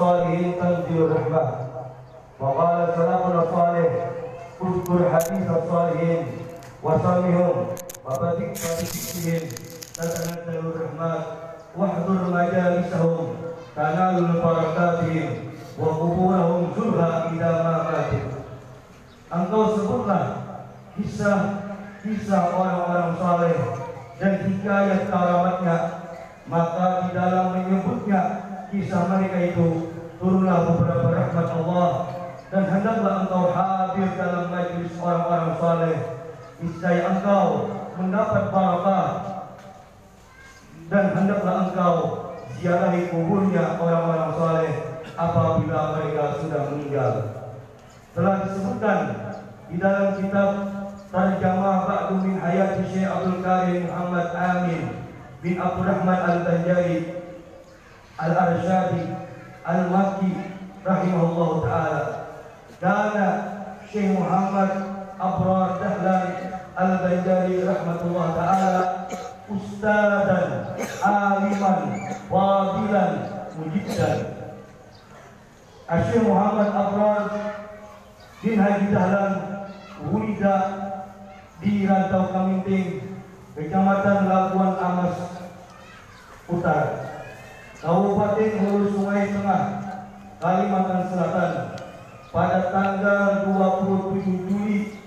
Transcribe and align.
الصالحين 0.00 0.54
تنزل 0.60 1.02
الرحمة 1.02 1.52
وقال 2.40 2.88
سلامنا 2.96 3.42
الصالح 3.42 3.90
اذكر 4.62 5.10
حديث 5.12 5.50
الصالحين 5.50 6.26
وسمهم 6.82 7.66
وبذك 8.06 8.54
بذكرهم 8.78 9.48
تتنزل 9.94 10.58
الرحمات 10.58 11.20
واحضر 11.76 12.18
مجالسهم 12.32 13.28
تنال 13.76 14.18
البركاتهم 14.18 15.28
وقبورهم 15.78 16.72
زرها 16.76 17.30
إذا 17.32 17.52
ما 17.62 17.76
ماتوا 17.82 18.30
Engkau 19.30 19.78
sebutlah 19.78 20.42
kisah-kisah 20.98 22.50
orang-orang 22.50 23.14
saleh 23.14 23.54
dan 24.18 24.32
hikayat 24.42 25.06
karamatnya 25.06 25.76
maka 26.50 26.86
di 27.06 27.08
dalam 27.14 27.54
menyebutnya 27.54 28.50
kisah 28.74 29.06
mereka 29.06 29.38
itu 29.54 29.88
turunlah 30.20 30.58
beberapa 30.68 31.06
rahmat 31.16 31.48
Allah 31.48 31.90
dan 32.52 32.64
hendaklah 32.68 33.24
engkau 33.24 33.44
hadir 33.56 34.08
dalam 34.20 34.44
majlis 34.52 34.92
orang-orang 35.00 35.52
saleh. 35.56 35.98
Niscaya 36.60 37.02
engkau 37.08 37.72
mendapat 37.96 38.52
barakah 38.52 39.08
dan 40.92 41.04
hendaklah 41.16 41.56
engkau 41.72 41.94
ziarahi 42.60 43.08
kuburnya 43.08 43.80
orang-orang 43.80 44.30
saleh 44.36 44.72
apabila 45.16 45.96
mereka 45.96 46.24
sudah 46.44 46.60
meninggal. 46.68 47.12
Telah 48.12 48.34
disebutkan 48.44 49.00
di 49.72 49.76
dalam 49.80 50.20
kitab 50.20 50.50
Tarjamah 51.10 51.88
Ba'du 51.88 52.22
min 52.22 52.38
Hayat 52.38 52.86
Syekh 52.86 53.08
Abdul 53.08 53.40
Karim 53.42 53.88
Muhammad 53.88 54.30
Amin 54.36 54.84
bin 55.40 55.56
Abdurrahman 55.58 56.20
Al-Banjari 56.22 57.24
Al-Arsyadi 58.20 59.29
Al-Makki 59.64 60.32
rahimahullah 60.80 61.50
taala. 61.64 62.02
Kana 62.80 63.28
Syekh 63.92 64.16
Muhammad 64.16 64.72
Abrar 65.20 65.76
Dahlan 65.76 66.26
Al-Banjari 66.78 67.60
rahmatullah 67.68 68.26
taala. 68.38 68.82
Ustadan 69.50 70.78
aliman 71.02 71.80
wadilan 72.30 73.12
mujiddan 73.58 74.18
Syekh 75.90 76.22
Muhammad 76.22 76.70
Abrar 76.70 77.26
bin 78.40 78.56
Haji 78.62 78.86
Dahlan 78.94 79.34
Wulida 80.06 80.56
di 81.58 81.84
Rantau 81.84 82.30
Kaminting 82.30 83.02
Kecamatan 83.58 84.30
Labuan 84.30 84.78
Amas 84.78 85.18
Utara 86.48 87.09
Kabupaten 87.80 88.60
Hulu 88.60 88.92
Sungai 88.92 89.32
Tengah 89.32 89.64
Kalimantan 90.36 91.08
Selatan 91.08 91.80
pada 92.28 92.68
tanggal 92.68 93.48
27 93.56 94.20
Juli 94.44 95.00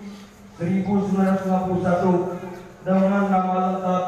1951 0.58 2.82
dengan 2.82 3.30
nama 3.30 3.78
lengkap 3.78 4.06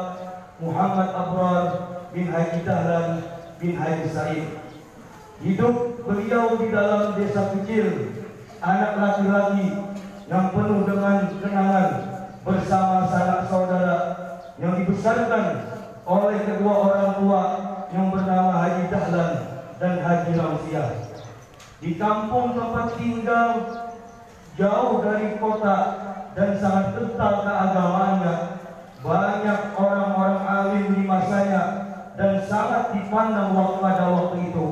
Muhammad 0.58 1.08
Abrar 1.14 1.66
bin 2.10 2.26
Haji 2.26 2.66
Dahlan 2.66 3.22
bin 3.62 3.78
Haji 3.78 4.06
Said. 4.10 4.58
Hidup 5.46 6.02
beliau 6.02 6.58
di 6.58 6.66
dalam 6.74 7.14
desa 7.14 7.54
kecil 7.54 8.18
anak 8.58 8.98
laki-laki 8.98 9.78
yang 10.26 10.50
penuh 10.50 10.82
dengan 10.90 11.38
kenangan 11.38 11.90
bersama 12.42 13.06
sanak 13.14 13.46
saudara 13.46 13.98
yang 14.58 14.74
dibesarkan 14.82 15.70
oleh 16.02 16.38
kedua 16.50 16.74
orang 16.90 17.14
tua 17.22 17.42
yang 17.92 18.10
bernama 18.10 18.52
Haji 18.64 18.84
Dahlan 18.90 19.32
dan 19.78 19.94
Haji 20.02 20.32
Ramsiah. 20.34 20.90
Di 21.82 21.90
kampung 22.00 22.56
tempat 22.56 22.96
tinggal 22.96 23.50
jauh 24.56 25.04
dari 25.04 25.36
kota 25.36 25.78
dan 26.32 26.50
sangat 26.56 26.86
kental 26.96 27.34
keagamaannya, 27.44 28.34
banyak 29.04 29.60
orang-orang 29.76 30.40
alim 30.48 30.84
di 30.96 31.02
masanya 31.04 31.62
dan 32.16 32.40
sangat 32.48 32.96
dipandang 32.96 33.52
waktu 33.52 33.78
pada 33.84 34.04
waktu 34.08 34.36
itu 34.50 34.66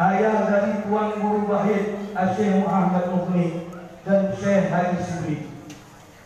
ayah 0.00 0.48
dari 0.48 0.72
Tuan 0.88 1.20
Guru 1.20 1.44
Bahid 1.44 2.00
Syekh 2.36 2.64
Muhammad 2.64 3.04
Mukni 3.12 3.68
dan 4.08 4.32
Syekh 4.40 4.72
Haji 4.72 4.98
Sibri. 5.04 5.36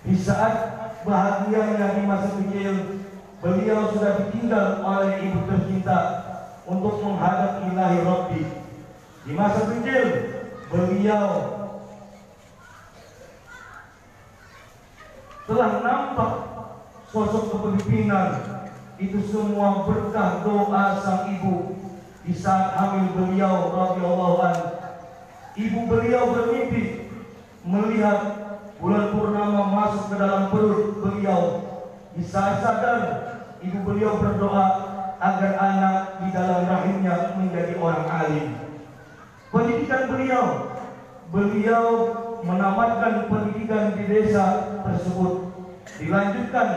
Di 0.05 0.15
saat 0.15 0.55
bahagianya 1.03 1.99
di 1.99 2.03
masa 2.07 2.31
kecil, 2.39 3.04
beliau 3.45 3.93
sudah 3.93 4.25
ditinggal 4.25 4.81
oleh 4.81 5.21
ibu 5.29 5.45
tercinta 5.45 5.99
untuk 6.65 7.05
menghadap 7.05 7.61
ilahi 7.69 7.99
Rabbi. 8.01 8.43
Di 9.29 9.33
masa 9.37 9.69
kecil, 9.69 10.05
beliau 10.73 11.29
telah 15.45 15.71
nampak 15.85 16.33
sosok 17.13 17.53
kepemimpinan. 17.53 18.29
Itu 18.97 19.21
semua 19.29 19.85
berkah 19.85 20.41
doa 20.47 21.03
sang 21.03 21.37
ibu 21.37 21.77
di 22.25 22.33
saat 22.33 22.79
hamil 22.79 23.11
beliau 23.13 23.75
radhiyallahu 23.75 24.39
an 24.39 24.57
ibu 25.59 25.91
beliau 25.91 26.31
bermimpi 26.31 27.11
melihat 27.67 28.19
bulan 28.79 29.11
purnama 29.11 29.63
masuk 29.67 30.15
ke 30.15 30.17
dalam 30.17 30.49
perut 30.49 31.03
beliau. 31.03 31.43
Di 32.15 32.23
saat 32.23 32.63
sadar 32.63 33.34
ibu 33.65 33.79
beliau 33.83 34.21
berdoa 34.21 34.67
agar 35.25 35.53
anak 35.57 35.97
di 36.21 36.29
dalam 36.37 36.69
rahimnya 36.69 37.33
menjadi 37.41 37.75
orang 37.81 38.05
alim. 38.13 38.47
Pendidikan 39.49 40.11
beliau 40.11 40.45
beliau 41.33 41.85
menamatkan 42.45 43.27
pendidikan 43.33 43.97
di 43.97 44.05
desa 44.05 44.79
tersebut. 44.85 45.51
Dilanjutkan 45.97 46.69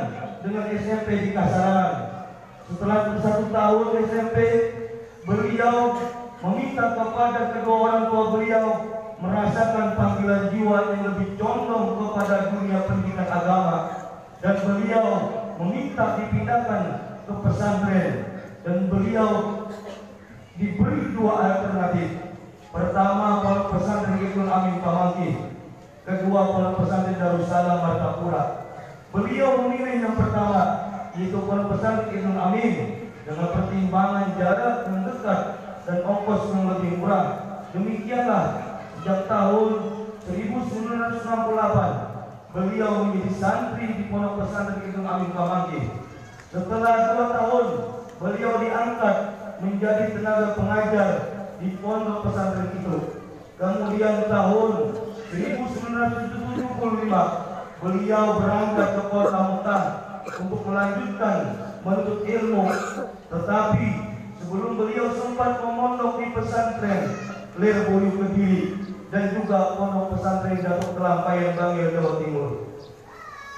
dengan 0.46 0.66
SMP 0.72 1.08
di 1.28 1.30
Kasarangan. 1.36 1.96
Setelah 2.68 3.00
satu 3.20 3.46
tahun 3.52 3.88
SMP 4.08 4.38
beliau 5.28 5.76
meminta 6.44 6.96
kepada 6.96 7.42
kedua 7.56 7.76
orang 7.90 8.04
tua 8.12 8.24
beliau 8.38 8.66
merasakan 9.18 9.98
panggilan 9.98 10.54
jiwa 10.54 10.78
yang 10.94 11.04
lebih 11.12 11.30
condong 11.42 11.98
kepada 11.98 12.54
dunia 12.54 12.80
pendidikan 12.86 13.28
agama. 13.28 13.78
Dan 14.38 14.56
beliau 14.62 15.06
meminta 15.58 16.22
dipindahkan 16.22 16.84
ke 17.26 17.34
pesantren. 17.44 18.14
Dan 18.68 18.92
beliau 18.92 19.64
diberi 20.60 21.16
dua 21.16 21.34
alternatif. 21.40 22.36
Pertama 22.68 23.42
pondok 23.42 23.68
pesantren 23.78 24.20
Ibnu 24.20 24.44
Amin 24.46 24.84
Pamangki 24.84 25.30
kedua 26.08 26.42
pondok 26.52 26.84
pesantren 26.84 27.20
Darussalam 27.20 27.80
Martapura. 27.84 28.44
Beliau 29.16 29.64
memilih 29.64 30.04
yang 30.04 30.16
pertama 30.20 30.62
yaitu 31.16 31.40
pondok 31.48 31.76
pesantren 31.76 32.12
Ibnu 32.12 32.36
Amin 32.36 32.74
dengan 33.24 33.48
pertimbangan 33.56 34.36
jarak 34.36 34.88
yang 34.88 35.04
dan 35.88 36.04
ongkos 36.04 36.52
yang 36.52 36.68
lebih 36.76 37.00
murah. 37.00 37.26
Demikianlah 37.72 38.46
sejak 39.00 39.28
tahun 39.32 39.72
1968 40.28 42.07
beliau 42.58 43.06
menjadi 43.06 43.32
santri 43.38 43.86
di 43.94 44.10
Pondok 44.10 44.42
Pesantren 44.42 44.82
Ibnu 44.82 45.06
Amin 45.06 45.30
Kamanggi. 45.30 45.94
Setelah 46.50 47.14
dua 47.14 47.26
tahun 47.38 47.66
beliau 48.18 48.58
diangkat 48.58 49.18
menjadi 49.62 50.18
tenaga 50.18 50.58
pengajar 50.58 51.10
di 51.62 51.78
Pondok 51.78 52.26
Pesantren 52.26 52.74
itu. 52.82 52.98
Kemudian 53.62 54.26
tahun 54.26 54.72
1975 55.30 56.66
beliau 57.78 58.26
berangkat 58.42 58.90
ke 58.90 59.04
kota 59.14 59.40
Mekah 59.54 59.84
untuk 60.42 60.62
melanjutkan 60.66 61.38
menuntut 61.86 62.26
ilmu 62.26 62.66
tetapi 63.28 63.88
sebelum 64.42 64.72
beliau 64.82 65.14
sempat 65.14 65.62
memondok 65.62 66.18
di 66.22 66.28
pesantren 66.34 67.14
Lirboyu 67.58 68.12
Kediri 68.18 68.87
dan 69.18 69.34
juga 69.34 69.74
pondok 69.82 70.14
pesantren 70.14 70.62
Datuk 70.62 70.94
Kelampayan 70.94 71.58
Bangil 71.58 71.90
Jawa 71.90 72.22
Timur. 72.22 72.50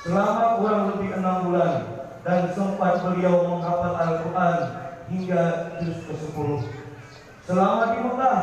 Selama 0.07 0.45
kurang 0.55 0.83
lebih 0.95 1.19
enam 1.19 1.35
bulan 1.51 1.73
dan 2.23 2.47
sempat 2.55 3.03
beliau 3.03 3.43
menghafal 3.43 3.91
Al-Quran 3.99 4.57
hingga 5.11 5.43
juz 5.83 5.99
ke-10 6.07 6.63
selama 7.43 7.91
di 7.91 7.97
Mekah 8.07 8.39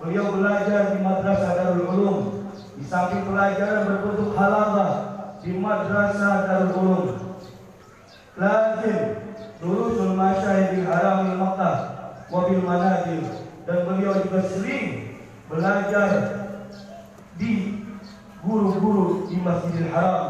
beliau 0.00 0.26
belajar 0.32 0.96
di 0.96 0.98
Madrasah 1.04 1.52
Darul 1.52 1.84
Ulum. 1.84 2.18
Di 2.74 2.82
samping 2.88 3.28
pelajaran 3.28 3.84
berbentuk 3.84 4.32
halabah 4.32 4.92
di 5.44 5.52
Madrasah 5.60 6.34
Darul 6.48 6.72
Ulum. 6.80 7.04
Lazim 8.40 8.98
durusul 9.60 10.16
masyayikh 10.16 10.80
di 10.80 10.80
haram 10.88 11.28
Makkah 11.36 11.76
wabil 12.32 12.64
manajil 12.64 13.20
dan 13.68 13.84
beliau 13.84 14.16
juga 14.24 14.40
sering 14.48 15.20
belajar 15.46 16.43
di 17.40 17.82
guru-guru 18.44 19.26
di 19.26 19.40
Masjidil 19.40 19.90
Haram 19.90 20.26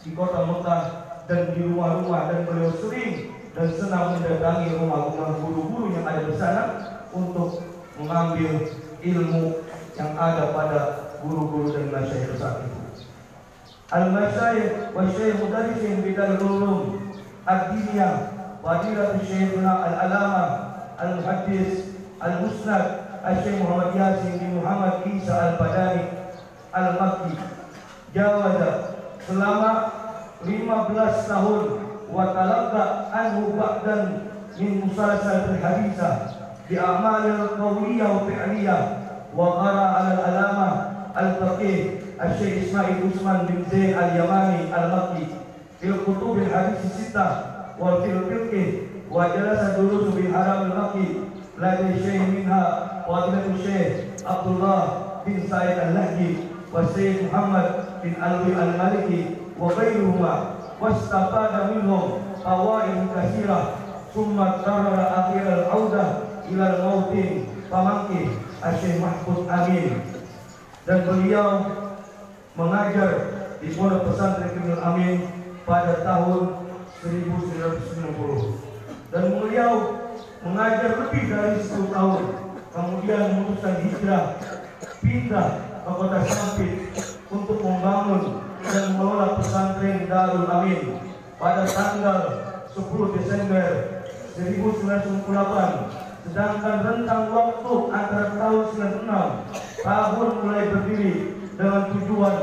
di 0.00 0.10
kota 0.12 0.46
Mekah 0.46 0.82
dan 1.26 1.54
di 1.56 1.60
rumah-rumah 1.66 2.30
dan 2.30 2.48
beliau 2.48 2.72
sering 2.78 3.32
dan 3.52 3.68
senang 3.74 4.16
mendatangi 4.16 4.78
rumah-rumah 4.78 5.40
guru-guru 5.42 5.92
yang 5.92 6.04
ada 6.06 6.22
di 6.28 6.34
sana 6.38 6.64
untuk 7.10 7.60
mengambil 7.98 8.70
ilmu 9.02 9.66
yang 9.98 10.12
ada 10.16 10.54
pada 10.54 10.80
guru-guru 11.20 11.74
dan 11.74 11.92
masyayikh 11.92 12.38
saat 12.38 12.64
itu. 12.64 12.78
Al-Masyayikh 13.90 14.94
wa 14.94 15.02
Syekh 15.10 15.34
Mudarrisin 15.42 16.06
Bidal 16.06 16.38
Ulum 16.38 17.10
Ad-Diniyah 17.42 18.14
Fadilat 18.62 19.18
Syekhuna 19.26 19.72
Al-Alama 19.82 20.44
Al-Muhaddis 20.94 21.98
Al-Musnad 22.22 23.18
Al-Syekh 23.26 23.58
Muhammad 23.66 23.90
Yasin 23.98 24.38
bin 24.38 24.62
Muhammad 24.62 25.02
Isa 25.10 25.34
Al-Badani 25.34 26.19
Al-Makki 26.70 27.34
jawaza 28.14 28.94
selama 29.26 29.70
15 30.46 31.30
tahun 31.30 31.62
wa 32.10 32.34
talaqqa 32.34 33.10
anhu 33.10 33.54
ba'dan 33.54 34.02
min 34.58 34.82
musalsal 34.86 35.54
hadisah 35.58 36.14
bi 36.66 36.78
a'malil 36.78 37.54
qawliyah 37.58 38.08
wa 38.10 38.26
fi'liyah 38.26 38.80
wa 39.34 39.46
qara 39.62 39.86
al-alama 39.98 40.68
al-faqih 41.14 42.02
Al-Syekh 42.20 42.68
Ismail 42.68 43.00
Usman 43.08 43.48
bin 43.48 43.64
Zain 43.72 43.96
Al-Yamani 43.96 44.68
Al-Makki 44.68 45.24
fil 45.80 46.04
kutub 46.04 46.36
al-hadis 46.36 46.84
sita 46.92 47.28
wa 47.80 48.04
fil 48.04 48.28
fiqh 48.28 48.52
wa 49.08 49.32
jalasa 49.32 49.80
durus 49.80 50.12
bi 50.12 50.28
haram 50.28 50.68
al-Makki 50.68 51.30
la 51.60 51.76
syekh 51.80 52.24
minha 52.28 52.62
wa 53.08 53.28
Syekh 53.64 54.16
Abdullah 54.24 54.82
bin 55.24 55.44
Said 55.48 55.76
Al-Lahdi. 55.76 56.49
والسيد 56.73 57.15
محمد 57.27 57.71
بن 58.03 58.13
علوي 58.21 58.53
المالكي 58.63 59.25
وغيرهما 59.59 60.33
واستفاد 60.81 61.75
منهم 61.75 62.09
فوائد 62.43 63.07
كثيرة 63.15 63.69
ثم 64.15 64.39
قرر 64.39 65.07
أخير 65.17 65.53
العودة 65.53 66.03
إلى 66.51 66.75
الموطن 66.75 67.43
فمكي 67.71 68.29
الشيخ 68.65 68.95
محمود 69.01 69.49
أمين 69.49 69.91
dan 70.85 71.01
beliau 71.01 71.65
mengajar 72.53 73.09
di 73.57 73.73
Pondok 73.73 74.05
Pesantren 74.05 74.53
Ibnu 74.53 74.77
Amin 74.85 75.17
pada 75.65 76.05
tahun 76.05 76.61
1990 77.01 79.09
dan 79.09 79.23
beliau 79.41 79.97
mengajar 80.45 80.93
lebih 81.01 81.33
dari 81.33 81.57
10 81.57 81.89
tahun 81.89 82.21
kemudian 82.69 83.33
memutuskan 83.33 83.81
hijrah 83.81 84.37
pindah 85.01 85.68
kota 85.84 86.20
Sampit 86.28 86.92
untuk 87.30 87.58
membangun 87.62 88.44
dan 88.60 88.96
mengelola 88.96 89.40
pesantren 89.40 90.04
Darul 90.04 90.48
Amin 90.50 91.00
pada 91.40 91.64
tanggal 91.64 92.20
10 92.76 93.16
Desember 93.16 93.66
1998 94.36 96.10
sedangkan 96.20 96.76
rentang 96.84 97.32
waktu 97.32 97.72
antara 97.88 98.26
tahun 98.36 98.64
96 99.08 99.80
tahun 99.80 100.28
mulai 100.44 100.64
berdiri 100.68 101.14
dengan 101.56 101.82
tujuan 101.96 102.36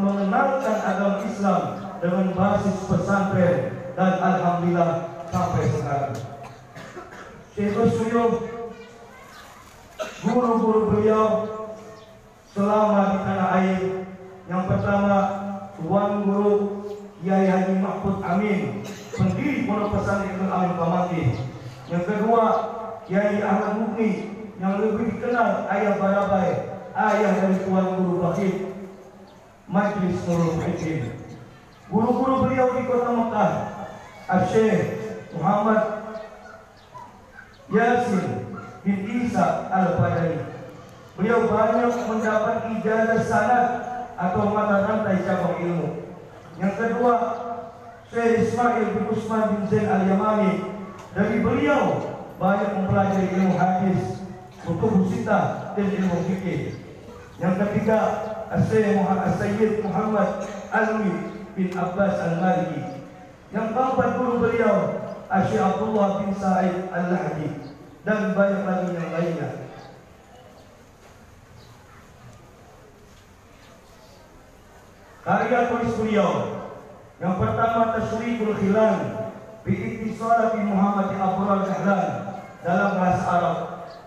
mengenalkan 0.00 0.76
agama 0.84 1.24
Islam 1.24 1.62
dengan 2.00 2.26
basis 2.32 2.76
pesantren 2.88 3.56
dan 3.96 4.12
alhamdulillah 4.16 4.92
sampai 5.28 5.62
sekarang. 5.68 6.16
Syekh 7.52 7.76
Suyuh 7.76 8.32
guru-guru 10.24 10.80
beliau 10.92 11.24
selama 12.50 13.14
di 13.14 13.18
tanah 13.22 13.48
air 13.62 13.80
yang 14.50 14.62
pertama 14.66 15.16
Tuan 15.78 16.26
Guru 16.26 16.54
Yai 17.22 17.46
Haji 17.46 17.78
Mahfud 17.78 18.18
Amin 18.26 18.82
pendiri 19.14 19.70
Pondok 19.70 19.94
Pesantren 19.94 20.34
Ibnu 20.34 20.46
Amin 20.50 20.74
Pamati 20.74 21.22
yang 21.86 22.02
kedua 22.02 22.44
Yai 23.06 23.38
Ahmad 23.42 23.78
Mukni 23.78 24.10
yang 24.58 24.82
lebih 24.82 25.14
dikenal 25.14 25.70
Ayah 25.70 25.94
Barabai 25.98 26.50
ayah 26.94 27.32
dari 27.38 27.56
Tuan 27.62 27.86
Guru 27.96 28.14
Bakit 28.18 28.54
Majlis 29.70 30.18
Nurul 30.26 30.58
Muhyiddin. 30.58 31.14
Guru-guru 31.86 32.34
beliau 32.46 32.74
di 32.74 32.82
kota 32.90 33.10
Mekah 33.14 33.50
Asyik 34.26 34.82
Muhammad 35.38 35.80
Yasin 37.70 38.26
bin 38.82 38.98
Isa 39.06 39.70
Al-Badani 39.70 40.49
beliau 41.20 41.52
banyak 41.52 41.92
mendapat 42.08 42.56
ijazah 42.80 43.20
sanad 43.28 43.66
atau 44.16 44.48
mata 44.56 44.88
rantai 44.88 45.20
cabang 45.20 45.60
ilmu 45.60 45.88
yang 46.56 46.72
kedua 46.80 47.14
Syekh 48.08 48.48
Ismail 48.48 48.90
bin 48.90 49.06
Usman 49.12 49.54
bin 49.54 49.62
Zain 49.70 49.86
Al-Yamani 49.86 50.66
dari 51.14 51.44
beliau 51.44 52.10
banyak 52.42 52.74
mempelajari 52.74 53.38
ilmu 53.38 53.54
hadis, 53.54 54.24
hukum 54.66 55.06
sita 55.06 55.70
dan 55.78 55.86
ilmu 55.94 56.26
fikih. 56.26 56.74
Yang 57.38 57.54
ketiga, 57.62 57.98
Syekh 58.66 58.98
Muhammad 58.98 59.38
Muhammad 59.86 60.28
Alwi 60.74 61.12
bin 61.54 61.68
Abbas 61.76 62.14
Al-Maliki. 62.18 62.82
Yang 63.54 63.66
keempat 63.78 64.08
guru 64.18 64.34
beliau, 64.42 64.76
Syekh 65.46 65.62
Abdullah 65.62 66.24
bin 66.24 66.34
Sa'id 66.34 66.90
Al-Lahdi 66.90 67.48
dan 68.02 68.34
banyak 68.34 68.62
lagi 68.66 68.88
yang 68.90 69.08
lainnya. 69.14 69.48
Karya 75.30 75.70
tulis 75.70 75.94
beliau 75.94 76.58
yang 77.22 77.38
pertama 77.38 77.94
Tashriful 77.94 78.50
Khilan 78.58 79.30
bi 79.62 79.78
Ittisal 79.78 80.58
bi 80.58 80.66
Muhammad 80.66 81.14
Abdul 81.14 81.70
Kahlan 81.70 82.02
dalam 82.66 82.90
bahasa 82.98 83.24
Arab. 83.38 83.56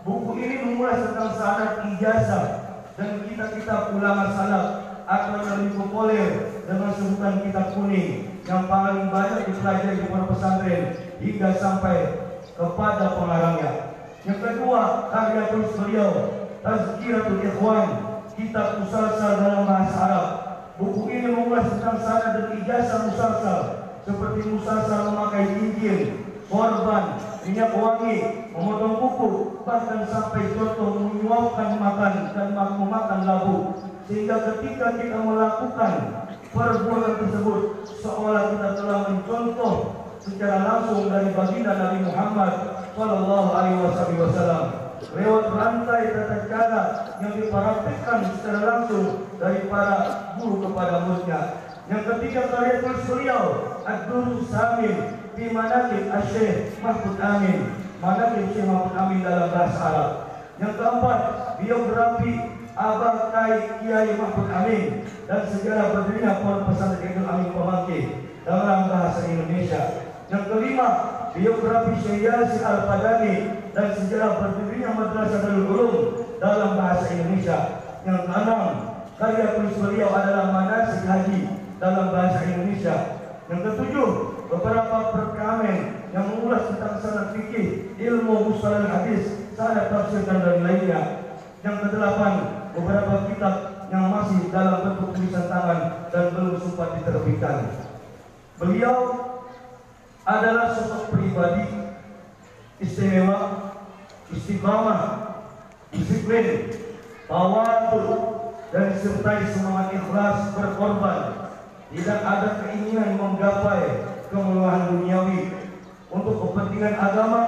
Buku 0.03 0.35
ini 0.35 0.67
mengulas 0.67 0.99
tentang 0.99 1.31
sanad 1.39 1.79
ijazah 1.95 2.45
dan 2.99 3.23
kitab-kitab 3.23 3.95
ulama 3.95 4.35
salaf 4.35 4.67
atau 5.07 5.39
yang 5.47 5.63
lebih 5.63 5.79
populer 5.79 6.27
dengan 6.67 6.91
sebutan 6.91 7.39
kitab 7.47 7.71
kuning 7.71 8.43
yang 8.43 8.67
paling 8.67 9.07
banyak 9.07 9.47
dipelajari 9.47 10.03
di 10.03 10.05
pondok 10.11 10.35
pesantren 10.35 10.83
hingga 11.23 11.49
sampai 11.55 11.97
kepada 12.51 13.15
pengarangnya. 13.15 13.71
Yang 14.27 14.39
kedua, 14.43 15.07
karya 15.07 15.55
tulis 15.55 15.71
beliau 15.71 16.11
Tazkiratul 16.59 17.47
Ikhwan, 17.47 17.87
kitab 18.35 18.83
musalsal 18.83 19.39
dalam 19.39 19.63
bahasa 19.63 19.95
Arab. 20.03 20.42
Buku 20.73 21.05
ini 21.05 21.29
mengulas 21.29 21.69
tentang 21.69 22.01
sanad 22.01 22.33
dan 22.33 22.45
ijazah 22.57 23.05
musalsal 23.05 23.61
seperti 24.09 24.41
musalsal 24.49 25.13
memakai 25.13 25.53
cincin, 25.53 25.99
korban, 26.49 27.21
minyak 27.45 27.77
wangi, 27.77 28.15
memotong 28.57 28.97
kuku, 28.97 29.29
bahkan 29.61 30.01
sampai 30.09 30.49
contoh 30.57 30.97
menyuapkan 30.97 31.77
makan 31.77 32.13
dan 32.33 32.47
memakan 32.57 33.21
labu. 33.21 33.57
Sehingga 34.09 34.49
ketika 34.49 34.97
kita 34.97 35.17
melakukan 35.21 35.93
perbuatan 36.49 37.13
tersebut, 37.21 37.61
seolah 38.01 38.57
kita 38.57 38.69
telah 38.73 38.99
mencontoh 39.13 39.73
secara 40.17 40.57
langsung 40.65 41.05
dari 41.05 41.29
baginda 41.37 41.77
Nabi 41.77 41.99
Muhammad 42.01 42.53
Sallallahu 42.97 43.49
Alaihi 43.53 43.77
Wasallam 44.17 44.82
lewat 45.11 45.45
rantai 45.51 46.15
tata 46.15 46.37
cara 46.47 46.83
yang 47.19 47.33
dipraktikkan 47.35 48.19
secara 48.31 48.59
langsung 48.63 49.27
dari 49.35 49.67
para 49.67 49.97
guru 50.39 50.63
kepada 50.63 51.03
muridnya. 51.03 51.41
Yang 51.91 52.03
ketiga 52.15 52.47
karya 52.47 52.79
beliau 52.79 53.43
Ad-Durus 53.83 54.47
Samin 54.47 55.19
di 55.35 55.51
Manakib 55.51 56.07
Asyik 56.15 56.79
Mahfud 56.79 57.19
Amin 57.19 57.75
Manakib 57.99 58.55
Syekh 58.55 58.63
Mahfud 58.63 58.95
Amin 58.95 59.19
dalam 59.19 59.51
bahasa 59.51 59.79
Arab 59.91 60.11
Yang 60.63 60.73
keempat 60.79 61.19
biografi 61.59 62.33
Abah 62.79 63.35
Kai 63.35 63.83
Kiai 63.83 64.15
Mahfud 64.15 64.47
Amin 64.47 65.03
dan 65.27 65.41
sejarah 65.51 65.91
berdirinya 65.91 66.39
Pondok 66.39 66.71
Pesantren 66.71 67.03
Ibnu 67.03 67.23
Amin 67.27 67.49
Pemangki 67.51 67.99
dalam 68.43 68.91
bahasa 68.91 69.23
Indonesia. 69.23 69.83
Yang 70.27 70.43
kelima, 70.51 70.87
biografi 71.31 71.93
Syekh 72.03 72.59
Al-Padani 72.59 73.35
dan 73.73 73.87
sejarah 73.97 74.31
berdirinya 74.37 74.89
Madrasah 74.93 75.41
Darul 75.41 75.65
Ulum 75.73 75.95
dalam 76.37 76.77
bahasa 76.77 77.09
Indonesia. 77.09 77.59
Yang 78.05 78.19
keenam, 78.29 78.61
karya 79.17 79.47
tulis 79.57 79.75
beliau 79.81 80.09
adalah 80.13 80.45
Manasik 80.53 81.01
Haji 81.09 81.39
dalam 81.81 82.05
bahasa 82.13 82.39
Indonesia. 82.45 82.95
Yang 83.49 83.61
ketujuh, 83.65 84.09
beberapa 84.53 84.97
perkamen 85.11 85.77
yang 86.13 86.25
mengulas 86.29 86.69
tentang 86.69 87.01
sanad 87.01 87.27
fikih, 87.33 87.97
ilmu 87.97 88.53
mustalah 88.53 88.85
hadis, 88.85 89.49
sanad 89.57 89.89
tafsir 89.89 90.21
dan 90.29 90.39
lain 90.45 90.61
lainnya. 90.61 91.01
Yang 91.65 91.89
kedelapan, 91.89 92.33
beberapa 92.77 93.13
kitab 93.25 93.55
yang 93.89 94.09
masih 94.13 94.49
dalam 94.53 94.77
bentuk 94.85 95.09
tulisan 95.17 95.49
tangan 95.49 96.09
dan 96.13 96.23
belum 96.33 96.55
sempat 96.61 97.01
diterbitkan. 97.01 97.57
Beliau 98.61 98.97
adalah 100.23 100.71
sosok 100.77 101.11
pribadi 101.11 101.82
istimewa, 102.83 103.39
istiqamah, 104.29 105.01
disiplin, 105.95 106.69
tawadhu 107.25 108.03
dan 108.75 108.83
disertai 108.93 109.47
semangat 109.49 109.87
ikhlas 109.95 110.51
berkorban. 110.53 111.19
Tidak 111.93 112.19
ada 112.25 112.49
keinginan 112.65 113.21
menggapai 113.21 114.11
kemewahan 114.33 114.97
duniawi 114.97 115.53
untuk 116.09 116.35
kepentingan 116.41 116.95
agama. 116.97 117.41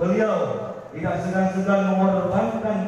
Beliau 0.00 0.36
tidak 0.96 1.20
segan-segan 1.20 1.92
mengorbankan 1.92 2.82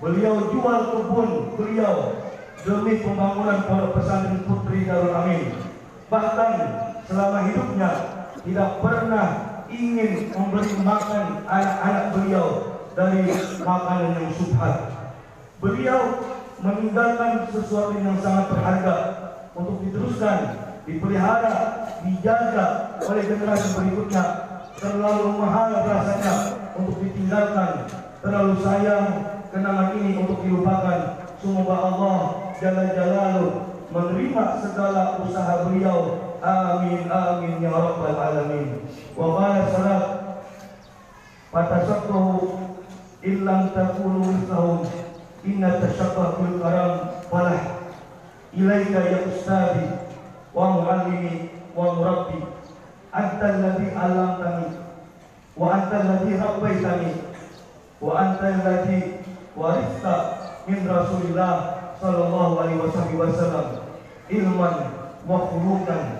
Beliau 0.00 0.48
jual 0.48 0.78
kebun 0.96 1.60
beliau 1.60 2.24
demi 2.64 3.04
pembangunan 3.04 3.68
pondok 3.68 4.00
pesantren 4.00 4.40
Putri 4.48 4.88
Darul 4.88 5.12
Amin. 5.12 5.52
Bahkan 6.08 6.52
selama 7.04 7.38
hidupnya 7.52 7.90
tidak 8.40 8.80
pernah 8.80 9.49
ingin 9.70 10.34
memberi 10.34 10.74
makan 10.82 11.46
anak-anak 11.46 12.04
beliau 12.14 12.46
dari 12.98 13.22
makanan 13.62 14.18
yang 14.18 14.30
subhat. 14.34 14.76
Beliau 15.62 16.00
meninggalkan 16.60 17.48
sesuatu 17.48 17.96
yang 17.96 18.18
sangat 18.20 18.52
berharga 18.52 18.96
untuk 19.56 19.80
diteruskan, 19.86 20.38
dipelihara, 20.84 21.56
dijaga 22.04 22.66
oleh 23.00 23.22
generasi 23.24 23.68
berikutnya. 23.78 24.24
Terlalu 24.80 25.36
mahal 25.36 25.76
rasanya 25.84 26.34
untuk 26.72 27.04
ditinggalkan, 27.04 27.84
terlalu 28.24 28.54
sayang 28.64 29.06
kenangan 29.52 29.92
ini 30.00 30.16
untuk 30.24 30.40
dilupakan. 30.40 31.20
Semoga 31.40 31.76
Allah 31.76 32.18
Jalla 32.60 32.84
Jalaluh 32.92 33.52
menerima 33.92 34.44
segala 34.64 35.20
usaha 35.24 35.54
beliau. 35.68 36.29
Amin 36.40 37.04
amin 37.12 37.60
ya 37.60 37.68
rabbal 37.68 38.16
alamin. 38.16 38.80
Wa 39.12 39.36
qala 39.36 39.68
salat 39.68 40.04
fatasaqahu 41.52 42.56
illam 43.20 43.68
takunu 43.76 44.24
mislahum 44.24 44.88
inna 45.44 45.76
tashabbahul 45.84 46.56
karam 46.64 46.92
falah. 47.28 47.84
Ilaika 48.56 49.04
ya 49.04 49.18
ustadi 49.28 49.84
wa 50.56 50.80
muallimi 50.80 51.52
wa 51.76 51.94
murabbi 51.94 52.40
anta 53.14 53.46
alladhi 53.46 53.94
allamtani 53.94 54.66
wa 55.54 55.76
anta 55.76 55.96
alladhi 56.02 56.34
rabbaitani 56.40 57.10
wa 58.00 58.10
anta 58.18 58.46
alladhi 58.58 59.22
warista 59.54 60.14
min 60.66 60.82
rasulillah 60.88 61.52
sallallahu 62.00 62.58
alaihi 62.64 62.80
wasallam 63.14 63.86
ilman 64.32 64.76
wa 65.28 65.38
khuluqan 65.46 66.19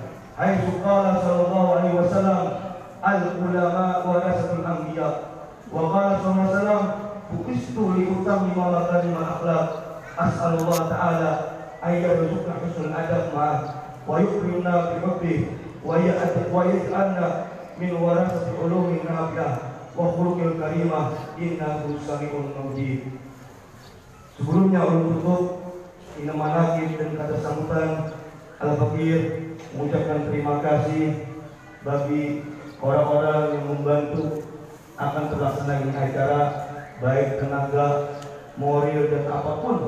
warasatul 4.06 4.66
anbiya. 4.66 5.08
Wa 5.70 5.80
qala 5.90 6.18
sallallahu 6.18 6.42
alaihi 6.42 6.54
wasallam 6.54 6.82
bukistu 7.30 7.82
li 7.94 8.04
utammima 8.10 8.64
makarim 8.74 9.14
al 9.16 9.28
akhlaq. 9.38 9.66
As'alullah 10.20 10.80
ta'ala 10.90 11.32
ay 11.80 12.04
yarzuqna 12.04 12.60
husnul 12.60 12.92
adab 12.92 13.32
ma'ah 13.32 13.58
wa 14.04 14.20
yukrimna 14.20 14.74
bi 14.92 14.96
hubbi 15.00 15.34
wa 15.80 15.96
ya'ad 15.96 16.52
wa 16.52 16.68
yaj'alna 16.68 17.28
min 17.80 17.96
warasati 17.96 18.52
ulumi 18.52 19.00
nabiyyah 19.00 19.72
wa 19.96 20.12
khuluqil 20.12 20.60
karimah 20.60 21.16
innahu 21.40 21.96
sami'un 22.04 22.52
mujib 22.52 23.16
Sebelumnya 24.36 24.84
ulun 24.88 25.20
tutup 25.20 25.44
ini 26.20 26.32
lagi 26.32 26.96
dan 26.96 27.16
kata 27.16 27.36
sambutan 27.40 28.12
Al-Fakir 28.60 29.49
mengucapkan 29.74 30.28
terima 30.28 30.54
kasih 30.64 31.04
bagi 31.80 32.44
orang-orang 32.80 33.40
yang 33.56 33.64
membantu 33.72 34.44
akan 35.00 35.24
terlaksananya 35.32 35.92
acara 35.96 36.40
baik 37.00 37.40
tenaga, 37.40 37.88
moral 38.60 39.04
dan 39.08 39.24
apa 39.32 39.52
pun 39.64 39.78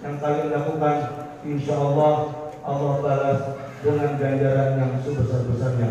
yang 0.00 0.16
kalian 0.16 0.48
lakukan 0.48 0.96
insya 1.44 1.76
Allah 1.76 2.14
Allah 2.62 2.92
balas 3.04 3.40
dengan 3.82 4.16
ganjaran 4.16 4.70
yang 4.78 4.92
sebesar-besarnya. 5.02 5.90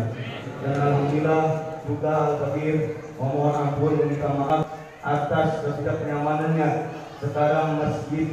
Dan 0.64 0.74
Alhamdulillah 0.78 1.44
juga 1.84 2.12
Al-Fakir 2.32 2.76
memohon 3.20 3.54
ampun 3.54 3.92
dan 4.00 4.06
minta 4.08 4.30
maaf 4.32 4.62
atas 5.02 5.48
ketidaknyamanannya. 5.62 6.70
Sekarang 7.20 7.78
Masjid 7.78 8.26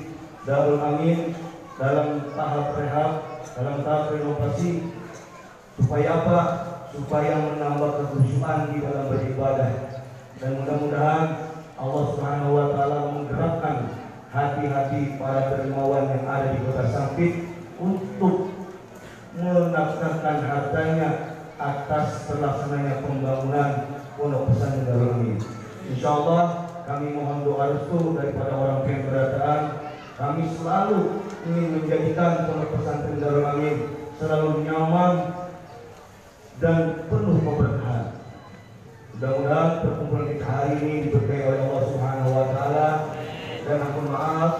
Darul 0.48 0.82
Amin 0.82 1.36
dalam 1.78 2.34
tahap 2.34 2.68
rehab, 2.80 3.12
dalam 3.54 3.75
tahap 3.86 4.04
renovasi 4.16 4.70
supaya 5.80 6.10
apa? 6.20 6.40
Supaya 6.92 7.40
menambah 7.40 7.92
kekhusyuan 8.04 8.76
di 8.76 8.84
dalam 8.84 9.08
beribadah 9.08 9.72
dan 10.40 10.52
mudah-mudahan 10.60 11.28
Allah 11.80 12.04
Subhanahu 12.12 12.52
wa 12.56 12.66
taala 12.76 12.98
menggerakkan 13.16 13.78
hati-hati 14.30 15.16
para 15.16 15.56
dermawan 15.56 16.12
yang 16.12 16.26
ada 16.28 16.48
di 16.52 16.60
Kota 16.68 16.86
Sampit 16.92 17.34
untuk 17.80 18.52
menafkahkan 19.40 20.38
hartanya 20.44 21.10
atas 21.56 22.28
terlaksananya 22.28 23.04
pembangunan 23.04 23.72
pondok 24.20 24.52
pesantren 24.52 24.88
Darul 24.88 25.12
Amin. 25.16 25.38
Insyaallah 25.88 26.44
kami 26.84 27.16
mohon 27.16 27.48
doa 27.48 27.76
restu 27.76 28.16
daripada 28.18 28.54
orang 28.60 28.84
yang 28.88 29.08
berataan. 29.08 29.62
Kami 30.20 30.44
selalu 30.52 31.24
ingin 31.48 31.68
menjadikan 31.80 32.48
pondok 32.50 32.76
pesantren 32.76 33.24
Darul 33.24 33.48
Amin 33.48 33.78
selalu 34.20 34.68
nyaman 34.68 35.14
dan 36.60 37.08
penuh 37.08 37.39
keberkahan. 37.39 38.20
Mudah-mudahan 39.16 39.72
perkumpulan 39.84 40.28
kita 40.36 40.48
hari 40.48 40.72
ini 40.84 40.94
diberkahi 41.08 41.44
oleh 41.48 41.60
Allah 41.68 41.84
Subhanahu 41.88 42.32
wa 42.36 42.46
taala. 42.51 42.89
Dan 43.63 43.78
aku 43.86 44.00
maaf 44.08 44.54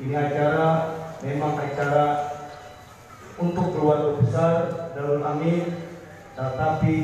ini 0.00 0.14
acara 0.16 0.68
memang 1.20 1.52
acara 1.60 2.06
untuk 3.40 3.76
keluarga 3.76 4.10
besar 4.20 4.52
Darul 4.96 5.24
Amin. 5.24 5.68
Tetapi 6.36 6.94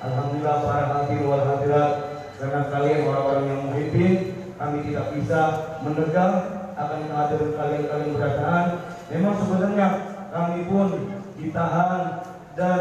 alhamdulillah 0.00 0.56
para 0.64 0.84
hadirin 0.92 1.28
wal 1.28 1.44
hadirat 1.44 1.92
karena 2.36 2.60
kalian 2.68 3.00
orang-orang 3.08 3.44
yang 3.48 3.60
memimpin 3.68 4.12
kami 4.56 4.76
tidak 4.88 5.06
bisa 5.16 5.40
menegang 5.84 6.34
akan 6.76 7.00
kehadiran 7.08 7.52
kalian-kalian 7.56 8.12
berataan 8.12 8.66
memang 9.08 9.34
sebenarnya 9.40 9.88
kami 10.28 10.60
pun 10.68 10.88
ditahan 11.40 12.02
dan 12.52 12.80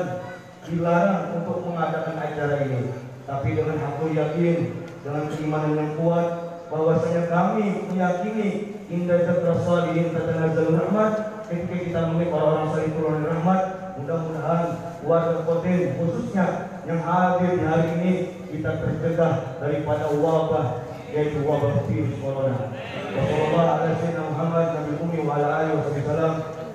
dilarang 0.65 1.37
untuk 1.41 1.61
mengadakan 1.65 2.15
acara 2.17 2.55
ini 2.65 2.93
tapi 3.25 3.57
dengan 3.57 3.77
aku 3.81 4.13
yakin 4.13 4.57
dengan 5.01 5.23
keimanan 5.29 5.73
yang 5.77 5.91
kuat 5.97 6.27
bahwasanya 6.69 7.29
kami 7.29 7.89
meyakini 7.93 8.49
indah 8.89 9.21
zikra 9.25 9.53
salihin 9.65 10.13
tatanazzalur 10.13 10.77
rahmat 10.81 11.13
ketika 11.49 11.77
kita 11.77 11.99
memilih 12.09 12.33
orang-orang 12.37 12.69
salih 12.73 12.91
turun 12.97 13.25
rahmat 13.25 13.61
mudah-mudahan 14.01 14.63
warga 15.05 15.37
Kotin 15.45 15.93
khususnya 15.97 16.45
yang 16.85 17.01
hadir 17.01 17.57
di 17.57 17.63
hari 17.65 17.89
ini 18.01 18.13
kita 18.49 18.77
tercegah 18.81 19.57
daripada 19.61 20.09
wabah 20.17 20.85
yaitu 21.13 21.47
wabah 21.47 21.85
virus 21.87 22.13
corona. 22.19 22.75
Wa 23.15 23.87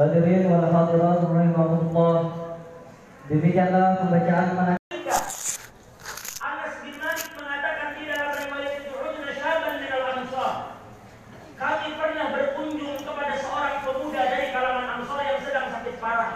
Hadirin 0.00 0.48
wal 0.48 0.64
hadirat 0.64 1.20
rahimahullah. 1.28 2.16
Demikianlah 3.28 4.00
pembacaan 4.00 4.48
mana 4.56 4.72
Anas 6.40 6.74
bin 6.80 6.96
Malik 6.96 7.28
mengatakan 7.36 8.00
di 8.00 8.08
dalam 8.08 8.32
riwayat 8.32 8.88
Juhudna 8.88 9.32
Syaban 9.36 9.74
min 9.76 9.92
al-Ansar. 9.92 10.52
Kami 11.60 11.88
pernah 12.00 12.26
berkunjung 12.32 12.96
kepada 13.04 13.34
seorang 13.44 13.76
pemuda 13.84 14.22
dari 14.24 14.46
kalangan 14.56 14.88
Ansar 14.88 15.20
yang 15.20 15.40
sedang 15.44 15.68
sakit 15.68 15.94
parah. 16.00 16.32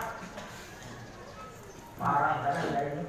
Parah 1.97 2.35
karena 2.45 2.81
ini. 2.85 3.05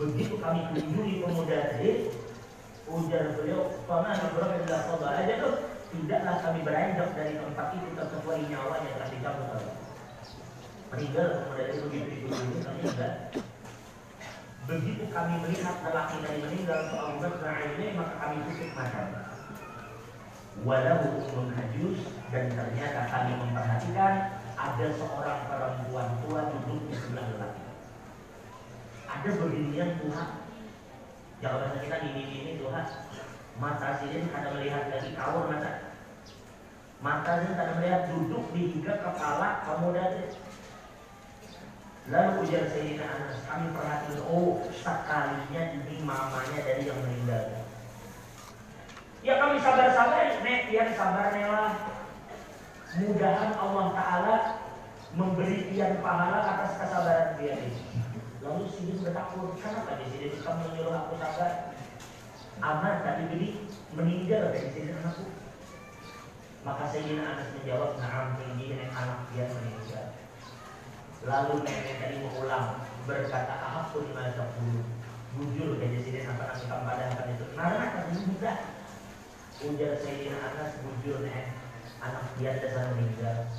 Begitu 0.00 0.34
kami 0.40 0.72
kunjungi 0.72 1.14
pemuda 1.20 1.58
tadi, 1.68 2.16
ujar 2.88 3.24
beliau, 3.36 3.76
"Fama 3.84 4.16
nabrah 4.16 4.56
illa 4.56 4.80
aja 5.20 5.36
tuh." 5.44 5.76
tidaklah 5.94 6.36
kami 6.42 6.60
beranjak 6.66 7.10
dari 7.14 7.32
tempat 7.38 7.66
itu 7.78 7.88
tersesuai 7.94 8.42
nyawanya 8.50 8.90
telah 8.98 9.08
dicabut 9.10 9.46
oleh 9.54 9.76
meninggal 10.86 11.26
kemudian 11.30 11.68
itu 11.70 11.80
begitu 11.86 12.10
itu 12.10 12.26
ini 12.34 12.58
kami 12.62 12.80
enggak 12.82 13.12
begitu 14.66 15.04
kami 15.14 15.34
melihat 15.46 15.76
lelaki 15.86 16.16
dari 16.26 16.38
meninggal 16.42 16.80
soal 16.90 17.10
Bakar 17.22 17.54
ini 17.78 17.86
maka 17.94 18.14
kami 18.18 18.36
tutup 18.50 18.70
mata 18.74 19.02
walau 20.66 21.00
menghajus 21.22 22.00
dan 22.34 22.44
ternyata 22.50 23.00
kami 23.06 23.32
memperhatikan 23.38 24.14
ada 24.56 24.86
seorang 24.96 25.40
perempuan 25.46 26.08
tua 26.24 26.40
duduk 26.50 26.80
di 26.90 26.94
sebelah 26.98 27.26
lelaki 27.30 27.64
ada 29.06 29.30
beginian 29.38 29.90
Tuhan 30.02 30.30
jangan 31.38 31.58
bahasa 31.62 31.78
kita 31.84 31.96
ini 32.10 32.22
ini 32.26 32.52
Tuhan 32.58 32.86
Mata 33.56 33.96
sidin 33.96 34.28
kada 34.28 34.52
melihat 34.52 34.92
lagi 34.92 35.16
kawur 35.16 35.48
mata. 35.48 35.96
Mata 37.00 37.40
sidin 37.40 37.56
kada 37.56 37.72
melihat 37.80 38.02
duduk 38.12 38.44
di 38.52 38.68
hingga 38.76 39.00
kepala 39.00 39.64
kamu 39.64 39.96
dari. 39.96 40.28
Lalu 42.06 42.30
ujar 42.46 42.70
Sayyidina 42.70 43.02
Anas, 43.02 43.42
kami 43.48 43.66
perhatikan, 43.74 44.22
oh 44.30 44.62
sekalinya 44.70 45.62
ini 45.74 45.94
mamanya 46.04 46.60
dari 46.62 46.86
yang 46.86 47.00
meninggal. 47.02 47.66
Ya 49.26 49.42
kami 49.42 49.58
sabar-sabar, 49.58 50.38
nek, 50.44 50.70
yang 50.70 50.92
sabar 50.94 51.34
nelah. 51.34 51.74
Mudahan 52.94 53.52
Allah 53.58 53.86
Ta'ala 53.98 54.36
memberi 55.18 55.74
pian 55.74 55.98
pahala 55.98 56.44
atas 56.44 56.78
kesabaran 56.78 57.40
dia 57.40 57.58
ini. 57.58 57.74
Lalu 58.44 58.70
Sidin 58.70 59.02
bertakut, 59.02 59.58
kenapa 59.58 59.98
di 59.98 60.06
sini 60.14 60.38
kamu 60.44 60.62
menyuruh 60.70 60.94
aku 60.94 61.18
sabar? 61.18 61.74
Aman 62.64 63.04
tadi 63.04 63.28
beli 63.28 63.48
meninggal 63.92 64.48
dari 64.48 64.72
sini 64.72 64.96
anakku. 64.96 65.28
Maka 66.64 66.88
Sayyidina 66.88 67.36
Anas 67.36 67.52
menjawab, 67.52 68.00
Naam 68.00 68.40
ini 68.40 68.72
nenek 68.72 68.90
anak 68.96 69.28
dia 69.30 69.44
meninggal. 69.44 70.06
Lalu 71.28 71.54
nenek 71.68 72.00
tadi 72.00 72.16
mengulang 72.24 72.80
berkata, 73.04 73.54
Ahapun 73.60 74.08
masa 74.16 74.48
dulu. 74.56 74.82
Bujur 75.36 75.76
dari 75.76 76.00
sini 76.00 76.24
apa 76.24 76.48
nanti 76.48 76.64
kamu 76.64 76.84
padamkan 76.88 77.28
itu. 77.36 77.44
Karena 77.52 77.84
tadi 77.92 78.14
mudah. 78.24 78.58
Ujar 79.56 79.92
Sayyidina 80.00 80.38
Anas 80.40 80.72
bujur 80.80 81.16
nenek 81.20 81.52
anak 82.00 82.24
dia 82.40 82.56
dasar 82.56 82.96
meninggal. 82.96 83.52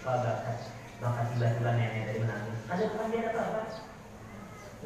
Babakan. 0.00 0.56
Maka 1.04 1.20
tiba-tiba 1.36 1.70
nenek 1.76 2.02
tadi 2.08 2.20
menangis. 2.24 2.58
Ada 2.72 2.84
bukan 2.88 3.12
dia 3.12 3.20
ada 3.28 3.40
apa? 3.52 3.62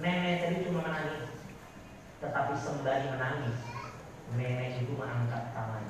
Nenek 0.03 0.37
tadi 0.43 0.57
cuma 0.67 0.83
menangis. 0.83 1.33
Tetapi 2.23 2.55
sembari 2.55 3.11
menangis, 3.11 3.59
nenek 4.39 4.79
itu 4.79 4.95
mengangkat 4.95 5.43
tangan. 5.51 5.85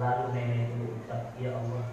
Lalu 0.00 0.32
nenek 0.32 0.72
itu 0.72 0.96
ucap, 0.96 1.36
Ya 1.36 1.52
Allah, 1.52 1.84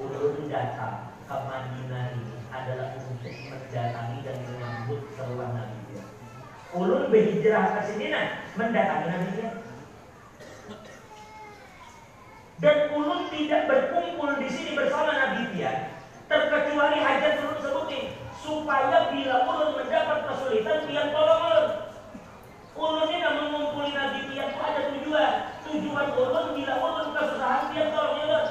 ulun 0.00 0.48
datang 0.48 1.12
ke 1.28 1.36
Madinah 1.44 2.16
ini 2.16 2.40
adalah 2.48 2.96
untuk 2.96 3.36
mendatangi 3.52 4.24
dan 4.24 4.36
menyambut 4.48 5.04
seruan 5.12 5.52
Nabi 5.52 5.76
dia. 5.92 6.04
Ulun 6.72 7.12
berhijrah 7.12 7.76
ke 7.76 7.80
sini 7.92 8.08
nah, 8.08 8.48
mendatangi 8.56 9.06
Nabi 9.12 9.28
dia. 9.36 9.50
Dan 12.64 12.76
ulun 12.96 13.28
tidak 13.28 13.62
berkumpul 13.68 14.40
di 14.40 14.48
sini 14.48 14.72
bersama 14.72 15.12
Nabi 15.12 15.52
dia, 15.52 16.00
terkecuali 16.32 16.96
hajat 16.96 17.44
ulun 17.44 17.60
sebutin 17.60 18.16
supaya 18.40 19.12
bila 19.12 19.44
ulun 19.44 19.84
mendapat 19.84 20.32
kesulitan 20.32 20.88
dia 20.88 21.12
tolong 21.12 21.44
ulun. 21.44 21.68
Ulun 22.72 23.04
ini 23.12 23.20
mengumpuli 23.20 23.92
Nabi 23.92 24.32
dia 24.32 24.48
itu 24.48 24.58
ada 24.64 24.80
tujuan. 24.96 25.55
Tujuan 25.76 26.08
ulun 26.16 26.56
bila 26.56 26.74
ulun 26.80 27.12
kesusahan 27.12 27.68
dia 27.68 27.92
tolong 27.92 28.24
ulun. 28.24 28.46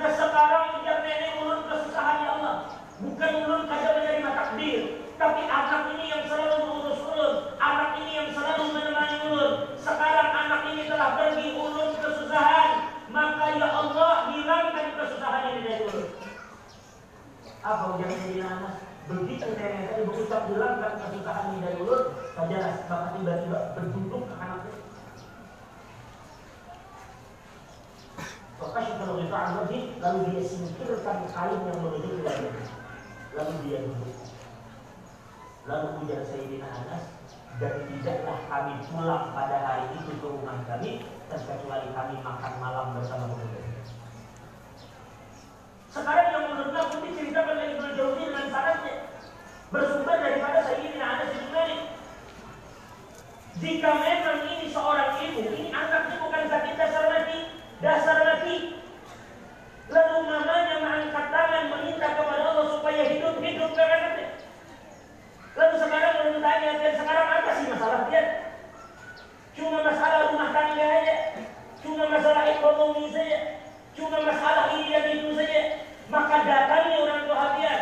Nah 0.00 0.08
sekarang 0.16 0.80
ujar 0.80 1.04
nenek 1.04 1.36
ulun 1.44 1.60
kesusahan 1.68 2.24
ya 2.24 2.30
Allah. 2.40 2.56
Bukan 3.04 3.32
ulun 3.44 3.68
kada 3.68 3.88
menerima 4.00 4.30
takdir, 4.32 4.80
tapi 5.20 5.44
anak 5.44 5.92
ini 5.92 6.08
yang 6.08 6.24
selalu 6.24 6.56
mengurus 6.64 7.04
ulun, 7.04 7.34
anak 7.60 8.00
ini 8.00 8.12
yang 8.16 8.28
selalu 8.32 8.64
menemani 8.72 9.16
ulun. 9.28 9.52
Sekarang 9.76 10.32
anak 10.32 10.72
ini 10.72 10.88
telah 10.88 11.20
pergi 11.20 11.46
ulun 11.52 11.90
kesusahan, 12.00 12.70
maka 13.12 13.44
ya 13.52 13.68
Allah 13.68 14.12
hilangkan 14.32 14.86
kesusahan 14.96 15.42
ini 15.52 15.60
dari 15.68 15.84
ulun. 15.84 16.08
Apa 17.60 17.84
ujar 17.92 18.08
nenek 18.08 18.40
anak? 18.40 18.74
Begitu 19.04 19.46
nenek 19.52 19.84
tadi 19.84 20.02
berucap 20.08 20.48
hilangkan 20.48 20.92
kesusahan 20.96 21.44
ini 21.52 21.58
dari 21.60 21.76
ulun, 21.76 22.02
saja 22.32 22.88
maka 22.88 23.20
tiba-tiba 23.20 23.58
berduduk 23.76 24.22
ke 24.32 24.34
anaknya. 24.40 24.71
Kalau 28.62 29.18
kita 29.18 29.34
anggap 29.34 29.66
lalu 29.74 30.18
dia 30.30 30.42
singkirkan 30.46 31.18
kain 31.34 31.60
yang 31.66 31.78
menutup 31.82 32.14
wajahnya. 32.22 32.62
Lalu 33.34 33.52
dia 33.66 33.78
duduk. 33.82 34.14
Lalu 35.66 35.86
ujar 36.02 36.20
Sayyidina 36.26 36.68
Anas, 36.70 37.02
dan 37.58 37.86
tidaklah 37.86 38.38
kami 38.50 38.74
pulang 38.86 39.30
pada 39.30 39.58
hari 39.62 39.94
itu 39.94 40.14
ke 40.18 40.26
rumah 40.26 40.58
kami, 40.66 41.06
terkecuali 41.30 41.88
kami 41.94 42.14
makan 42.18 42.52
malam 42.58 42.86
bersama 42.98 43.30
keluarga. 43.30 43.62
Sekarang 45.92 46.28
yang 46.32 46.44
menurutnya 46.50 46.82
pun 46.88 47.00
diceritakan 47.04 47.52
oleh 47.52 47.68
Ibnu 47.76 47.88
Jauzi 47.94 48.24
dengan 48.26 48.46
syaratnya 48.48 48.94
bersumber 49.70 50.16
daripada 50.18 50.58
Sayyidina 50.66 51.06
Anas 51.06 51.30
bin 51.30 51.48
Malik. 51.54 51.82
Jika 53.62 53.90
memang 54.00 54.38
ini 54.50 54.66
seorang 54.72 55.10
ibu, 55.22 55.40
ini 55.46 55.70
anaknya 55.70 56.16
bukan 56.18 56.42
sakit 56.50 56.74
dasar 56.74 57.04
lagi, 57.06 57.61
dasar 57.82 58.18
lagi. 58.22 58.78
Lalu 59.90 60.16
mamanya 60.24 60.74
mengangkat 60.80 61.26
tangan 61.28 61.64
meminta 61.68 62.08
kepada 62.14 62.42
Allah 62.54 62.66
supaya 62.78 63.02
hidup 63.10 63.42
hidup 63.42 63.70
ke 63.74 63.82
anaknya. 63.82 64.26
Lalu 65.52 65.74
sekarang 65.76 66.14
belum 66.22 66.38
tanya 66.40 66.70
dan 66.80 66.92
sekarang 66.96 67.28
apa 67.28 67.50
sih 67.58 67.66
masalah 67.68 68.00
dia? 68.08 68.22
Cuma 69.52 69.84
masalah 69.84 70.32
rumah 70.32 70.48
tangga 70.48 70.80
aja, 70.80 71.16
cuma 71.84 72.08
masalah 72.08 72.48
ekonomi 72.48 73.12
saja, 73.12 73.60
cuma 73.92 74.16
masalah 74.24 74.72
ini 74.80 74.88
dan 74.96 75.12
itu 75.12 75.30
saja. 75.36 75.62
Maka 76.08 76.36
datangi 76.40 76.96
orang 77.04 77.22
tua 77.28 77.46
dia, 77.60 77.74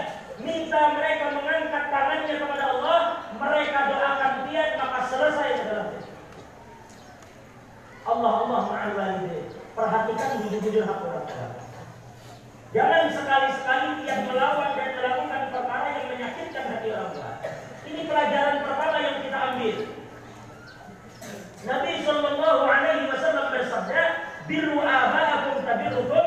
minta 0.42 0.82
mereka 0.98 1.26
mengangkat 1.30 1.84
tangannya 1.94 2.34
kepada 2.42 2.64
Allah, 2.74 3.00
mereka 3.38 3.78
doakan 3.86 4.34
dia, 4.50 4.64
maka 4.82 4.98
selesai 5.06 5.50
segala 5.62 5.84
Allah 8.02 8.32
Allah 8.42 8.60
ma'al 8.66 9.60
Perhatikan 9.80 10.44
bujur-bujur 10.44 10.84
hak 10.84 11.00
orang. 11.08 11.24
Jangan 12.76 13.04
sekali-sekali 13.16 14.04
dia 14.04 14.28
melawan 14.28 14.76
dan 14.76 14.92
melakukan 14.92 15.42
perkara 15.56 15.88
yang 15.96 16.06
menyakitkan 16.12 16.64
hati 16.68 16.88
orang 16.92 17.10
tua. 17.16 17.32
Ini 17.88 18.00
pelajaran 18.04 18.56
pertama 18.60 18.96
yang 19.00 19.16
kita 19.24 19.38
ambil. 19.40 19.76
Nabi 21.60 21.92
Shallallahu 22.04 22.62
Alaihi 22.68 23.08
Wasallam 23.08 23.46
bersabda, 23.56 24.02
"Biru 24.44 24.76
abaakum 24.84 25.56
tabirukum." 25.64 26.26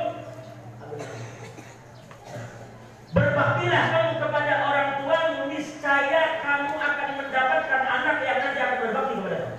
Berbaktilah 3.13 3.83
kamu 3.93 4.11
kepada 4.17 4.53
orang 4.65 4.89
tua, 4.97 5.19
niscaya 5.53 6.23
kamu 6.41 6.73
akan 6.73 7.09
mendapatkan 7.21 7.81
anak 7.85 8.17
yang 8.25 8.37
nanti 8.41 8.59
akan 8.65 8.77
berbakti 8.81 9.13
kepada 9.21 9.37
kamu. 9.45 9.57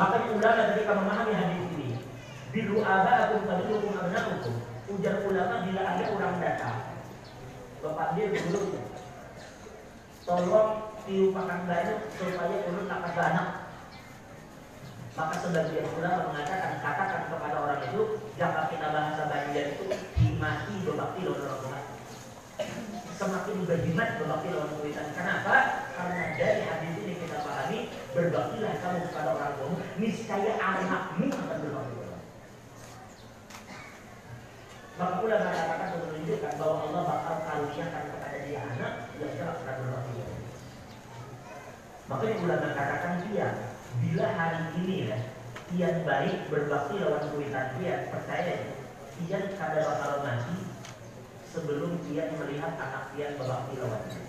Maka 0.00 0.16
ulama 0.32 0.62
ketika 0.72 0.92
memahami 0.94 1.32
hadis 1.36 1.62
ini, 1.74 1.77
biru 2.52 2.80
abaakum 2.80 3.44
tabirukum 3.44 3.92
abnaukum. 3.96 4.54
Ujar 4.88 5.20
ulama 5.28 5.68
bila 5.68 5.82
ada 5.84 6.04
orang 6.16 6.40
datang, 6.40 6.76
bapak 7.84 8.16
dia 8.16 8.32
dulu 8.32 8.80
tolong 10.24 10.96
tiupakan 11.04 11.60
banyak 11.68 11.98
supaya 12.16 12.56
ulun 12.68 12.88
tak 12.88 13.04
anak. 13.12 13.48
Maka 15.12 15.34
sebagian 15.44 15.92
ulama 15.92 16.32
mengatakan 16.32 16.80
katakan 16.80 17.22
kepada 17.28 17.56
orang 17.58 17.80
itu 17.84 18.00
jangan 18.40 18.70
kita 18.72 18.86
bahasa 18.88 19.28
banjar 19.28 19.66
itu 19.76 19.84
himati 20.16 20.74
berbakti 20.88 21.20
lawan 21.26 21.42
orang 21.44 21.60
tua. 21.60 21.80
Semakin 23.12 23.56
berjimat 23.68 24.08
berbakti 24.24 24.48
lawan 24.56 24.72
kuitan. 24.80 25.12
Kenapa? 25.12 25.56
Karena 26.00 26.32
dari 26.32 26.62
hadis 26.64 26.94
ini 27.02 27.12
kita 27.18 27.44
pahami 27.44 27.78
berbaktilah 28.16 28.72
kamu 28.80 28.98
kepada 29.10 29.28
orang 29.36 29.52
tua, 29.60 29.72
niscaya 30.00 30.52
anakmu 30.56 31.28
akan 31.28 31.58
berbakti 31.60 31.98
maka 34.98 35.22
mengatakan 35.22 35.94
untuk 35.94 36.10
menunjukkan 36.10 36.52
bahwa 36.58 36.76
Allah 36.90 37.02
bakal 37.06 37.36
karuniakan 37.46 38.02
kepada 38.10 38.38
dia 38.42 38.58
anak 38.66 38.92
yang 39.22 39.32
kelak 39.38 39.56
akan 39.62 39.74
berbakti. 39.78 40.14
Makanya 42.10 42.34
ulama 42.42 42.68
katakan 42.74 43.14
dia 43.30 43.48
bila 44.02 44.26
hari 44.34 44.62
ini 44.82 44.96
ya 45.06 45.18
Tian 45.70 45.96
baik 46.02 46.50
berbakti 46.50 46.98
lawan 46.98 47.30
kuitan 47.30 47.78
dia 47.78 48.10
percaya 48.10 48.74
Tian 49.22 49.44
kada 49.54 49.80
bakal 49.86 50.12
mati 50.26 50.58
sebelum 51.54 52.02
dia 52.10 52.34
melihat 52.34 52.74
anak 52.74 53.14
Tian 53.14 53.38
berbakti 53.38 53.74
lawan 53.78 54.02
dia. 54.10 54.26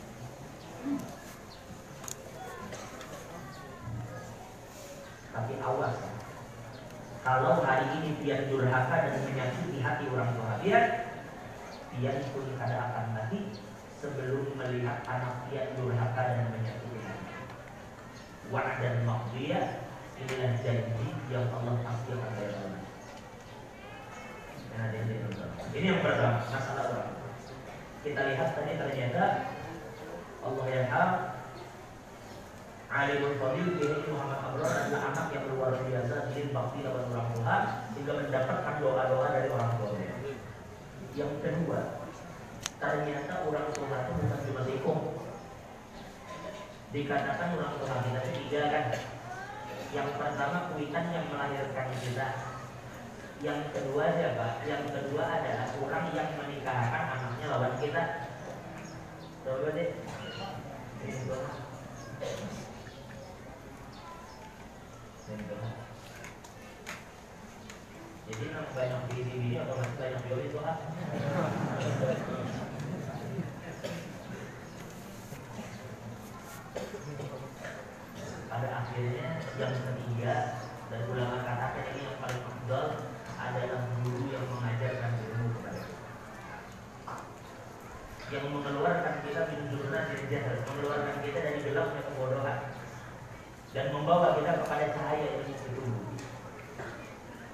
Tapi 5.34 5.53
awas 5.65 5.97
ya. 5.97 6.18
Kalau 7.19 7.60
hari 7.60 7.99
ini 7.99 8.10
dia 8.23 8.47
durhaka 8.47 8.95
dan 8.95 9.19
menyakiti 9.27 9.84
hati 9.84 10.08
orang 10.08 10.32
tua 10.39 10.55
dia, 10.63 10.79
dia 11.99 12.12
pun 12.32 12.47
kada 12.55 12.79
akan 12.79 13.05
mati 13.12 13.39
sebelum 13.99 14.55
melihat 14.55 15.03
anak 15.03 15.51
dia 15.51 15.75
durhaka 15.75 16.21
dan 16.23 16.47
menyakiti 16.55 16.99
hati. 17.03 17.36
Wa'ad 18.49 18.79
dan 18.79 19.03
maqdiyah 19.03 19.65
inilah 20.15 20.53
janji 20.63 21.08
yang 21.27 21.51
Allah 21.51 21.75
pasti 21.84 22.10
akan 22.15 22.32
bayar. 22.39 22.71
Nah, 24.79 24.88
ini 25.75 25.86
yang 25.91 25.99
pertama 25.99 26.39
masalah 26.47 26.86
orang. 26.88 27.13
Kita 27.99 28.21
lihat 28.32 28.49
tadi 28.55 28.79
ternyata 28.79 29.23
Allah 30.39 30.65
yang 30.71 30.88
Alimul 32.89 33.38
Fadil 33.38 33.78
Kiai 33.78 34.02
Muhammad 34.10 34.41
Abrar 34.49 34.89
adalah 34.89 35.13
anak 35.13 35.30
yang 35.30 35.45
bakti 36.49 36.80
lawan 36.82 37.06
orang 37.13 37.30
tua 37.38 37.58
sehingga 37.93 38.13
mendapatkan 38.17 38.75
doa-doa 38.82 39.28
dari 39.30 39.49
orang 39.54 39.71
tuanya. 39.78 40.13
Yang 41.13 41.34
kedua, 41.45 41.80
ternyata 42.82 43.34
orang 43.45 43.67
tua 43.78 43.97
itu 44.02 44.12
bukan 44.17 44.39
cuma 44.41 44.62
seikung. 44.65 45.02
Dikatakan 46.89 47.49
orang 47.62 47.73
tua 47.78 47.95
kita 48.02 48.19
itu 48.25 48.32
tiga 48.41 48.62
kan. 48.73 48.86
Yang 49.93 50.10
pertama 50.17 50.58
kuitan 50.73 51.06
yang 51.13 51.25
melahirkan 51.30 51.88
kita. 52.02 52.28
Yang 53.45 53.60
kedua 53.69 54.06
siapa? 54.17 54.47
Yang 54.65 54.84
kedua 54.97 55.23
adalah 55.30 55.67
orang 55.78 56.06
yang 56.17 56.30
menikahkan 56.41 57.04
anaknya 57.13 57.45
lawan 57.54 57.73
kita. 57.78 58.04
Coba 59.45 59.69
deh. 59.78 59.89
Ini 61.06 61.21
doa. 61.30 61.52
Jadi 65.30 65.46
nak 68.50 68.74
banyak 68.74 69.02
bini-bini 69.13 69.62
otomatis 69.62 69.94
banyak 70.02 70.22
bioli 70.26 70.50
doa. 70.50 70.74
Pada 78.50 78.68
akhirnya 78.74 79.28
yang 79.62 79.74
ketiga 79.78 80.34
dan 80.89 81.02
ulama 81.13 81.46
katakan 81.46 81.86
ini 81.94 82.02
yang 82.10 82.18
paling 82.18 82.42
afdal 82.50 82.86
adalah 83.38 83.82
guru 84.02 84.34
yang 84.34 84.46
mengajarkan 84.50 85.12
ilmu 85.13 85.48
kepada 85.62 85.82
kita. 85.86 86.10
Yang 88.34 88.46
mengeluarkan 88.50 89.15
kita 89.30 89.42
dari 89.46 90.26
jahil, 90.26 90.58
mengeluarkan 90.65 91.15
kita 91.22 91.38
dari 91.38 91.60
gelapnya 91.62 92.02
kebodohan 92.10 92.79
dan 93.73 93.86
membawa 93.93 94.38
kita 94.41 94.65
kepada 94.65 94.86
cahaya 94.97 95.27
yang 95.29 95.45
itu. 95.45 95.86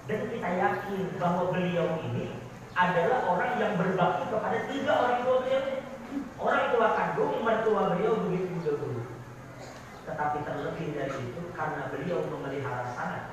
Dan 0.05 0.19
kita 0.29 0.49
yakin 0.53 1.01
bahwa 1.17 1.49
beliau 1.51 1.87
ini 2.07 2.31
adalah 2.77 3.25
orang 3.25 3.51
yang 3.57 3.73
berbakti 3.75 4.23
kepada 4.29 4.57
tiga 4.69 4.91
orang 4.93 5.19
tua 5.25 5.35
beliau. 5.43 5.63
Orang 6.35 6.65
tua 6.71 6.87
kandung, 6.95 7.43
mertua 7.43 7.81
beliau 7.95 8.13
begitu 8.27 8.53
dahulu. 8.63 9.03
Tetapi 10.05 10.37
terlebih 10.45 10.87
dari 10.93 11.17
itu 11.17 11.41
karena 11.57 11.89
beliau 11.89 12.21
memelihara 12.29 12.93
sanat 12.93 13.25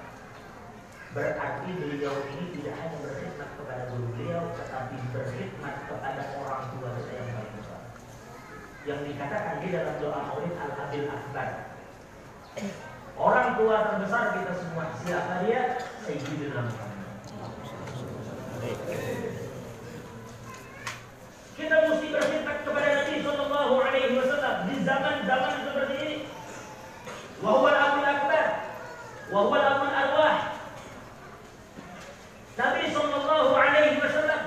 Berarti 1.12 1.68
beliau 1.76 2.16
ini 2.32 2.56
tidak 2.56 2.74
hanya 2.80 2.96
berkhidmat 3.04 3.50
kepada 3.60 3.82
guru 3.92 4.06
beliau 4.16 4.48
Tetapi 4.56 4.96
berkhidmat 5.12 5.74
kepada 5.84 6.22
orang 6.40 6.62
tua 6.72 6.88
kita 6.96 7.12
yang 7.12 7.28
paling 7.36 7.54
besar 7.60 7.82
Yang 8.88 9.00
dikatakan 9.12 9.56
di 9.60 9.68
dalam 9.68 9.94
doa 10.00 10.20
maulid 10.32 10.54
Al-Abil 10.56 11.08
Akbar 11.12 11.71
Orang 13.16 13.56
tua 13.56 13.76
terbesar 13.88 14.36
kita 14.36 14.52
semua 14.60 14.84
Siapa 15.00 15.44
dia? 15.46 15.80
Sayyidina 16.04 16.60
Muhammad 16.68 17.00
Kita 21.52 21.76
mesti 21.86 22.06
berkhidmat 22.10 22.56
kepada 22.64 22.88
Nabi 22.90 23.16
Sallallahu 23.22 23.74
Alaihi 23.78 24.16
Wasallam 24.18 24.54
di 24.66 24.74
zaman-zaman 24.82 25.54
seperti 25.62 25.94
ini. 26.00 26.16
Wahwal 27.44 27.76
Abul 27.76 28.06
Akbar, 28.08 28.46
wahwal 29.30 29.66
Abul 29.66 29.92
Arwah. 29.92 30.36
Nabi 32.56 32.84
Sallallahu 32.90 33.52
Alaihi 33.52 34.00
Wasallam. 34.00 34.42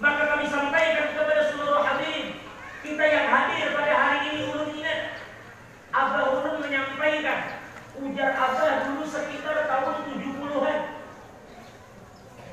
Maka 0.00 0.22
kami 0.34 0.46
sampaikan 0.48 1.06
kepada 1.14 1.42
seluruh 1.52 1.82
hadir 1.82 2.38
kita 2.82 3.04
yang 3.04 3.26
hadir 3.28 3.66
pada 3.74 3.92
hari 3.94 4.18
ini 4.32 4.40
ulun 4.48 4.70
ingat 4.78 5.20
Abah 5.92 6.24
ulun 6.40 6.62
menyampaikan 6.62 7.58
ujar 7.98 8.30
Abah 8.34 8.72
dulu 8.86 9.04
sekitar 9.06 9.56
tahun 9.66 9.94
70-an 10.06 10.80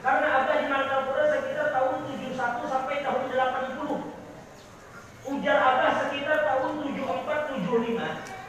karena 0.06 0.28
Abah 0.42 0.56
di 0.62 0.66
Martapura 0.70 1.26
sekitar 1.34 1.68
tahun 1.74 1.96
71 2.10 2.74
sampai 2.74 2.96
tahun 3.06 3.22
80 3.30 4.26
ujar 5.26 5.58
Abah 5.58 5.92
sekitar 6.06 6.40
tahun 6.46 6.72
74-75 6.94 8.46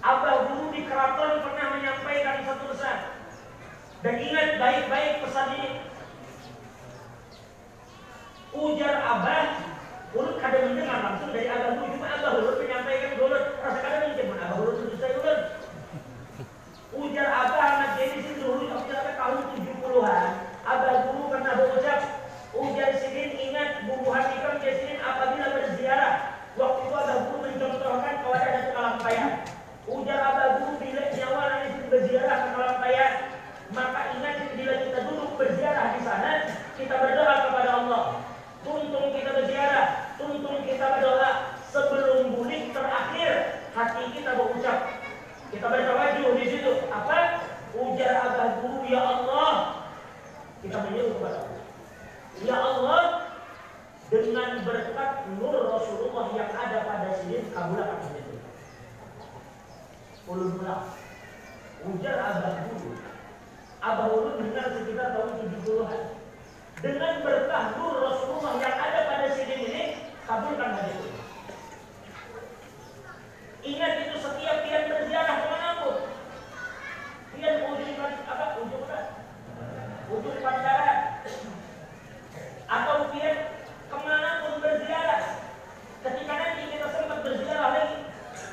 Abah 0.00 0.48
dulu 0.48 0.72
di 0.72 0.88
keraton 0.88 1.44
pernah 1.44 1.66
menyampaikan 1.76 2.40
satu 2.40 2.72
pesan. 2.72 2.98
Dan 4.00 4.16
ingat 4.16 4.56
baik-baik 4.56 5.20
pesan 5.20 5.60
ini. 5.60 5.70
Ujar 8.56 8.96
Abah 8.96 9.60
Ulun 10.10 10.40
kadang 10.40 10.72
mendengar 10.72 11.04
langsung 11.04 11.36
dari 11.36 11.52
Abah. 11.52 11.76
Dulu 11.76 12.00
cuma 12.00 12.08
Abah 12.16 12.32
Ulun 12.40 12.56
menyampaikan 12.64 13.12
dulu 13.20 13.36
rasa 13.60 13.78
kadang 13.84 14.02
mungkin 14.08 14.40
Abah 14.40 14.56
Ulun 14.56 14.88
itu 14.88 14.96
saya 14.96 15.12
Ulun 15.20 15.38
ujar 17.20 17.36
Abah 17.36 17.60
anak 17.60 17.90
jadi 18.00 18.32
dulu 18.40 18.64
tahun 18.88 19.40
70-an 19.52 20.28
Abah 20.64 20.94
dulu 21.04 21.28
pernah 21.28 21.52
berucap 21.52 22.00
ujar 22.56 22.96
sidin 22.96 23.36
ingat 23.36 23.84
bubuhan 23.84 24.24
ikram 24.40 24.56
sidin 24.64 24.96
apabila 25.04 25.52
berziarah. 25.52 26.40
Waktu 26.56 26.80
itu 26.88 26.96
Abah 26.96 27.16
dulu 27.28 27.36
mencontohkan 27.44 28.14
kalau 28.24 28.36
ada 28.40 28.48
satu 28.56 28.70
kalampayan 28.72 29.30
ujar 29.84 30.16
Abah 30.32 30.46
dulu 30.64 30.72
bila 30.80 31.02
nyawa 31.12 31.42
nanti 31.44 31.68
berziarah 31.92 32.36
ke 32.40 32.48
kalampayan 32.56 33.12
maka 33.76 34.00
ingat 34.16 34.36
bila 34.56 34.74
kita 34.80 34.98
duduk 35.04 35.30
berziarah 35.36 35.86
di 35.92 36.00
sana 36.00 36.32
kita 36.80 36.94
berdoa 37.04 37.34
kepada 37.52 37.70
Allah. 37.84 38.04
Tuntung 38.64 39.12
kita 39.12 39.30
berziarah 39.36 40.16
tuntung 40.16 40.64
kita 40.64 40.86
berdoa 40.88 41.60
sebelum 41.68 42.32
bulik 42.32 42.72
terakhir 42.72 43.60
hati 43.76 44.04
kita 44.16 44.40
berucap 44.40 45.09
kita 45.50 45.66
bertawajuh 45.66 46.38
di 46.38 46.46
situ. 46.46 46.72
Apa? 46.88 47.42
Ujar 47.74 48.14
Abah 48.22 48.48
guru 48.62 48.86
ya 48.86 49.02
Allah. 49.02 49.54
Kita 50.62 50.76
menyeru 50.86 51.18
kepada 51.18 51.36
Allah. 51.42 51.62
Ya 52.40 52.56
Allah 52.56 53.02
dengan 54.10 54.62
berkat 54.66 55.12
nur 55.38 55.54
Rasulullah 55.54 56.26
yang 56.34 56.50
ada 56.50 56.78
pada 56.82 57.10
sini 57.22 57.46
kabulkan 57.54 58.10
itu 58.10 58.34
ulun 60.26 60.58
pulang 60.58 60.90
ujar 61.94 62.16
Abah 62.18 62.54
guru. 62.70 62.90
Abah 63.82 64.06
ulun 64.10 64.34
dengar 64.42 64.66
sekitar 64.74 65.14
tahun 65.14 65.30
70-an 65.46 66.02
dengan 66.82 67.14
berkah 67.22 67.64
nur 67.78 67.94
Rasulullah 68.02 68.54
yang 68.58 68.76
ada 68.78 69.00
pada 69.14 69.26
sini 69.34 69.54
ini 69.68 69.82
kabulkan 70.26 70.74
hadis 70.74 70.96
itu 71.06 71.20
Ingat 73.60 73.92
itu 74.08 74.16
setiap 74.24 74.64
pian 74.64 74.88
berziarah 74.88 75.36
ke 75.36 75.46
mana 75.52 75.70
pun. 75.84 75.96
Pian 77.36 77.60
ujung 77.60 77.92
apa? 78.24 78.56
Ujung 78.56 78.84
apa? 78.88 78.98
Ujung 80.08 80.38
pancaran. 80.40 80.98
Atau 82.64 83.12
pian 83.12 83.36
ke 83.60 83.98
mana 84.00 84.30
pun 84.40 84.64
berziarah. 84.64 85.44
Ketika 86.00 86.32
nanti 86.40 86.62
kita 86.72 86.88
sempat 86.88 87.20
berziarah 87.20 87.68
lagi, 87.76 87.96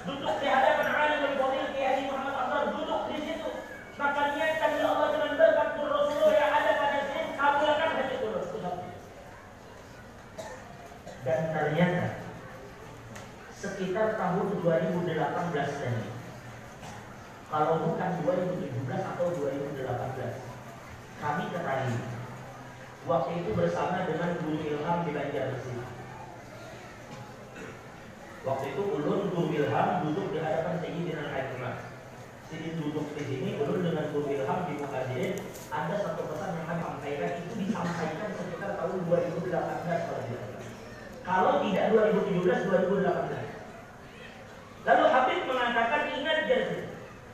duduk 0.04 0.36
di 0.44 0.48
hadapan 0.52 0.88
alim 0.92 1.20
dan 1.24 1.34
fadil 1.40 1.68
Kiai 1.72 2.04
Muhammad 2.12 2.36
Abdul 2.36 2.66
duduk 2.76 3.02
di 3.08 3.18
situ. 3.24 3.50
Maka 3.96 4.36
niatkan 4.36 4.76
ya 4.76 4.86
Allah 4.92 5.08
dengan 5.16 5.34
berkat 5.40 5.70
Rasulullah 5.80 6.36
yang 6.36 6.52
ada 6.52 6.72
pada 6.76 7.00
sini, 7.08 7.32
kabulkan 7.40 7.90
hati 7.96 8.16
itu 8.20 8.30
Dan 11.24 11.40
ternyata 11.56 12.28
sekitar 13.58 14.20
tahun 14.22 14.57
2018 14.68 15.56
tadi. 15.56 16.12
Kalau 17.48 17.88
bukan 17.88 18.12
2017 18.20 19.00
atau 19.16 19.28
2018. 19.40 19.80
Kami 21.18 21.44
ketahui 21.50 21.98
waktu 23.08 23.32
itu 23.40 23.50
bersama 23.56 24.04
dengan 24.04 24.36
Guru 24.44 24.60
Ilham 24.68 25.08
di 25.08 25.12
Banjarmasin. 25.16 25.80
Waktu 28.44 28.66
itu 28.76 28.84
ulun 28.84 29.32
Guru 29.32 29.56
Ilham 29.56 29.90
duduk 30.04 30.36
di 30.36 30.38
hadapan 30.44 30.84
Sayyidina 30.84 31.32
Al-Hakimah. 31.32 31.76
Sidin 32.52 32.80
duduk 32.80 33.12
di 33.16 33.24
sini, 33.24 33.50
ulun 33.64 33.88
dengan 33.88 34.12
Guru 34.12 34.36
Ilham 34.36 34.68
di 34.68 34.84
Mukajirin. 34.84 35.40
Ada 35.72 35.96
satu 36.04 36.28
pesan 36.28 36.60
yang 36.60 36.68
kami 36.68 36.82
sampaikan 36.84 37.32
itu 37.40 37.54
disampaikan 37.64 38.30
sekitar 38.36 38.72
tahun 38.76 39.00
2018 39.08 39.48
kalau 39.48 40.22
tidak 40.28 40.44
kalau 41.24 41.54
tidak 41.64 41.86
2017 41.92 42.68
2018 42.68 43.47
Lalu 44.88 45.04
Habib 45.12 45.40
mengatakan 45.52 46.16
ingat 46.16 46.48
jadi 46.48 46.88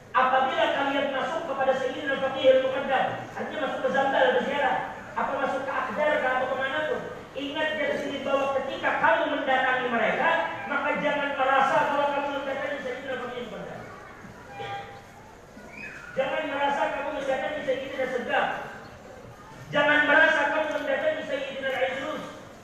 apabila 0.09 0.65
kalian 0.73 1.07
masuk 1.13 1.45
kepada 1.45 1.73
Sayyidina 1.77 2.17
Fatih 2.17 2.49
al-Muqaddam, 2.49 3.05
artinya 3.29 3.59
masuk 3.69 3.79
ke 3.85 3.89
Zambal 3.93 4.25
berziarah, 4.41 4.77
apa 5.13 5.31
masuk 5.37 5.61
ke 5.61 5.69
Akhdar 5.69 6.17
atau 6.17 6.49
ke 6.49 6.55
mana 6.57 6.79
pun, 6.89 7.01
ingat 7.37 7.77
jadi 7.77 7.95
sini 8.01 8.25
bahwa 8.25 8.57
ketika 8.57 8.89
kamu 8.97 9.37
mendatangi 9.37 9.85
mereka, 9.85 10.29
maka 10.65 10.89
jangan 10.97 11.29
merasa 11.37 11.77
kalau 11.93 12.05
kamu 12.09 12.29
mendatangi 12.41 12.77
Sayyidina 12.81 13.15
Fatih 13.21 13.37
al-Muqaddam. 13.45 13.81
Jangan 16.17 16.43
merasa 16.49 16.81
kamu 16.89 17.09
mendatangi 17.21 17.61
Sayyidina 17.69 18.05
Segaf. 18.17 18.47
Jangan 19.69 19.99
merasa 20.09 20.41
kamu 20.57 20.67
mendatangi 20.73 21.21
Sayyidina 21.29 21.69
Al-Idrus. 21.69 22.23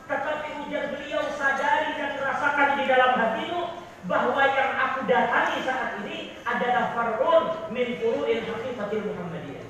Tetapi 0.09 0.49
ujar 0.65 0.83
beliau 0.97 1.23
sadari 1.37 1.93
dan 1.93 2.13
rasakan 2.17 2.69
di 2.81 2.83
dalam 2.89 3.13
hatimu 3.13 3.78
bahwa 4.09 4.41
yang 4.41 4.73
aku 4.73 5.05
datangi 5.05 5.61
saat 5.61 6.01
ini 6.01 6.33
adalah 6.41 6.97
farun 6.97 7.43
min 7.69 8.01
furu'il 8.01 8.41
haqiqatil 8.41 9.05
Muhammadiyah. 9.05 9.65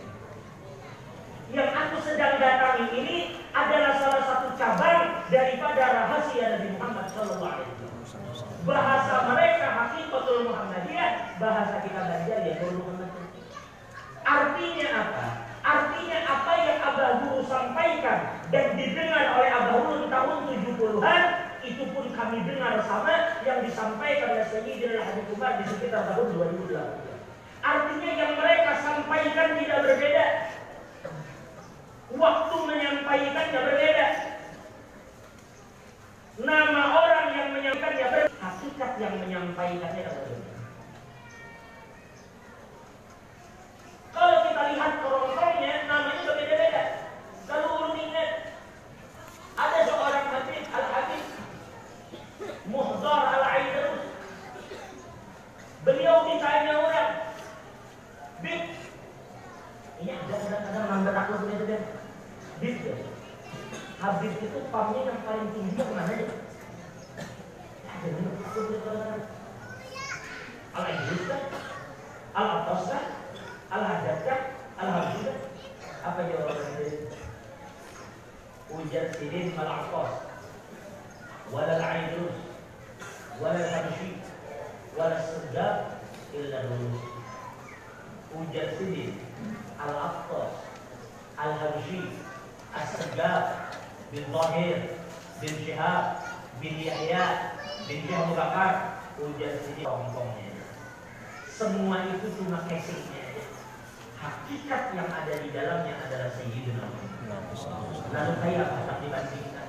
yang 1.52 1.70
aku 1.76 2.00
sedang 2.00 2.40
datangi 2.40 2.88
ini 2.96 3.18
adalah 3.52 4.00
salah 4.00 4.24
satu 4.24 4.56
cabang 4.56 5.28
daripada 5.28 5.82
rahasia 5.92 6.56
Nabi 6.56 6.68
Muhammad 6.80 7.06
Wasallam. 7.12 7.68
Bahasa 8.64 9.16
mereka 9.28 9.66
hakikatul 9.76 10.48
Muhammadiyah, 10.48 11.12
bahasa 11.42 11.76
kita 11.84 12.00
belajar 12.00 12.40
ya 12.48 12.56
Muhammad. 12.64 13.12
Artinya 14.24 14.88
apa? 14.94 15.26
Artinya 15.60 16.18
apa 16.24 16.54
yang 16.64 16.80
Abah 16.80 17.10
Guru 17.26 17.42
sampaikan 17.44 18.20
dan 18.54 18.66
didengar 18.80 19.36
oleh 19.36 19.50
Abah 19.52 19.78
Guru 19.84 20.06
tahun 20.08 20.38
70-an 20.48 21.49
itu 21.70 21.84
pun 21.94 22.06
kami 22.18 22.42
dengar 22.50 22.82
sama 22.86 23.38
yang 23.46 23.62
disampaikan 23.62 24.34
oleh 24.34 24.46
Sayyidina 24.50 25.06
Habib 25.06 25.30
Umar 25.38 25.62
di 25.62 25.66
sekitar 25.70 26.10
tahun 26.10 26.34
2008. 26.66 27.10
Artinya 27.60 28.12
yang 28.16 28.34
mereka 28.40 28.72
sampaikan 28.82 29.48
tidak 29.60 29.80
berbeda. 29.86 30.26
Waktu 32.10 32.56
menyampaikannya 32.66 33.60
berbeda. 33.70 34.08
Nama 36.40 36.84
orang 36.96 37.28
yang 37.38 37.50
menyampaikannya 37.54 38.08
berbeda. 38.10 38.38
Hakikat 38.40 38.92
yang 38.98 39.14
menyampaikannya 39.22 40.04
berbeda. 40.08 40.50
Kalau 44.10 44.38
kita 44.50 44.62
lihat 44.74 44.94
kerontongnya, 45.06 45.76
namanya 45.86 46.22
berbeda-beda. 46.26 46.84
Kalau 47.46 47.68
ulun 47.78 47.96
ingat, 48.04 48.58
ada 49.60 49.80
seorang 49.86 50.26
habib, 50.34 50.64
al-habib, 50.76 51.24
Muhdar 52.70 53.22
al-Aidarus. 53.36 54.06
Beliau 55.84 56.28
ditanya 56.30 56.74
orang, 56.80 57.12
Bib, 58.40 58.64
ini 60.00 60.12
ada 60.16 60.36
kadang-kadang 60.40 60.86
mandat 60.88 61.16
aku 61.18 61.34
begitu 61.44 61.64
deh. 61.68 61.82
Bib, 62.64 62.78
ya. 62.88 62.96
Habib 64.00 64.32
itu 64.40 64.60
pamnya 64.72 65.12
yang 65.12 65.20
paling 65.28 65.48
tinggi 65.52 65.76
yang 65.76 65.92
mana 65.92 66.14
ya? 66.16 66.32
Begitu 68.00 68.80
kadang-kadang. 68.80 69.28
Al-Aidarus 70.72 71.24
kan? 71.28 71.44
Al-Atas 72.32 72.82
kan? 72.88 73.06
Al-Hadatkah? 73.76 74.40
Al-Habibah? 74.80 75.38
Apa 76.00 76.20
jawabannya? 76.32 76.80
Ujar 78.70 79.12
sidin 79.18 79.52
mal-Atas 79.58 80.30
Walal 81.52 81.82
aidus 81.82 82.38
Walal 83.42 83.66
habshi 83.66 84.22
Walal 84.94 85.20
sedap 85.26 86.00
Illa 86.32 86.70
dulu 86.70 87.02
Ujar 88.38 88.78
sidin 88.78 89.18
Al-Atas 89.82 90.54
Al-Habshi 91.36 92.14
As-Segab 92.78 93.74
Bin 94.10 94.26
Zahir 94.34 94.78
Bin 95.40 95.54
Syihab 95.66 96.04
Bin 96.58 96.76
Yahya 96.82 97.24
Bin 97.86 98.06
Syihab 98.06 98.34
Bakar 98.34 98.74
Ujar 99.20 99.54
sidin 99.62 99.86
Tongkongnya 99.86 100.50
semua 101.60 102.08
itu 102.08 102.40
cuma 102.40 102.64
casingnya. 102.64 103.36
Hakikat 104.16 104.96
yang 104.96 105.12
ada 105.12 105.44
di 105.44 105.52
dalamnya 105.52 105.92
adalah 106.08 106.32
Sayyidina 106.32 106.88
Muhammad. 106.88 107.44
Lalu 108.16 108.56
apa 108.64 108.80
tak 108.88 108.98
dibandingkan? 109.04 109.68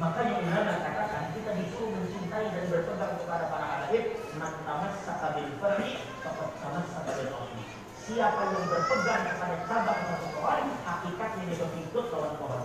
Makanya 0.00 0.34
ulama 0.48 0.74
katakan 0.80 1.36
kita 1.36 1.60
disuruh 1.60 1.92
mencintai 1.92 2.48
dan 2.56 2.64
berpegang 2.72 3.20
kepada 3.20 3.52
para 3.52 3.66
habaib 3.68 4.04
man 4.40 4.52
tamassaka 4.64 5.36
bil 5.36 5.52
farri 5.60 6.00
faqad 6.24 6.56
tamassaka 6.56 7.12
asli. 7.20 7.64
Siapa 8.08 8.42
yang 8.48 8.64
berpegang 8.72 9.22
kepada 9.28 9.56
cabang 9.68 10.00
satu 10.08 10.26
pohon, 10.40 10.72
hakikatnya 10.88 11.42
dia 11.52 11.66
berikut 11.68 12.04
lawan 12.16 12.32
pohon. 12.40 12.64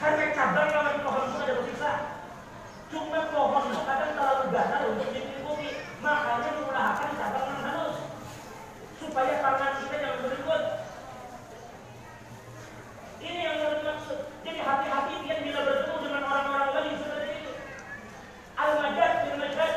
Karena 0.00 0.32
cabang 0.32 0.72
lawan 0.72 0.96
pohon 1.04 1.28
itu 1.28 1.36
ada 1.44 1.54
berpisah. 1.60 1.96
Cuma 2.88 3.20
pohon 3.28 3.68
itu 3.68 3.80
kadang 3.84 4.12
terlalu 4.16 4.44
gatal 4.48 4.82
untuk 4.96 5.12
diikuti. 5.12 5.68
Makanya 6.00 6.56
menggunakan 6.56 7.10
cabang 7.20 7.44
yang 7.52 7.60
halus 7.68 7.98
supaya 8.96 9.44
tangan 9.44 9.72
kita 9.84 9.96
jangan 10.00 10.20
berikut. 10.24 10.62
Ini 13.20 13.40
yang 13.44 13.56
menurut 13.60 13.80
maksud. 13.84 14.18
Jadi 14.40 14.58
hati-hati 14.64 15.14
dia 15.20 15.36
bila 15.44 15.60
bertemu 15.68 15.96
dengan 16.00 16.22
orang-orang 16.24 16.70
wali 16.72 16.92
seperti 16.96 17.28
itu. 17.44 17.52
Al-Majad 18.56 19.12
bin 19.28 19.34
Majad. 19.36 19.74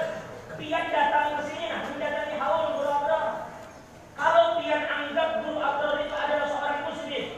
Pian 0.55 0.86
datang 0.95 1.36
ke 1.36 1.41
sini 1.51 1.65
nah, 1.67 1.83
mendatangi 1.91 2.36
haul 2.39 2.79
Guru 2.79 2.88
Abrar. 2.88 3.25
Kalau 4.15 4.63
pian 4.63 4.83
anggap 4.88 5.43
Guru 5.43 5.59
Abrar 5.59 5.99
itu 5.99 6.15
adalah 6.15 6.47
seorang 6.47 6.79
muslim, 6.88 6.92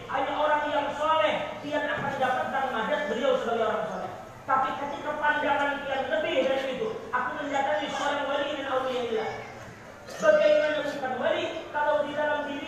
hanya 0.09 0.33
orang 0.35 0.63
yang 0.71 0.87
soleh, 0.95 1.35
pian 1.63 1.83
akan 1.83 2.13
dapat 2.19 2.45
dan 2.53 2.65
majad 2.71 3.01
beliau 3.11 3.39
sebagai 3.39 3.65
orang 3.65 3.85
soleh. 3.89 4.11
Tapi 4.45 4.69
ketika 4.77 5.11
pandangan 5.17 5.71
pian 5.83 6.03
lebih 6.11 6.35
dari 6.45 6.77
itu, 6.77 6.89
aku 7.09 7.29
mendatangi 7.41 7.87
seorang 7.97 8.25
wali 8.29 8.49
dan 8.53 8.67
auliya 8.69 9.25
Bagaimana 10.05 10.77
bukan 10.85 11.13
wali? 11.17 11.45
Kalau 11.73 11.95
di 12.05 12.11
dalam 12.13 12.39
dirinya 12.45 12.64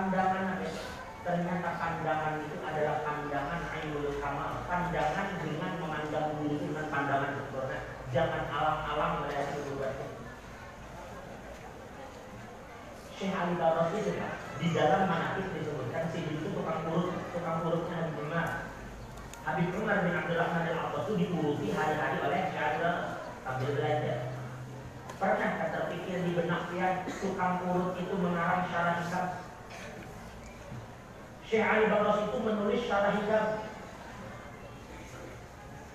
pandangan 0.00 0.56
apa? 0.56 0.68
Ternyata 1.20 1.70
pandangan 1.76 2.40
itu 2.40 2.56
adalah 2.64 3.04
pandangan 3.04 3.60
ainul 3.76 4.16
kamal, 4.16 4.64
pandangan 4.64 5.28
dengan 5.44 5.72
memandang 5.76 6.40
dulu 6.40 6.56
dengan 6.56 6.88
pandangan 6.88 7.36
sempurna. 7.36 7.78
Jangan 8.08 8.48
alam-alam 8.48 9.10
melihat 9.20 9.60
nubuatnya. 9.60 10.08
Syekh 13.20 13.36
Ali 13.36 13.54
Baros 13.60 13.92
itu 13.92 14.16
kan 14.16 14.32
di 14.56 14.68
dalam 14.72 15.04
manakib 15.04 15.52
disebutkan 15.52 16.08
si 16.08 16.24
itu 16.24 16.48
tukang 16.48 16.80
urut, 16.88 17.12
tukang 17.36 17.60
urutnya 17.68 18.00
Habib 18.00 18.24
Umar. 18.24 18.48
Habib 19.44 19.68
Umar 19.76 19.96
bin 20.08 20.16
Abdurrahman 20.16 20.64
bin 20.64 20.80
Abbas 20.80 21.04
itu 21.04 21.12
diuruti 21.28 21.76
hari-hari 21.76 22.16
oleh 22.24 22.40
Syekh 22.56 22.80
sambil 23.44 23.70
belajar. 23.76 24.18
Pernah 25.20 25.68
terpikir 25.68 26.24
di 26.24 26.32
benak 26.32 26.72
dia 26.72 27.04
tukang 27.20 27.60
urut 27.68 27.92
itu 28.00 28.14
mengarang 28.16 28.64
syarah 28.72 28.96
hisab? 29.04 29.49
Syekh 31.50 31.66
Ali 31.66 31.90
Baros 31.90 32.30
itu 32.30 32.38
menulis 32.46 32.86
syarah 32.86 33.10
hisab. 33.18 33.58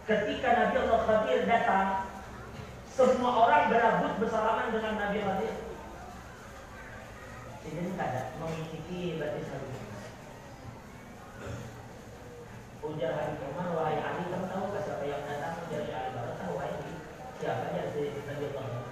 Ketika 0.03 0.49
Nabi 0.51 0.75
Allah 0.83 1.01
Khadir 1.07 1.47
datang, 1.47 2.11
semua 2.91 3.31
orang 3.47 3.71
berebut 3.71 4.13
bersalaman 4.19 4.75
dengan 4.75 4.99
Nabi 4.99 5.23
Khadir. 5.23 5.55
Jadi 7.63 7.91
kada 7.95 8.35
mengikuti 8.35 9.15
berarti 9.15 9.41
satu. 9.47 9.71
Ujar 12.91 13.11
Habib 13.15 13.47
Umar, 13.55 13.79
wahai 13.79 13.97
Ali, 14.03 14.27
kamu 14.27 14.51
tahu 14.51 14.75
siapa 14.75 15.07
yang 15.07 15.23
datang? 15.23 15.55
Ujar 15.71 15.87
Ali 15.87 16.11
Baros, 16.19 16.35
tahu 16.35 16.59
wahai 16.59 16.75
siapa 17.39 17.71
yang 17.71 17.95
jadi 17.95 18.11
Nabi 18.27 18.45
Allah? 18.59 18.83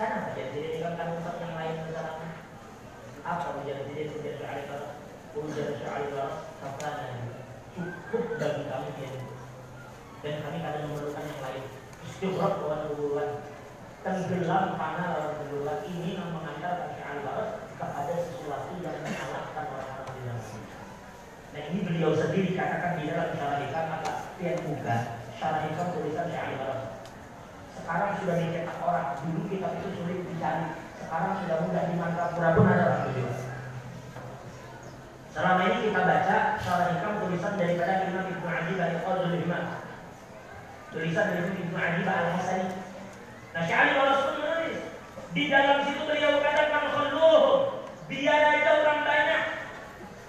Karena 0.00 0.18
saja 0.32 0.44
jadi 0.48 0.80
kan 0.80 0.96
kan 0.96 1.08
yang 1.44 1.54
lain 1.60 1.76
misalnya 1.84 2.28
apa 3.20 3.60
ujar 3.60 3.84
jadi 3.84 4.02
ujar 4.16 4.34
Syekh 4.40 4.64
Baros 4.72 4.95
ujar 5.36 5.76
Syekh 5.76 6.08
Baros 6.16 6.36
kata 6.64 6.90
cukup 7.76 8.24
bagi 8.40 8.64
kami 8.72 8.88
dia 8.96 9.12
dan 10.24 10.34
kami 10.40 10.58
kadang 10.64 10.84
memerlukan 10.88 11.24
yang 11.28 11.40
lain. 11.44 11.64
Istighfar 12.08 12.52
kawan 12.62 12.80
nubuwan 12.88 13.30
tenggelam 14.00 14.64
panah 14.80 15.06
lawan 15.12 15.34
nubuwan 15.44 15.84
ini 15.84 16.16
yang 16.16 16.32
mengantarkan 16.32 16.96
Syekh 16.96 17.20
Baros 17.20 17.50
kepada 17.76 18.14
sesuatu 18.16 18.72
yang 18.80 18.96
mengalahkan 19.04 19.64
orang-orang 19.76 20.08
di 20.16 20.20
dalam. 20.24 20.64
Nah 21.52 21.60
ini 21.68 21.78
beliau 21.84 22.12
sendiri 22.16 22.56
katakan 22.56 22.96
di 22.96 23.12
dalam 23.12 23.28
syarah 23.36 23.58
hikam 23.60 23.84
maka 23.92 24.12
tiap 24.40 24.56
buka 24.64 24.96
syarah 25.36 25.60
hikam 25.68 25.86
tulisan 25.92 26.26
Syekh 26.32 26.56
Baros 26.56 26.82
sekarang 27.76 28.18
sudah 28.18 28.36
dicetak 28.40 28.78
orang. 28.82 29.08
Dulu 29.20 29.40
kitab 29.52 29.78
itu 29.78 29.88
sulit 30.00 30.18
dicari. 30.26 30.74
Sekarang 30.96 31.38
sudah 31.44 31.56
mudah 31.62 31.82
di 31.86 31.94
Mandrapura 31.94 32.48
pun 32.56 32.66
ada 32.66 32.84
alhamdulillah 32.88 33.45
selama 35.36 35.68
ini 35.68 35.92
kita 35.92 36.00
baca 36.00 36.36
syarah 36.64 36.96
hikam 36.96 37.20
tulisan 37.20 37.60
daripada 37.60 38.08
Imam 38.08 38.24
Ibnu 38.24 38.48
Adi 38.48 38.72
dari 38.80 38.96
Qadul 39.04 39.36
Imam. 39.36 39.64
Tulisan 40.88 41.26
dari 41.28 41.52
Ibnu 41.60 41.76
Adi 41.76 42.00
al 42.08 42.28
Hasani 42.40 42.68
nah 43.52 43.62
Syahli 43.68 43.92
Rasul 44.00 44.32
menulis. 44.40 44.80
Di 45.36 45.52
dalam 45.52 45.84
situ 45.84 46.08
beliau 46.08 46.40
katakan 46.40 46.88
khulluh 46.88 47.44
biar 48.08 48.42
aja 48.48 48.70
orang 48.80 49.00
banyak. 49.04 49.42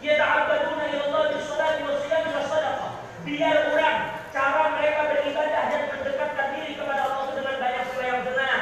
Yata'abbaduna 0.04 0.84
ila 0.92 1.04
Allah 1.08 1.24
bisolati 1.40 1.82
wa 1.88 1.96
siyam 2.04 2.28
wa 2.28 2.44
sadaqah. 2.44 2.92
Biar 3.24 3.56
orang 3.72 3.98
cara 4.36 4.64
mereka 4.76 5.02
beribadah 5.08 5.64
dan 5.72 5.84
mendekatkan 5.88 6.48
diri 6.60 6.76
kepada 6.76 7.02
Allah 7.08 7.32
dengan 7.32 7.56
banyak 7.64 7.84
sembahyang 7.96 8.22
sunnah, 8.28 8.60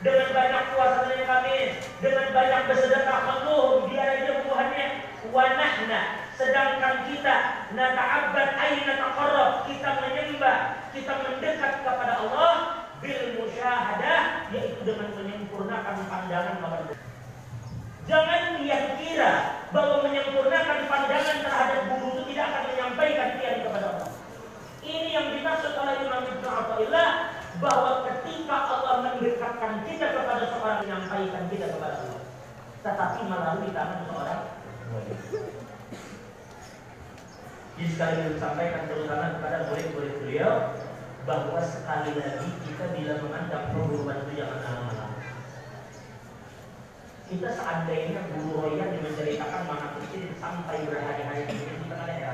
dengan 0.00 0.28
banyak 0.32 0.62
puasa 0.72 0.96
Senin 1.04 1.24
Kamis, 1.28 1.72
dengan 2.00 2.26
banyak 2.32 2.60
bersedekah 2.64 3.20
makhluk, 3.28 3.92
biar 3.92 4.08
aja 4.08 4.32
buahnya 4.40 5.01
wanahna. 5.32 6.28
Sedangkan 6.36 7.08
kita 7.08 7.34
nata'abbad 7.72 8.48
aina 8.60 8.92
taqarrab, 9.00 9.64
kita 9.66 9.88
menyembah, 10.04 10.58
kita 10.92 11.12
mendekat 11.24 11.72
kepada 11.82 12.14
Allah 12.20 12.52
bil 13.00 13.40
musyahadah 13.40 14.52
yaitu 14.54 14.80
dengan 14.86 15.10
menyempurnakan 15.16 15.96
pandangan 16.06 16.60
kepada 16.60 16.84
Allah. 16.86 17.00
Jangan 18.06 18.42
yang 18.62 18.86
kira 19.00 19.32
bahwa 19.72 20.04
menyempurnakan 20.04 20.78
pandangan 20.86 21.36
terhadap 21.40 21.80
guru 21.96 22.08
itu 22.12 22.22
tidak 22.34 22.46
akan 22.52 22.62
menyampaikan 22.70 23.28
dia 23.40 23.52
kepada 23.64 23.86
Allah. 23.96 24.10
Ini 24.82 25.08
yang 25.14 25.26
dimaksud 25.38 25.72
oleh 25.78 25.94
Imam 26.02 26.22
Ibn 26.26 26.44
Atta'illah 26.44 27.08
bahwa 27.62 27.90
ketika 28.10 28.56
Allah 28.66 28.94
mendekatkan 29.06 29.86
kita 29.86 30.06
kepada 30.18 30.44
seorang 30.50 30.78
menyampaikan 30.82 31.42
kita 31.46 31.66
kepada 31.78 31.94
Allah 32.02 32.22
tetapi 32.82 33.20
melalui 33.30 33.70
tangan 33.70 34.00
seorang 34.10 34.42
jadi 37.72 37.88
sekali 37.88 38.14
lagi 38.20 38.36
sampaikan 38.36 38.84
terutama 38.92 39.40
kepada 39.40 39.58
murid-murid 39.72 40.14
beliau 40.20 40.76
bahwa 41.24 41.60
sekali 41.64 42.12
lagi 42.20 42.48
kita 42.68 42.84
bila 42.92 43.12
memandang 43.24 43.72
perguruan 43.72 44.20
itu 44.28 44.32
jangan 44.36 44.60
lama-lama. 44.60 45.16
Kita 47.32 47.48
seandainya 47.56 48.20
guru 48.36 48.76
yang 48.76 49.00
menceritakan 49.00 49.64
mana 49.64 49.96
kecil 49.96 50.36
sampai 50.36 50.84
berhari-hari 50.84 51.48
ini 51.48 51.64
kita 51.88 51.94
kan 51.96 52.12
ya 52.12 52.32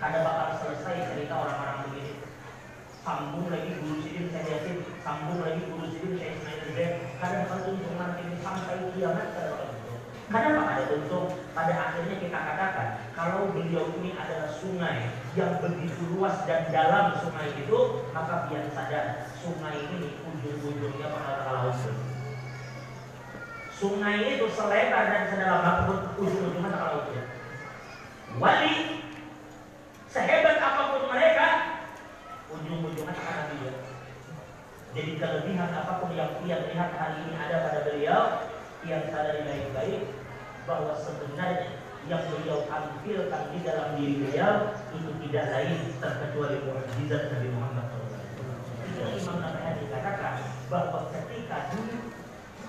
kada 0.00 0.24
bakal 0.24 0.48
selesai 0.64 1.12
cerita 1.12 1.34
orang-orang 1.36 1.92
begini. 1.92 2.24
Sambung 3.04 3.52
lagi 3.52 3.70
guru 3.84 4.00
sidin 4.00 4.32
saya 4.32 4.48
yakin. 4.48 4.76
Sambung 5.04 5.44
lagi 5.44 5.60
guru 5.68 5.92
sidin 5.92 6.16
saya 6.16 6.32
Ismail 6.40 6.58
Zubair 6.64 6.92
kada 7.20 7.36
bakal 7.44 7.58
tuntung 7.68 7.96
nanti 8.00 8.24
sampai 8.40 8.76
kiamat 8.96 9.28
kada 10.26 10.58
bakal 10.58 10.58
tuntung 10.58 10.58
kenapa? 10.58 10.70
Ada 10.74 10.84
tuntung 10.90 11.26
pada 11.54 11.74
akhirnya 11.78 12.16
kita 12.18 12.38
katakan 12.38 12.88
kalau 13.14 13.54
beliau 13.54 13.86
ini 14.02 14.10
adalah 14.18 14.50
sungai 14.50 15.14
yang 15.38 15.62
begitu 15.62 16.02
luas 16.14 16.42
dan 16.50 16.66
dalam 16.74 17.14
sungai 17.22 17.54
itu 17.54 17.78
maka 18.10 18.50
biar 18.50 18.66
sadar 18.74 19.30
sungai 19.38 19.76
ini 19.86 20.18
ujung-ujungnya 20.26 21.06
bakal 21.14 21.34
ke 21.38 21.44
laut. 21.46 21.78
Sungai 23.76 24.16
itu 24.34 24.46
selebar 24.50 25.04
dan 25.12 25.22
sedalam 25.30 25.62
apa 25.62 25.82
pun 25.86 25.98
ujung-ujungnya 26.18 26.74
ke 26.74 26.80
laut. 26.80 27.04
Wali 28.36 28.74
sehebat 30.10 30.58
apa 30.58 30.82
pun 30.90 31.02
mereka 31.12 31.48
ujung-ujungnya 32.50 33.14
akan 33.14 33.46
dia 33.60 33.74
jadi 34.96 35.12
kelebihan 35.20 35.70
apa 35.76 36.00
pun 36.00 36.16
yang 36.16 36.40
ia 36.48 36.72
lihat 36.72 36.90
hari 36.96 37.28
ini 37.28 37.36
ada 37.36 37.68
pada 37.68 37.78
beliau 37.84 38.48
yang 38.86 39.04
sadari 39.10 39.42
baik-baik 39.42 40.02
bahwa 40.66 40.94
sebenarnya 40.98 41.78
yang 42.06 42.22
beliau 42.30 42.62
tampilkan 42.70 43.42
di 43.50 43.58
dalam 43.66 43.98
diri 43.98 44.14
beliau 44.22 44.78
itu 44.94 45.10
tidak 45.26 45.44
lain 45.50 45.78
terkecuali 45.98 46.58
mukjizat 46.62 47.22
Nabi 47.34 47.48
Muhammad 47.50 47.86
SAW. 47.90 48.14
Imam 48.96 49.36
Nawawi 49.42 49.82
dikatakan 49.82 50.34
bahwa 50.70 51.10
ketika 51.10 51.74
dulu 51.74 51.98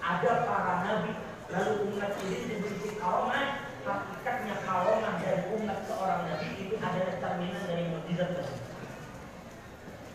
ada 0.01 0.31
para 0.43 0.75
nabi 0.83 1.11
lalu 1.53 1.73
umat 1.93 2.11
ini 2.25 2.37
diberi 2.49 2.91
karomah 2.99 3.63
hakikatnya 3.85 4.55
karomah 4.67 5.13
dari 5.21 5.41
umat 5.55 5.79
seorang 5.87 6.21
nabi 6.27 6.47
itu 6.59 6.75
adalah 6.81 7.15
cerminan 7.21 7.63
dari 7.69 7.83
mukjizat 7.93 8.29
tersebut. 8.35 8.67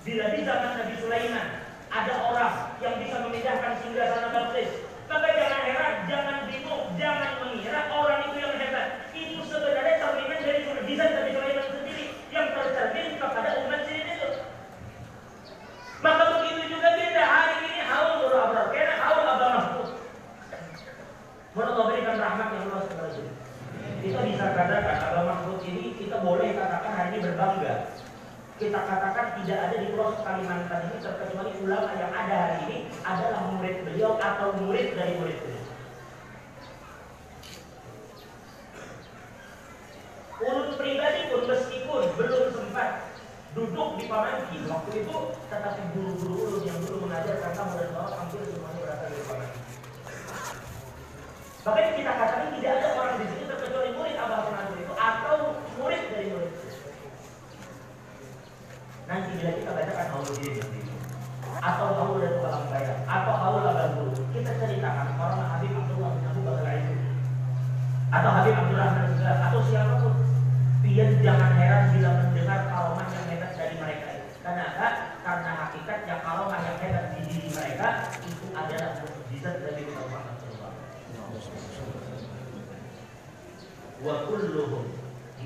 Bila 0.03 0.25
di 0.35 0.41
zaman 0.43 0.71
Nabi 0.83 0.95
Sulaiman 0.99 1.49
ada 1.95 2.15
orang 2.27 2.55
yang 2.83 2.99
bisa 2.99 3.17
memindahkan 3.23 3.73
singgasana 3.87 4.35
Balqis, 4.35 4.71
maka 5.11 5.29
jangan 5.33 5.61
heran, 5.67 5.95
jangan 6.11 6.37
bingung, 6.51 6.85
jangan 6.99 7.33
mengira 7.43 7.81
orang 7.95 8.21
itu 8.31 8.37
yang 8.43 8.55
hebat. 8.59 8.87
Itu 9.15 9.39
sebenarnya 9.47 9.95
cerminan 10.03 10.39
dari 10.43 10.61
mukjizat 10.67 11.11
Nabi 11.15 11.31
Sulaiman 11.35 11.67
sendiri 11.71 12.07
yang 12.35 12.47
tercermin 12.53 13.11
kepada 13.19 13.51
umat 13.63 13.81
sini 13.87 14.03
itu. 14.07 14.29
Maka 16.03 16.23
begitu 16.35 16.63
juga 16.75 16.89
kita 16.99 17.23
hari 17.23 17.55
ini 17.67 17.81
haul 17.87 18.27
abrar, 18.31 18.67
kena 18.75 18.95
haul 18.99 19.27
abang 19.27 19.53
mahfud. 19.55 19.89
Menurut 21.53 21.69
Allah 21.69 21.87
berikan 21.93 22.17
rahmat 22.17 22.49
yang 22.57 22.65
luas 22.73 22.87
kepada 22.89 23.11
kita. 23.13 23.33
Kita 24.03 24.19
bisa 24.27 24.47
katakan 24.51 24.99
Abah 24.99 25.25
Mahfud 25.31 25.63
ini 25.63 25.95
kita 25.95 26.19
boleh 26.27 26.59
katakan 26.59 26.91
hari 26.91 27.09
ini 27.15 27.19
berbangga. 27.23 27.75
Kita 28.63 28.79
katakan 28.79 29.43
tidak 29.43 29.59
ada 29.59 29.75
di 29.75 29.91
Pulau 29.91 30.15
Kalimantan 30.23 30.87
ini 30.87 31.03
terkecuali 31.03 31.51
ulama 31.67 31.99
yang 31.99 32.15
ada 32.15 32.35
hari 32.47 32.59
ini 32.71 32.79
adalah 33.03 33.51
murid 33.51 33.83
beliau 33.83 34.15
atau 34.23 34.55
murid 34.55 34.95
dari 34.95 35.19
murid 35.19 35.35
beliau. 35.43 35.67
Ulun 40.47 40.71
pribadi 40.79 41.21
pun 41.27 41.43
meskipun 41.51 42.03
belum 42.15 42.45
sempat 42.55 43.11
duduk 43.59 43.99
di 43.99 44.07
Pamanki 44.07 44.63
waktu 44.71 44.91
itu, 44.95 45.17
tetapi 45.51 45.83
guru-guru 45.99 46.35
ulun 46.47 46.63
yang 46.63 46.79
dulu 46.87 47.11
mengajarkan 47.11 47.51
kamu 47.59 47.73
dan 47.83 47.89
bawa 47.99 48.15
hampir 48.15 48.47
semuanya 48.47 48.79
berasal 48.79 49.09
dari 49.11 49.25
Pamanki. 49.27 49.61
Makanya 51.67 51.91
kita 51.99 52.13
katakan 52.15 52.49
tidak 52.55 52.73
ada 52.79 52.89
orang 52.95 53.15
di 53.19 53.27
sini 53.27 53.45
terkecuali 53.51 53.91
murid 53.99 54.15
Abah 54.23 54.41
Penantur 54.47 54.79
itu 54.79 54.95
atau 54.95 55.37
murid 55.83 56.03
dari 56.15 56.27
murid 56.31 56.52
nanti 59.13 59.37
bila 59.37 59.53
kita 59.61 59.71
bacakan 59.77 60.09
Allah 60.09 60.33
diri 60.41 60.57
seperti 60.57 60.79
itu 60.89 60.95
atau 61.61 61.87
haul 62.01 62.17
dan 62.17 62.33
kolam 62.41 62.65
bayar 62.73 62.97
atau 63.05 63.35
haul 63.37 63.61
abal 63.61 63.89
bulu 63.93 64.17
kita 64.33 64.57
ceritakan 64.57 65.21
orang 65.21 65.45
Habib 65.53 65.77
Abdullah 65.77 66.17
bin 66.17 66.25
Abu 66.33 66.41
Bakar 66.49 66.81
itu 66.81 66.97
atau 68.09 68.31
Habib 68.33 68.55
Abdullah 68.57 68.89
bin 68.97 69.05
Abdullah 69.13 69.37
atau 69.53 69.61
siapa 69.69 69.95
pun. 70.01 70.17
Dia 70.83 71.07
jangan 71.23 71.55
heran 71.57 71.95
bila 71.95 72.11
mendengar 72.21 72.69
karomah 72.69 73.07
yang 73.07 73.25
hebat 73.31 73.55
dari 73.55 73.77
mereka 73.79 74.07
itu. 74.19 74.35
Karena 74.43 74.65
apa? 74.75 74.89
karena 75.23 75.51
hakikat 75.55 75.99
yang 76.11 76.21
karomah 76.27 76.59
yang 76.59 76.77
hebat 76.83 77.05
di 77.15 77.21
diri 77.31 77.49
mereka 77.55 78.11
itu 78.27 78.47
adalah 78.51 78.91
mujizat 78.99 79.57
dari 79.63 79.87
Allah 79.95 80.23
Subhanahu 81.39 82.03
wa 84.03 84.17
kulluhum 84.27 84.92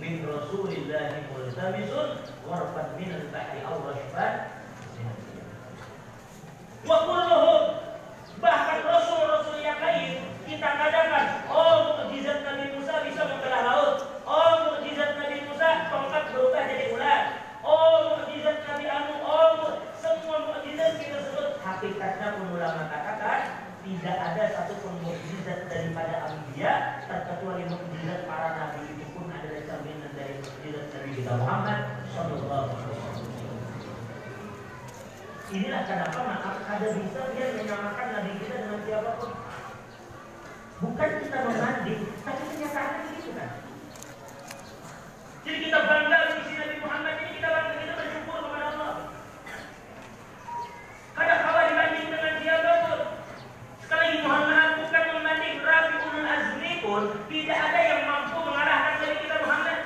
min 0.00 0.24
rasulillahi 0.24 1.28
multamisun 1.32 2.08
warfan 2.44 2.88
min 3.00 3.10
al-bahri 3.16 3.60
aw 3.64 3.76
rashfan 3.84 4.32
wa 6.86 6.98
bahkan 8.36 8.78
rasul-rasul 8.84 9.58
yang 9.64 9.80
lain 9.80 10.36
kita 10.46 10.68
katakan 10.78 11.48
oh 11.50 11.98
mukjizat 11.98 12.46
Nabi 12.46 12.70
Musa 12.78 13.02
bisa 13.02 13.22
membelah 13.26 13.62
laut. 13.66 13.96
Oh 14.22 14.52
mukjizat 14.70 15.18
Nabi 15.18 15.42
Musa 15.42 15.90
tongkat 15.90 16.30
berubah 16.30 16.62
jadi 16.70 16.86
ular. 16.94 17.20
Oh 17.66 18.14
mukjizat 18.14 18.62
Nabi 18.62 18.84
Anu 18.86 19.14
oh 19.26 19.82
semua 19.98 20.36
mukjizat 20.46 21.02
kita 21.02 21.18
sebut 21.26 21.58
hakikatnya 21.58 22.28
ulama 22.46 22.86
katakan 22.86 23.40
tidak 23.82 24.16
ada 24.16 24.44
satu 24.54 24.74
mukjizat 25.02 25.66
daripada 25.66 26.30
Ambiya 26.30 27.02
terkecuali 27.10 27.66
mukjizat 27.66 28.30
para 28.30 28.48
nabi 28.54 28.86
itu 28.94 29.06
pun 29.14 29.26
adalah 29.30 29.62
cerminan 29.66 30.12
dari 30.14 30.34
mukjizat 30.42 30.86
Nabi 30.94 31.10
kita 31.26 31.42
Muhammad 31.42 32.06
Sallallahu 32.14 32.70
Alaihi 32.70 33.02
Wasallam. 33.02 33.26
Inilah 35.50 35.82
kenapa 35.82 36.18
maka 36.22 36.50
ada 36.70 36.86
bisa 36.94 37.20
dia 37.34 37.46
menyamakan 37.50 38.06
nabi 38.14 38.38
kita 38.38 38.54
dengan 38.62 38.78
siapa 38.86 39.10
pun. 39.18 39.34
Bukan 40.86 41.10
kita 41.26 41.38
membanding, 41.42 42.02
tapi 42.22 42.42
kenyataannya 42.46 43.00
begitu 43.10 43.30
kan. 43.34 43.50
Jadi 45.42 45.58
kita 45.66 45.78
bangga 45.82 46.18
di 46.30 46.54
Nabi 46.54 46.76
Muhammad 46.86 47.14
ini 47.18 47.30
kita 47.42 47.48
bangga 47.50 47.74
kita 47.74 47.94
bersyukur 47.98 48.38
kepada 48.46 48.66
Allah. 48.70 48.94
Kadang 51.10 51.40
kala 51.42 51.60
dibanding 51.74 52.06
dengan 52.06 52.34
siapa 52.38 52.72
pun. 52.86 53.00
Sekali 53.82 54.02
lagi 54.14 54.18
Muhammad 54.22 54.68
bukan 54.78 55.04
membanding 55.10 55.58
Rabi 55.58 55.94
Ulul 56.06 56.26
Azmi 56.30 56.72
pun 56.86 57.02
tidak 57.26 57.58
ada 57.58 57.80
yang 57.82 58.02
mampu 58.06 58.38
mengarahkan 58.46 58.94
dari 59.02 59.16
kita 59.26 59.42
Muhammad. 59.42 59.85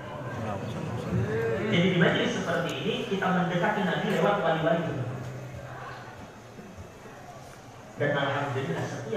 Jadi 1.71 1.87
di 1.91 1.97
majelis 1.99 2.31
seperti 2.39 2.71
ini 2.83 2.95
kita 3.11 3.25
mendekati 3.27 3.81
Nabi 3.83 4.07
lewat 4.15 4.37
wali-wali. 4.39 4.91
Dan 7.99 8.11
alhamdulillah 8.15 8.85
setiap 8.87 9.10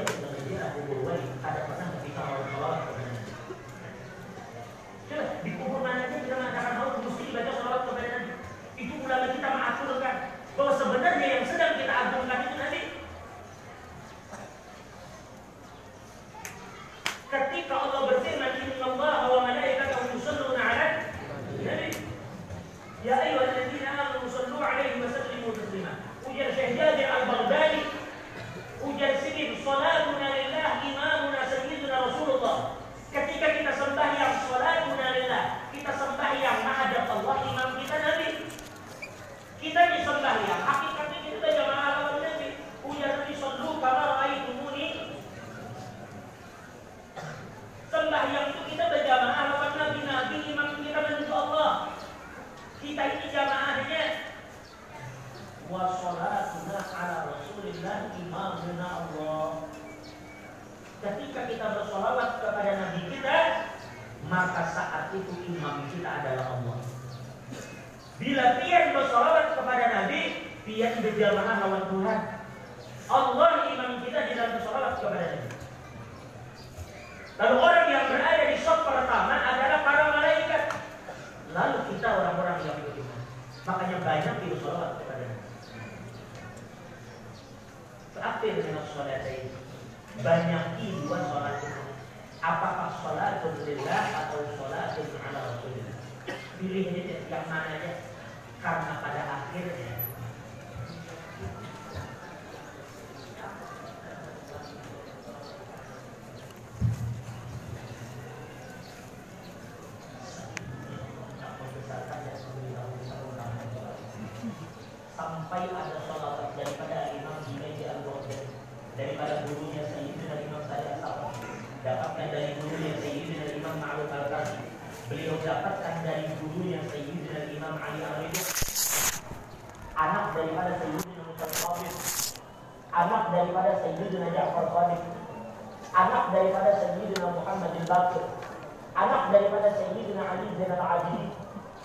anak 138.95 139.35
daripada 139.35 139.75
Sayyidina 139.75 140.23
Ali 140.23 140.47
bin 140.55 140.71
al-Abidin 140.71 141.35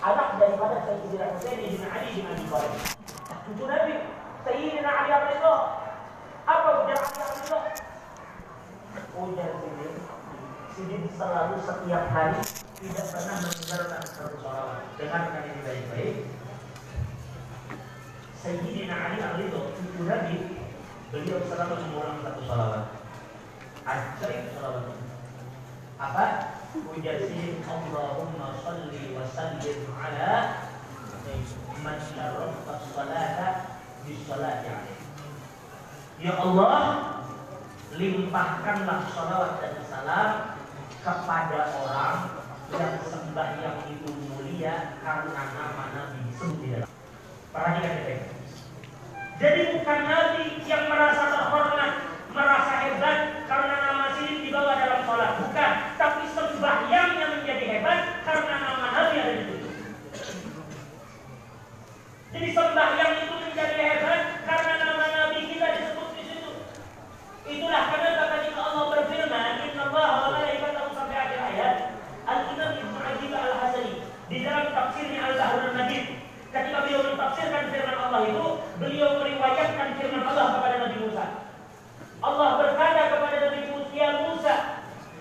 anak 0.00 0.28
daripada 0.38 0.76
Sayyidina 0.86 1.26
Husain 1.34 1.58
bin 1.58 1.82
Ali 1.90 2.08
bin 2.14 2.24
Abi 2.30 2.44
Thalib. 2.46 2.74
Cucu 3.50 3.64
Nabi 3.66 3.94
Sayyidina 4.46 4.90
Ali 4.90 5.10
Abdullah. 5.10 5.60
Apa 6.46 6.68
ujar 6.86 6.98
Ali 7.02 7.18
Abdullah? 7.18 7.64
Ujar 9.18 9.50
Sidin 9.58 9.92
Sidin 10.70 11.02
selalu 11.18 11.56
setiap 11.66 12.04
hari 12.14 12.40
tidak 12.80 13.06
pernah 13.12 13.36
meninggalkan 13.44 14.02
satu 14.08 14.36
sholawat 14.40 14.80
dengarkan 14.96 15.42
ini 15.50 15.60
baik-baik. 15.66 16.16
Sayyidina 18.40 18.94
Ali 18.94 19.18
Abdullah 19.18 19.74
cucu 19.74 20.00
Nabi 20.06 20.36
beliau 21.10 21.42
selalu 21.44 21.74
mengulang 21.74 22.22
satu 22.22 22.40
sholawat 22.46 22.84
ajaib 23.82 24.44
sholawat 24.54 24.84
apa 26.00 26.49
وجزيك 26.74 27.66
اللهم 27.66 28.38
صل 28.64 28.92
وسلم 29.16 29.80
على 30.02 30.32
من 31.84 31.96
شرفت 32.14 32.66
الصلاة 32.68 33.38
بالصلاة 34.06 34.64
عليه 34.76 35.00
Ya 36.20 36.36
Allah, 36.36 36.84
limpahkanlah 37.96 39.08
salawat 39.08 39.56
dan 39.64 39.80
salam 39.88 40.30
kepada 41.00 41.72
orang 41.80 42.44
yang 42.76 43.00
sembahyang 43.00 43.88
itu 43.88 44.12
mulia 44.28 45.00
karena 45.00 45.42
nama 45.56 45.84
Nabi 45.96 46.28
sendiri. 46.36 46.84
Perhatikan 47.56 48.04
ya, 48.04 48.16
Jadi 49.40 49.60
bukan 49.80 50.00
Nabi 50.04 50.60
yang 50.68 50.92
merasa 50.92 51.24
terhormat, 51.32 51.92
merasa 52.36 52.72
hebat 52.84 53.18
karena 53.48 53.76
nama 53.80 54.06
sini 54.12 54.44
dibawa 54.44 54.76
dalam 54.76 55.00
sholat, 55.08 55.40
bukan. 55.40 55.72
Tapi 55.96 56.19
sembahyangnya 56.34 57.26
menjadi 57.38 57.64
hebat 57.66 58.00
karena 58.22 58.54
amanahnya 58.56 59.20
ada 59.20 59.34
di 59.34 59.44
situ. 59.46 59.68
Jadi 62.30 62.48
sembahyang 62.54 63.12
itu 63.26 63.34
menjadi 63.34 63.76
hebat 63.78 64.22
karena 64.46 64.72
nama 64.78 65.06
Nabi 65.10 65.38
kita 65.50 65.66
disebut 65.76 66.08
di 66.14 66.22
situ. 66.30 66.52
Itulah 67.50 67.82
kenapa 67.90 68.24
ketika 68.38 68.60
Allah 68.62 68.84
berfirman, 68.94 69.52
Inna 69.66 69.82
Allah 69.90 70.06
wa 70.06 70.28
malaikatahu 70.38 70.90
sampai 70.94 71.16
akhir 71.18 71.40
ayat, 71.42 71.74
Al-Imam 72.30 72.70
Ibn 72.78 72.94
Ajib 73.02 73.32
Al-Hasani 73.34 73.94
di 74.30 74.36
dalam 74.46 74.66
tafsirnya 74.70 75.20
Al-Bahrul 75.26 75.74
Najib 75.74 76.04
ketika 76.50 76.78
beliau 76.86 77.02
menafsirkan 77.14 77.64
firman 77.70 77.98
Allah 77.98 78.20
itu, 78.26 78.46
beliau 78.78 79.10
meriwayatkan 79.22 79.88
firman 79.98 80.22
Allah 80.22 80.46
kepada 80.58 80.76
Nabi 80.86 80.96
Musa. 81.02 81.24
Allah 82.20 82.48
berkata 82.58 83.02
kepada 83.18 83.36
Nabi 83.48 83.60
Musa, 83.70 83.90
ya 83.94 84.08
Musa, 84.22 84.79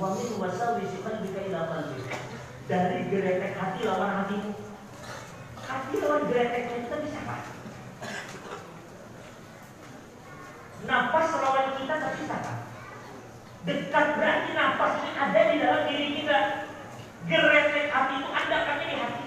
Wa 0.00 0.08
min 0.16 0.30
wasawisi 0.40 0.98
qalbika 1.04 1.40
ila 1.52 1.60
qalbika. 1.68 2.16
Dari 2.70 3.10
geretek 3.12 3.58
hati 3.58 3.80
lawan 3.84 4.24
hatimu. 4.24 4.52
Hati 5.62 5.94
lawan 6.00 6.22
gereteknya 6.30 6.76
kita 6.88 6.96
bisa 7.04 7.20
apa? 7.26 7.36
Nafas 10.82 11.28
lawan 11.38 11.68
kita 11.78 11.94
tak 12.00 12.12
bisa? 12.18 12.36
Dekat 13.62 14.06
berarti 14.18 14.50
nafas 14.56 14.92
ini 14.98 15.10
ada 15.14 15.40
di 15.52 15.56
dalam 15.62 15.82
diri 15.86 16.08
kita. 16.22 16.38
Geretek 17.30 17.86
hati 17.94 18.14
itu 18.18 18.30
ada 18.34 18.56
kan 18.66 18.76
di 18.82 18.96
hati. 18.98 19.24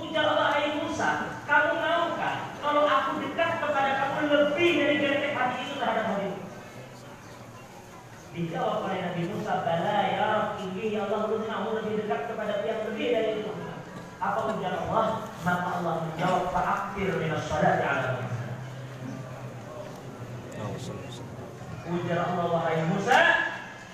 Ujar 0.00 0.24
Allah 0.26 0.48
hai 0.56 0.80
Musa, 0.80 1.10
kamu 1.44 1.72
maukah 1.76 2.36
kalau 2.60 2.84
aku 2.84 3.10
dekat 3.24 3.50
kepada 3.62 3.90
kamu 4.00 4.20
lebih 4.28 4.70
dari 4.80 4.96
geretek 5.00 5.32
hati 5.32 5.56
itu 5.64 5.74
terhadap 5.80 6.04
hatimu? 6.12 6.40
Dijawab 8.30 8.86
oleh 8.86 8.98
Nabi 9.02 9.22
Musa, 9.26 9.52
Bala 9.66 9.96
ya 10.06 10.22
Rab, 10.22 10.44
ini 10.62 10.94
ya 10.94 11.10
Allah 11.10 11.26
belum 11.26 11.50
mau 11.50 11.74
lebih 11.74 12.06
dekat 12.06 12.30
kepada 12.30 12.62
yang 12.62 12.86
lebih 12.86 13.08
dari 13.10 13.42
itu. 13.42 13.50
Apa 14.22 14.54
ujar 14.54 14.86
Allah? 14.86 15.26
Maka 15.42 15.68
Allah 15.82 15.94
menjawab, 16.06 16.44
Fa'akfir 16.54 17.10
minas 17.18 17.42
salati 17.50 17.82
ala 17.82 18.22
Musa. 18.22 18.46
Ujar 21.90 22.18
Allah, 22.22 22.46
wahai 22.54 22.86
Musa, 22.86 23.18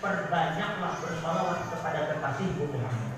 perbanyaklah 0.04 0.92
bersalawat 1.00 1.60
kepada 1.72 2.00
kekasihku 2.12 2.64
Muhammad. 2.76 3.16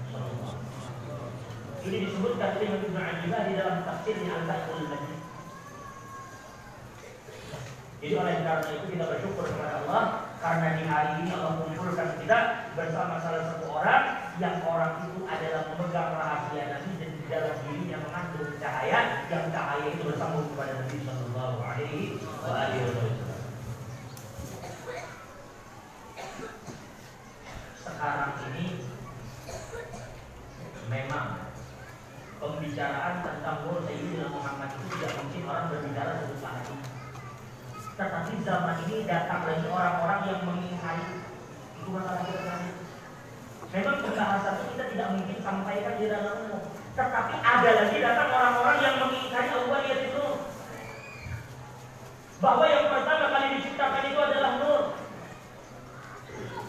Ini 1.82 1.96
disebutkan 2.04 2.62
oleh 2.62 2.84
Ibnu 2.84 3.00
Ajibah 3.00 3.42
di 3.48 3.54
dalam 3.58 3.82
tafsirnya 3.82 4.38
Al-Baqul 4.38 4.86
Majid. 4.86 5.18
Jadi 8.48 8.64
oleh 8.64 8.64
karena 8.64 8.80
itu 8.80 8.86
kita 8.96 9.04
bersyukur 9.12 9.44
kepada 9.44 9.74
Allah 9.84 10.04
karena 10.40 10.68
di 10.80 10.84
hari 10.88 11.10
ini 11.20 11.36
Allah 11.36 11.52
mengumpulkan 11.60 12.08
kita 12.16 12.38
bersama 12.72 13.20
salah 13.20 13.44
satu 13.44 13.66
orang 13.76 14.02
yang 14.40 14.56
orang 14.64 15.04
itu 15.04 15.20
adalah 15.28 15.68
memegang 15.68 16.16
rahasia 16.16 16.64
Nabi 16.72 16.90
dan 16.96 17.10
di 17.12 17.24
dalam 17.28 17.54
dirinya 17.68 17.98
mengandung 18.08 18.56
cahaya 18.56 19.28
yang 19.28 19.52
cahaya 19.52 19.86
itu 19.92 20.00
bersambung 20.00 20.48
kepada 20.48 20.80
Nabi 20.80 20.96
Shallallahu 21.04 21.56
Alaihi 21.60 22.16
Wasallam. 22.24 23.12
Sekarang 27.84 28.32
ini 28.48 28.66
memang 30.88 31.52
pembicaraan 32.40 33.14
tentang 33.20 33.56
Nur 33.68 33.84
Sayyidina 33.84 34.32
Muhammad 34.32 34.72
itu 34.72 34.84
tidak 34.96 35.12
mungkin 35.20 35.42
orang 35.44 35.68
berbicara 35.68 36.16
satu 36.16 36.36
saat 36.40 36.64
ini. 36.72 36.96
Tetapi 37.98 38.46
zaman 38.46 38.78
ini 38.86 39.02
datang 39.10 39.42
lagi 39.42 39.66
orang-orang 39.66 40.20
yang 40.30 40.40
mengingkari 40.46 41.18
itu 41.82 41.90
masalah 41.90 42.22
kita 42.30 42.42
tadi. 42.46 42.70
Memang 43.74 43.96
pembahasan 44.06 44.54
itu 44.54 44.64
kita 44.70 44.84
tidak 44.94 45.08
mungkin 45.18 45.38
sampaikan 45.42 45.94
di 45.98 46.06
dalam 46.06 46.34
umum. 46.46 46.62
Tetapi 46.94 47.34
ada 47.42 47.70
lagi 47.74 47.98
datang 47.98 48.30
orang-orang 48.30 48.78
yang 48.86 48.96
mengingkari 49.02 49.50
Allah 49.50 49.80
itu. 49.82 50.26
Bahwa 52.38 52.64
yang 52.70 52.86
pertama 52.86 53.26
kali 53.34 53.46
diciptakan 53.58 54.06
itu 54.06 54.20
adalah 54.22 54.52
nur. 54.62 54.82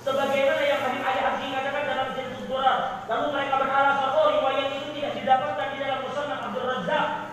Sebagaimana 0.01 0.63
yang 0.65 0.82
Habib 0.82 1.03
Ali 1.05 1.19
Habsi 1.21 1.45
katakan 1.53 1.84
dalam 1.86 2.07
Jilid 2.17 2.41
Durar. 2.49 3.05
Lalu 3.05 3.25
mereka 3.38 3.55
beralasan, 3.61 4.17
oh 4.17 4.34
riwayat 4.34 4.67
itu 4.82 4.89
tidak 4.97 5.13
didapatkan 5.13 5.67
di 5.69 5.77
dalam 5.77 5.99
Musannaf 6.01 6.41
Abdul 6.41 6.65
Razak. 6.65 7.30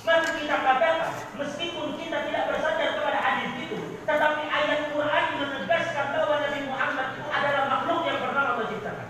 Maka 0.00 0.32
kita 0.32 0.56
katakan, 0.64 1.12
meskipun 1.36 1.86
kita 2.00 2.18
tidak 2.24 2.44
bersandar 2.48 2.88
kepada 2.96 3.18
hadis 3.20 3.52
itu, 3.68 3.78
tetapi 4.08 4.42
ayat 4.48 4.80
Quran 4.96 5.24
menegaskan 5.36 6.06
bahwa 6.16 6.34
Nabi 6.40 6.60
Muhammad 6.64 7.06
itu 7.20 7.28
adalah 7.28 7.64
makhluk 7.68 8.00
yang 8.08 8.18
pertama 8.24 8.48
Allah 8.56 8.66
ciptakan. 8.72 9.08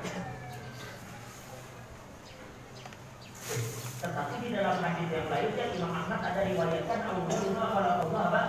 Tetapi 4.00 4.34
di 4.42 4.48
dalam 4.50 4.76
hadis 4.82 5.08
yang 5.14 5.28
lain 5.30 5.50
yang 5.54 5.70
Imam 5.78 5.92
Ahmad 5.94 6.20
ada 6.26 6.40
riwayatkan 6.42 6.98
awwaluna 7.06 7.64
khalaqallah 7.70 8.22
apa? 8.26 8.42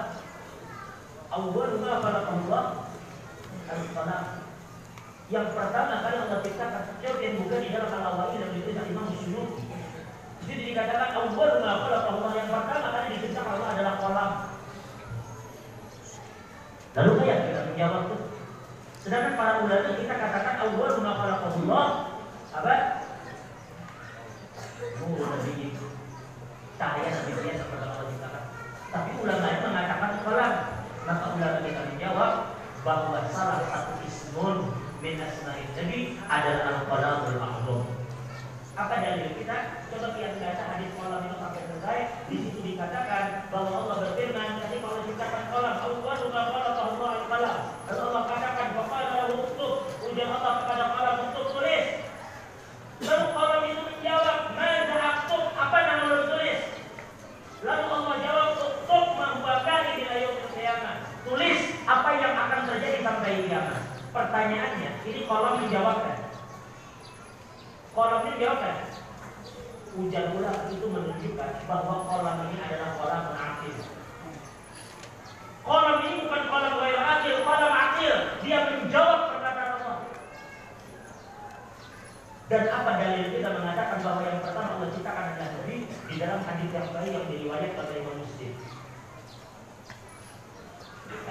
Awwaluna 1.29 1.91
khalaqallah 2.01 2.63
al-salam. 3.69 4.25
Yang 5.29 5.47
pertama 5.53 5.93
kali 6.03 6.15
Allah 6.17 6.39
ciptakan 6.41 6.81
sesuatu 6.89 7.21
yang 7.21 7.35
bukan 7.37 7.59
di 7.61 7.69
dalam 7.69 7.91
al-awwali 8.01 8.41
dan 8.41 8.49
ditulis 8.49 8.89
Imam 8.89 9.07
Syuuti. 9.13 9.71
Jadi 10.41 10.73
dikatakan 10.73 11.13
awal 11.13 11.61
ma 11.61 11.85
Allah 11.85 12.31
yang 12.33 12.49
pertama 12.49 12.87
kali 12.89 13.07
diciptakan 13.13 13.51
Allah 13.55 13.69
adalah 13.77 13.93
kolam. 14.01 14.31
Lalu 16.91 17.11
kayak 17.21 17.39
kita 17.45 17.61
menjawab 17.71 18.01
itu. 18.09 18.17
Sedangkan 19.01 19.33
para 19.37 19.51
ulama 19.61 19.91
kita 19.95 20.13
katakan 20.17 20.55
awal 20.65 20.93
ma 20.99 21.11
Allah 21.13 21.87
apa? 22.51 22.75
Nur 24.99 25.23
Nabi 25.23 25.71
cahaya 26.91 27.23
dia 27.23 27.53
seperti 27.55 27.87
Allah 27.87 28.03
ciptakan. 28.03 28.43
Tapi 28.91 29.09
ulama 29.23 29.41
lain 29.47 29.59
mengatakan 29.63 30.11
kolam. 30.27 30.53
Maka 31.07 31.25
ulama 31.33 31.59
kita 31.63 31.81
menjawab 31.87 32.33
bahwa 32.83 33.19
salah 33.31 33.59
satu 33.71 33.93
ismun 34.03 34.75
min 34.99 35.17
asma'in 35.17 35.71
Nabi 35.73 36.19
adalah 36.27 36.83
al-qalamul 36.83 37.37
ma'lum. 37.39 37.81
Apa 38.75 38.93
dalil 39.03 39.35
kita? 39.39 39.87
Coba 39.91 40.07
kita 40.15 40.39
baca 40.39 40.63
hadis 40.75 40.91
kolam 40.99 41.21
itu 41.27 41.35
sampai 41.39 41.61
selesai. 41.67 41.99
Di 42.27 42.35
situ 42.39 42.59
dikatakan 42.63 43.51
bahwa 43.51 43.71
Allah 43.87 43.95
berfirman, 44.07 44.59
tadi 44.63 44.77
kalau 44.83 44.99
dikatakan 45.07 45.43
kolam, 45.51 45.75
Allah 45.79 46.13
juga 46.19 46.39
Allah 46.51 47.09
al-qalam. 47.23 47.57
Lalu 47.87 48.01
Allah 48.11 48.23
katakan, 48.27 48.67
bahwa 48.75 48.99
uktub. 49.31 49.73
Ujian 50.11 50.27
Allah 50.27 50.53
kepada 50.63 50.85
kolam 50.95 51.15
untuk 51.31 51.45
tulis. 51.55 51.85
Lalu 53.03 53.25
kolam 53.31 53.61
itu 53.67 53.81
menjawab, 53.83 54.37
Mana 54.55 54.95
aktub? 55.15 55.43
Apa 55.55 55.77
nama 55.87 56.03
lu 56.11 56.21
tulis? 56.31 56.59
Lalu 57.61 57.85
Allah 57.93 58.15
jawab, 58.25 58.49
Uktub 58.57 59.05
mahwakari 59.21 60.01
di 60.01 60.03
ayat 60.09 60.33
kiamat. 60.49 60.97
Tulis 61.21 61.59
apa 61.85 62.09
yang 62.17 62.33
akan 62.33 62.59
terjadi 62.65 62.99
sampai 63.05 63.45
kiamat. 63.45 64.00
Pertanyaannya, 64.11 64.91
ini 65.07 65.23
kolam 65.23 65.63
dijawabkan. 65.63 66.19
Kolam 67.95 68.27
ini 68.27 68.43
jawabkan. 68.43 68.75
Ujar 69.91 70.35
ulama 70.35 70.67
itu 70.71 70.87
menunjukkan 70.87 71.51
bahwa 71.67 71.95
kolam 72.07 72.37
ini 72.51 72.59
adalah 72.59 72.91
kolam 72.99 73.23
akil. 73.31 73.75
Kolam 75.63 75.97
ini 76.03 76.15
bukan 76.27 76.43
kolam 76.51 76.73
gair 76.83 76.99
akil, 76.99 77.35
kolam 77.47 77.71
akil. 77.71 78.15
Dia 78.43 78.59
menjawab 78.67 79.19
perkataan 79.31 79.71
Allah. 79.79 79.97
Dan 82.51 82.63
apa 82.67 82.91
dalil 82.99 83.27
kita 83.31 83.49
mengatakan 83.63 83.97
bahwa 84.03 84.21
yang 84.27 84.43
pertama 84.43 84.69
Allah 84.75 84.89
ciptakan 84.91 85.23
adalah 85.23 85.49
Nabi 85.55 85.77
di 85.87 86.15
dalam 86.19 86.39
hadis 86.43 86.69
yang 86.75 86.87
baik 86.91 87.11
yang 87.15 87.27
diriwayatkan 87.31 87.83
oleh 87.87 87.99
Imam 88.03 88.15
Muslim. 88.19 88.51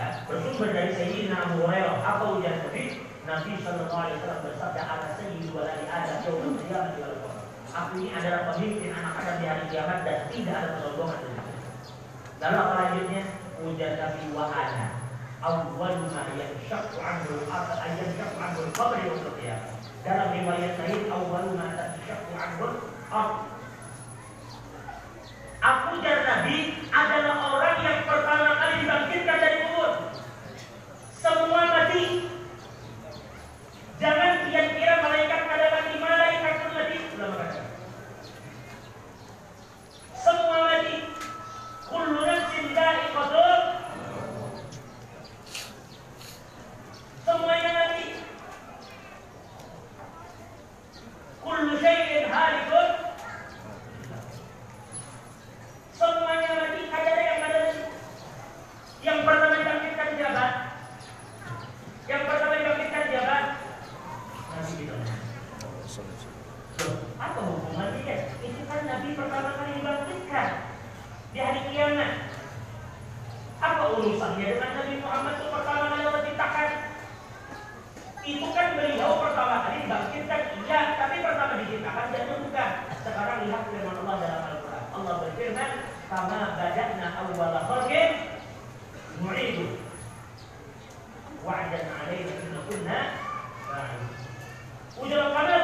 Ya, 0.00 0.06
bersumber 0.24 0.68
dari 0.72 0.92
Sayyidina 0.96 1.36
Abu 1.44 1.66
Hurairah 1.66 2.00
apa 2.00 2.24
ujar 2.38 2.54
Nabi? 2.64 3.04
Nabi 3.28 3.50
Shallallahu 3.60 4.00
Alaihi 4.00 4.16
Wasallam 4.22 4.42
bersabda, 4.48 4.80
"Ana 4.80 5.08
sayyidu 5.20 5.48
waladi 5.52 5.84
yawmal 5.84 6.56
qiyamah 6.56 6.96
wal 6.96 7.16
qiyamah." 7.20 7.48
Aku 7.70 7.92
ini 8.02 8.10
adalah 8.10 8.40
pemimpin 8.50 8.90
anak 8.90 9.14
Adam 9.22 9.36
di 9.38 9.46
hari 9.46 9.64
kiamat 9.70 9.98
dan 10.02 10.18
tidak 10.32 10.54
ada 10.58 10.68
kesombongan 10.74 11.18
di 11.22 11.28
situ. 11.30 11.52
Lalu 12.42 12.56
apa 12.58 12.72
lanjutnya? 12.74 13.22
Ujar 13.60 13.92
Nabi 14.00 14.24
wa 14.32 14.44
ana 14.48 14.86
awwal 15.44 15.96
ma 16.08 16.22
yanshaqqu 16.34 16.96
anhu 16.96 17.34
atau 17.46 17.76
yanshaqqu 17.76 18.38
anhu 18.40 18.60
yawm 18.72 19.20
al-qiyamah. 19.20 19.74
Dalam 20.00 20.28
riwayat 20.32 20.74
lain 20.80 21.02
awwal 21.12 21.46
ma 21.54 21.66
yanshaqqu 21.76 22.32
anhu 22.34 22.66
dan 25.98 26.22
Nabi 26.22 26.78
adalah 26.94 27.50
orang 27.50 27.78
yang 27.82 27.98
pertama 28.06 28.54
kali 28.54 28.74
dibangkitkan 28.86 29.38
dari 29.42 29.58
kubur. 29.66 29.90
Semua 31.18 31.62
mati. 31.66 32.30
Jangan 33.98 34.46
kalian 34.46 34.68
kira 34.78 34.94
malaikat 35.02 35.40
pada 35.50 35.66
mati, 35.74 35.92
malaikat 35.98 36.54
pun 36.62 36.70
mati. 36.78 36.96
Semua 40.14 40.58
mati. 40.70 40.96
Kullu 41.90 42.22
nafsin 42.22 42.66
dha'iqatul 42.70 43.60
Semuanya 47.26 47.70
mati. 47.74 48.06
Kullu 51.42 51.74
syai'in 51.82 52.30
halikun 52.30 53.09
Semuanya 56.00 56.56
lagi 56.56 56.88
ada 56.88 57.12
yang 57.12 57.44
ada 57.44 57.60
Yang 59.04 59.18
pertama 59.28 59.52
dibangkitkan 59.60 60.08
jabat. 60.16 60.52
Yang 62.08 62.22
pertama 62.24 62.54
dibangkitkan 62.56 63.04
jabat. 63.12 63.44
Masih 64.48 64.74
gitu. 64.80 64.94
Apa 67.20 67.40
hubungannya? 67.44 68.16
Itu 68.40 68.60
kan 68.64 68.80
Nabi 68.88 69.08
pertama 69.12 69.48
kali 69.60 69.70
dibangkitkan 69.76 70.48
di 71.36 71.38
hari 71.44 71.60
kiamat. 71.68 72.12
Apa 73.60 73.82
urusannya 73.92 74.56
dengan 74.56 74.72
Nabi 74.80 74.94
Muhammad 75.04 75.36
itu 75.36 75.52
pertama 75.52 75.84
kali 75.84 76.00
diciptakan? 76.00 76.68
Itu 78.24 78.46
kan 78.56 78.68
beliau 78.72 79.20
pertama 79.20 79.56
kali 79.68 79.76
dibangkitkan, 79.84 80.40
iya, 80.64 80.80
tapi 80.96 81.16
pertama 81.20 81.60
diciptakan 81.60 82.08
jatuh 82.08 82.40
bukan. 82.48 82.70
Sekarang 83.04 83.38
lihat 83.44 83.62
firman 83.68 84.00
Allah 84.00 84.16
dalam 84.16 84.42
Al-Quran. 84.48 84.84
Allah 84.96 85.14
berfirman, 85.28 85.70
"Kama 86.10 86.58
bada'na 86.58 87.06
awwala 87.22 87.60
khalqin 87.70 88.10
nu'idu." 89.22 89.66
Wa'dan 91.46 91.86
'alaina 91.86 92.32
inna 92.42 92.60
kunna 92.66 92.98
fa'ilin. 93.70 94.10
Ujar 95.00 95.22
kama 95.32 95.54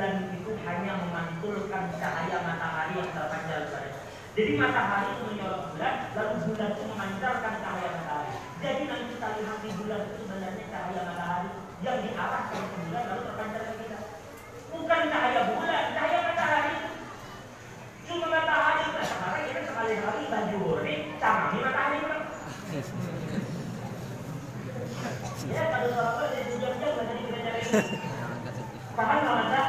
Bulan 0.00 0.32
itu 0.32 0.56
hanya 0.64 0.96
memantulkan 0.96 1.92
cahaya 2.00 2.40
matahari 2.40 3.04
yang 3.04 3.12
terpanjang 3.12 3.68
pada 3.68 4.00
jadi 4.32 4.52
matahari 4.56 5.12
itu 5.12 5.22
menyorot 5.28 5.76
bulan, 5.76 5.94
lalu 6.16 6.34
bulan 6.40 6.70
itu 6.72 6.82
memancarkan 6.88 7.54
cahaya 7.60 7.88
matahari. 8.00 8.32
Jadi 8.64 8.82
nanti 8.88 9.04
kita 9.12 9.28
lihat 9.36 9.58
di 9.60 9.70
bulan 9.76 10.00
itu 10.08 10.16
sebenarnya 10.24 10.64
cahaya 10.72 11.00
matahari 11.04 11.50
yang 11.84 12.00
diarahkan 12.00 12.62
ke 12.64 12.76
bulan 12.80 13.04
lalu 13.12 13.22
terpancar 13.28 13.60
ke 13.60 13.72
kita. 13.76 13.98
Bukan 14.72 15.00
cahaya 15.12 15.40
bulan, 15.52 15.84
cahaya 15.92 16.18
matahari. 16.32 16.74
Cuma 18.08 18.26
matahari. 18.32 18.82
Nah, 18.96 19.04
sekarang 19.04 19.42
kita 19.52 19.60
sekali-kali 19.68 20.22
baju 20.32 20.60
ini, 20.80 20.94
canggih 21.20 21.60
matahari. 21.60 21.98
Ya, 25.44 25.62
kalau 25.68 25.90
sahabat 25.92 26.28
jadi 26.32 26.52
jam-jam 26.56 26.88
nggak 26.88 27.04
jadi 27.04 27.20
kita 27.20 27.38
cari. 27.44 27.62
Paham 28.96 29.18
nggak 29.20 29.36
masa? 29.44 29.62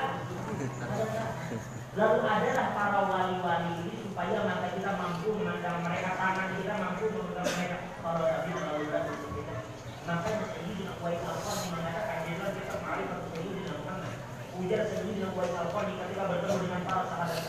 Lalu 1.91 2.19
adalah 2.23 2.67
para 2.71 2.99
wali-wali 3.03 3.71
ini 3.83 3.95
supaya 4.05 4.47
maka 4.47 4.71
kita 4.77 4.91
mampu 4.95 5.33
memandang 5.35 5.81
mereka 5.83 6.15
tangan 6.15 6.53
kita 6.55 6.73
mampu 6.77 7.03
memandang 7.09 7.49
mereka 7.51 7.77
kalau 7.99 8.23
Nabi 8.31 8.49
dan 8.53 8.63
lalu 8.69 8.85
lalu 8.93 9.13
kita. 9.41 9.55
Maka 10.07 10.29
sendiri 10.29 10.71
dengan 10.77 10.95
kuat 11.01 11.19
alfa 11.19 11.51
yang 11.51 11.69
mengatakan 11.73 12.17
dia 12.25 12.47
kita 12.47 12.75
mari 12.79 13.03
bertemu 13.09 13.51
dengan 13.57 13.75
Muhammad. 13.81 14.13
Ujar 14.61 14.81
sendiri 14.87 15.13
dengan 15.19 15.31
kuat 15.35 15.51
alfa 15.51 15.79
ketika 15.83 16.23
bertemu 16.31 16.57
dengan 16.63 16.81
para 16.85 17.03
sahabat 17.09 17.41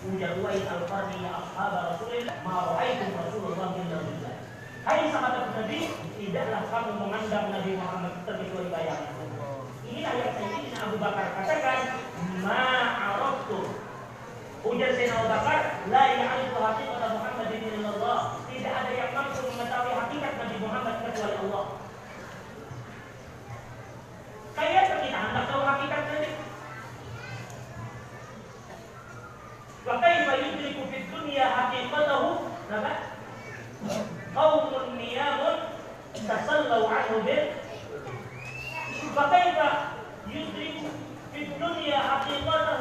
Nabi. 0.00 0.16
Ujar 0.16 0.32
kuat 0.40 0.56
alfa 0.64 0.98
ya 1.20 1.32
ashab 1.36 1.72
Rasulullah 1.92 2.36
ma 2.40 2.54
ra'aitum 2.72 3.10
Rasulullah 3.20 3.68
bin 3.76 3.86
Rasulullah. 3.92 4.36
Hai 4.80 5.12
sahabat 5.12 5.52
Nabi, 5.52 5.80
tidaklah 6.16 6.62
kamu 6.72 6.92
memandang 7.04 7.46
Nabi 7.52 7.70
Muhammad 7.76 8.12
terkecuali 8.24 8.72
bayangan. 8.72 9.12
Inilah 9.84 10.14
yang 10.16 10.32
Sayyidina 10.40 10.78
Abu 10.88 10.96
Bakar 10.96 11.26
katakan, 11.36 11.78
ma'arabtu. 12.40 13.60
Ujar 14.64 14.90
Sayyidina 14.96 15.20
Abu 15.20 15.28
Bakar, 15.28 15.58
la 15.92 16.04
ya'rifu 16.16 16.58
haqiqata 16.64 17.06
Muhammadin 17.12 17.62
illallah. 17.76 18.40
Tidak 18.48 18.72
ada 18.72 18.92
yang 18.96 19.12
mampu 19.12 19.40
mengetahui 19.52 19.92
hakikat 19.92 20.32
Nabi 20.40 20.56
Muhammad 20.64 20.94
kecuali 21.04 21.36
Allah. 21.44 21.64
Kayak 24.56 24.84
kita 25.04 25.18
hendak 25.20 25.44
tahu 25.44 25.62
hakikat 25.64 26.02
Nabi. 26.08 26.30
Wa 29.89 30.01
kaifa 30.01 30.33
yudriku 30.41 30.83
fid 30.89 31.05
dunya 31.13 31.45
haqiqatahu? 31.45 32.49
Kenapa? 32.65 32.93
Qaumun 34.33 34.97
niyamun 34.97 35.57
tasallau 36.25 36.89
anhu 36.89 37.21
bil 37.21 37.43
فكيف 39.15 39.57
يدرك 40.27 40.75
في 41.33 41.39
الدنيا 41.43 41.99
حقيقته 41.99 42.77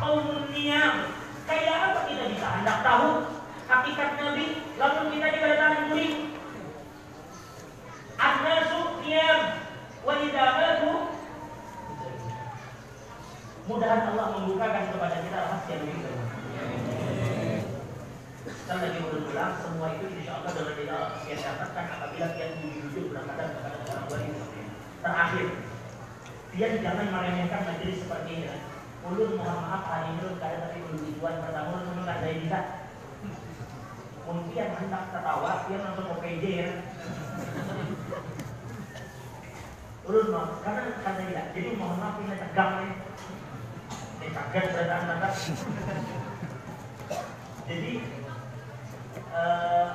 قوم 0.00 0.26
النيام 0.28 0.94
kayak 1.48 1.76
apa 1.82 2.00
kita 2.06 2.24
bisa 2.30 2.46
hendak 2.60 2.78
tahu 2.84 3.26
hakikat 3.64 4.10
Nabi 4.20 4.60
lalu 4.76 5.00
kita 5.16 5.26
dikatakan 5.34 5.88
murid 5.88 6.12
An-nasu 8.20 9.00
niyam 9.00 9.40
wa 10.04 10.12
idza 10.20 10.46
matu 10.60 10.92
Mudahan 13.64 14.02
Allah 14.12 14.26
membukakan 14.34 14.84
kepada 14.90 15.16
kita 15.22 15.38
rahasia 15.46 15.76
begitu. 15.78 16.10
Dan 18.65 18.77
lagi 18.81 18.97
berulang 18.97 19.53
semua 19.61 19.87
itu 19.93 20.05
insya 20.09 20.41
Allah 20.41 20.51
dalam 20.57 20.73
kita 20.73 20.97
yang 21.29 21.41
dapatkan 21.41 21.85
apabila 21.85 22.27
kita 22.33 22.47
jujur 22.61 23.13
berangkat 23.13 23.47
kepada 23.53 23.77
orang 23.85 24.05
lain 24.09 24.33
terakhir 25.05 25.47
dia 26.55 26.67
jangan 26.81 27.07
meremehkan 27.13 27.61
majelis 27.67 28.01
seperti 28.01 28.31
ini 28.41 28.49
ulun 29.05 29.37
mohon 29.37 29.59
maaf 29.61 29.83
hari 29.85 30.17
ini 30.17 30.33
kada 30.41 30.57
tapi 30.65 30.81
tujuan 30.81 31.35
pertama 31.45 31.85
memang 31.85 32.09
kada 32.09 32.29
bisa. 32.41 32.59
Mungkin 34.25 34.67
hendak 34.81 35.03
tertawa 35.13 35.69
dia 35.69 35.77
langsung 35.77 36.09
ke 36.09 36.15
PJ 36.25 36.43
ya. 36.57 36.69
Ulun 40.09 40.27
maaf 40.33 40.65
karena 40.65 40.97
kada 41.05 41.21
tidak 41.21 41.47
jadi 41.53 41.69
mohon 41.77 42.01
maaf 42.01 42.17
ini 42.17 42.33
tegang 42.33 42.71
nih 42.81 42.93
ini 44.25 44.33
kaget 44.33 44.65
beradaan 44.73 45.05
mata 45.05 45.29
jadi 47.69 47.91
uh, 49.29 49.89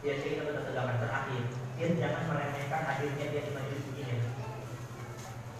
ya 0.00 0.12
saya 0.16 0.32
kita 0.40 0.52
ketegangan 0.56 0.96
terakhir 1.04 1.42
dia 1.76 1.88
jangan 1.98 2.22
meremehkan 2.32 2.82
hadirnya 2.86 3.26
dia 3.28 3.42
di 3.42 3.50
majelis 3.52 3.84
begini. 3.90 4.16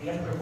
Dia 0.03 0.18
berkumpul, 0.18 0.41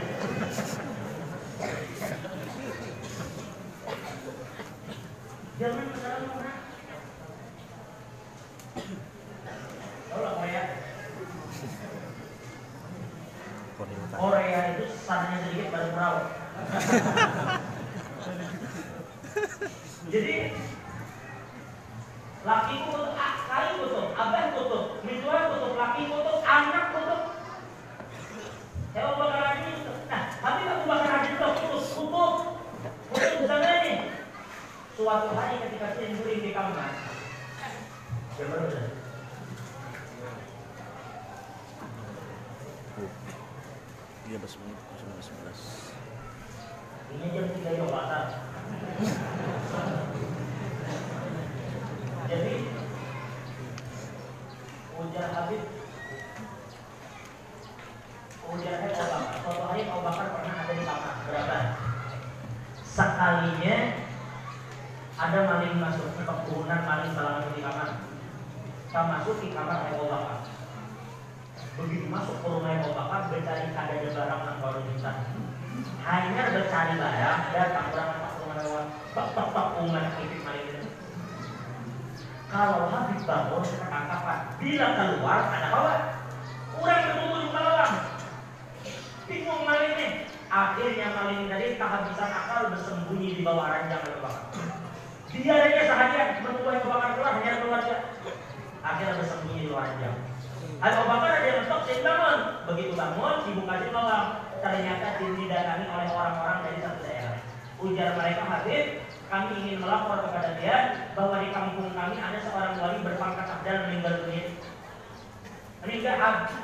Korea. 5.61 5.77
Itu 14.73 14.85
sananya 15.05 15.37
sedikit 15.45 15.69
baru 15.69 15.93
perahu. 15.93 16.17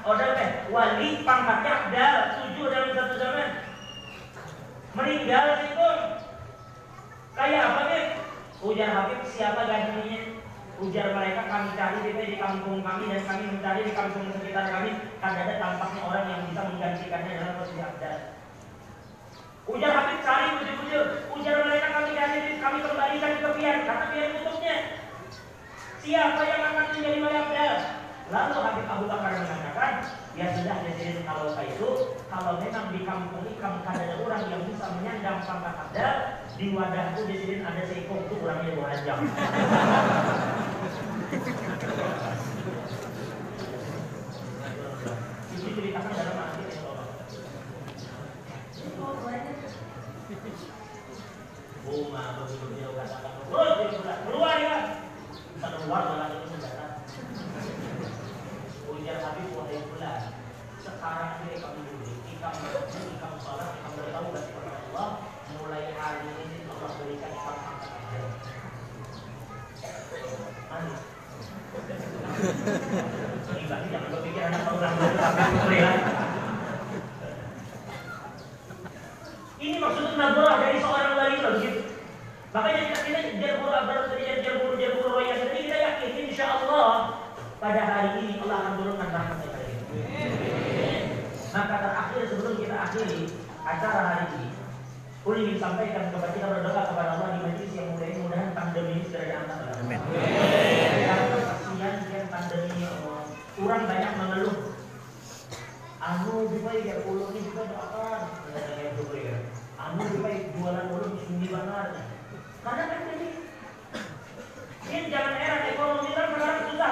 orang 0.05 0.31
teh 0.37 0.49
wali 0.69 1.25
pangkatnya 1.25 1.73
ada 1.89 2.05
tujuh 2.41 2.65
dalam 2.69 2.91
satu 2.93 3.15
zaman. 3.17 3.49
Meninggal 4.93 5.45
sih 5.61 5.71
pun 5.73 5.97
kayak 7.37 7.61
apa 7.65 7.81
nih 7.89 8.03
ujar 8.61 8.89
Habib 8.93 9.21
siapa 9.25 9.61
gantinya? 9.65 10.19
Ujar 10.77 11.09
mereka 11.09 11.41
kami 11.49 11.73
cari 11.73 11.97
di 12.05 12.37
kampung 12.37 12.85
kami 12.85 13.09
dan 13.09 13.25
kami 13.25 13.43
mencari 13.49 13.81
di 13.81 13.93
kampung 13.97 14.29
sekitar 14.29 14.65
kami. 14.69 14.93
Karena 15.17 15.39
ada 15.49 15.55
tampaknya 15.57 16.01
orang 16.05 16.25
yang 16.29 16.41
bisa 16.45 16.61
menggantikannya 16.69 17.33
dalam 17.33 17.57
posisi 17.57 17.81
abdal. 17.81 18.17
Ujar 19.67 19.91
Habib 19.91 20.19
cari 20.21 20.45
ujur-ujur 20.61 21.05
ujar 21.33 21.55
mereka 21.65 21.87
kami 21.97 22.09
cari 22.13 22.37
di, 22.45 22.51
kami 22.61 22.77
kembalikan 22.85 23.33
ke 23.41 23.49
biar 23.57 23.77
karena 23.89 24.05
biar 24.13 24.27
tutupnya 24.37 24.75
siapa 26.05 26.41
yang 26.45 26.61
akan 26.61 26.85
menjadi 26.93 27.17
wali 27.25 27.37
abdal? 27.41 27.75
Lalu 28.27 28.59
Habib 28.59 28.83
Abu 28.91 29.07
Bakar 29.07 29.39
mengatakan, 29.39 30.03
ya 30.35 30.51
sudah 30.51 30.83
ya 30.83 30.91
jadi 30.99 31.23
kalau 31.23 31.47
saya 31.55 31.71
itu, 31.71 32.11
kalau 32.27 32.59
memang 32.59 32.91
di 32.91 33.07
kampung 33.07 33.39
ini 33.47 33.55
ikam 33.55 33.79
ada 33.87 34.19
orang 34.19 34.43
yang 34.51 34.67
bisa 34.67 34.85
menyandang 34.99 35.39
sampah 35.47 35.71
kadal, 35.71 36.43
di 36.59 36.75
wadahku 36.75 37.23
di 37.23 37.35
sini 37.39 37.63
ada 37.63 37.87
seekor 37.87 38.19
itu 38.27 38.35
kurangnya 38.35 38.75
dua 38.75 38.91
jam. 39.07 39.23
Itu 45.55 45.67
ceritakan 45.71 46.11
dalam 46.11 46.35
arti 46.35 46.63
begitu 52.47 52.75
dia 52.75 52.91
katakan, 53.07 53.31
keluar 54.27 54.55
ya, 54.59 54.75
bisa 55.55 55.67
keluar. 55.79 56.46
Sekarang 60.97 61.45
ini 61.45 61.61
kamu 61.61 61.79
dulu, 61.85 62.09
kita 62.25 62.47
mengaji, 62.57 63.01
kamu 63.21 63.37
sholat, 63.37 63.69
kita 63.69 63.89
bertahu 64.01 64.27
kepada 64.33 64.71
Allah, 64.89 65.09
mulai 65.53 65.93
hari 65.93 66.25
ini 66.41 66.65
Allah 66.65 66.89
berikan 66.97 67.33
kamu 67.37 67.61
aja. 67.69 68.21
Manis. 70.73 71.01
Jangan 73.67 74.09
berpikir 74.09 74.41
anak 74.41 74.63
orang 74.73 74.97
Ini 79.57 79.75
maksudnya 79.81 80.13
nabrah 80.17 80.55
dari 80.65 80.77
seorang 80.81 81.13
wali 81.13 81.37
begitu. 81.37 81.81
Makanya 82.53 82.81
kita 82.89 82.99
kita 83.05 83.19
jarbur 83.37 83.69
abar 83.69 84.09
terjadi 84.09 84.41
jarbur 84.41 84.73
jarbur 84.81 85.13
royal 85.13 85.45
ini 85.45 85.61
kita 85.65 85.77
yakin 85.77 86.11
insya 86.25 86.45
Allah 86.57 87.21
pada 87.61 87.81
hari 87.85 88.09
ini 88.21 88.41
Allah 88.41 88.57
akan 88.65 88.73
turunkan 88.81 89.09
rahmat 89.13 89.37
kepada 89.45 89.65
kita. 89.65 90.66
Maka 91.55 91.75
terakhir 91.79 92.21
sebelum 92.27 92.53
kita 92.59 92.75
akhiri 92.75 93.21
acara 93.63 94.01
hari 94.03 94.25
ini, 94.35 94.49
Kuli 95.27 95.43
ingin 95.43 95.59
sampaikan 95.59 96.07
kepada 96.07 96.31
kita 96.31 96.47
berdoa 96.47 96.83
kepada 96.87 97.19
Allah 97.19 97.35
di 97.35 97.39
majlis 97.43 97.75
yang 97.75 97.91
mulia 97.91 98.07
ini 98.15 98.19
mudahan 98.23 98.55
pandemi 98.55 98.95
ini 98.95 99.03
segera 99.11 99.27
diangkat. 99.27 99.59
Amin. 99.83 99.99
Karena 101.03 101.37
kasihan 101.43 101.95
yang 102.07 102.27
pandemi 102.31 102.79
Allah. 102.87 103.21
Orang 103.59 103.83
banyak 103.91 104.11
mengeluh. 104.23 104.57
Anu 105.99 106.47
juga 106.47 106.71
ya 106.79 106.95
ulo 107.03 107.27
ini 107.35 107.43
juga 107.43 107.67
doakan. 107.67 108.21
Itu 108.55 109.03
ya. 109.19 109.35
Anu 109.75 110.01
juga 110.15 110.29
jualan 110.31 110.95
di 110.95 111.21
sini 111.27 111.47
banget. 111.51 111.89
Karena 112.63 112.83
pandemi. 112.87 113.29
Ini 114.87 115.11
jangan 115.11 115.33
heran 115.43 115.63
ekonomi 115.75 116.09
kan 116.15 116.27
sekarang 116.31 116.59
susah 116.71 116.91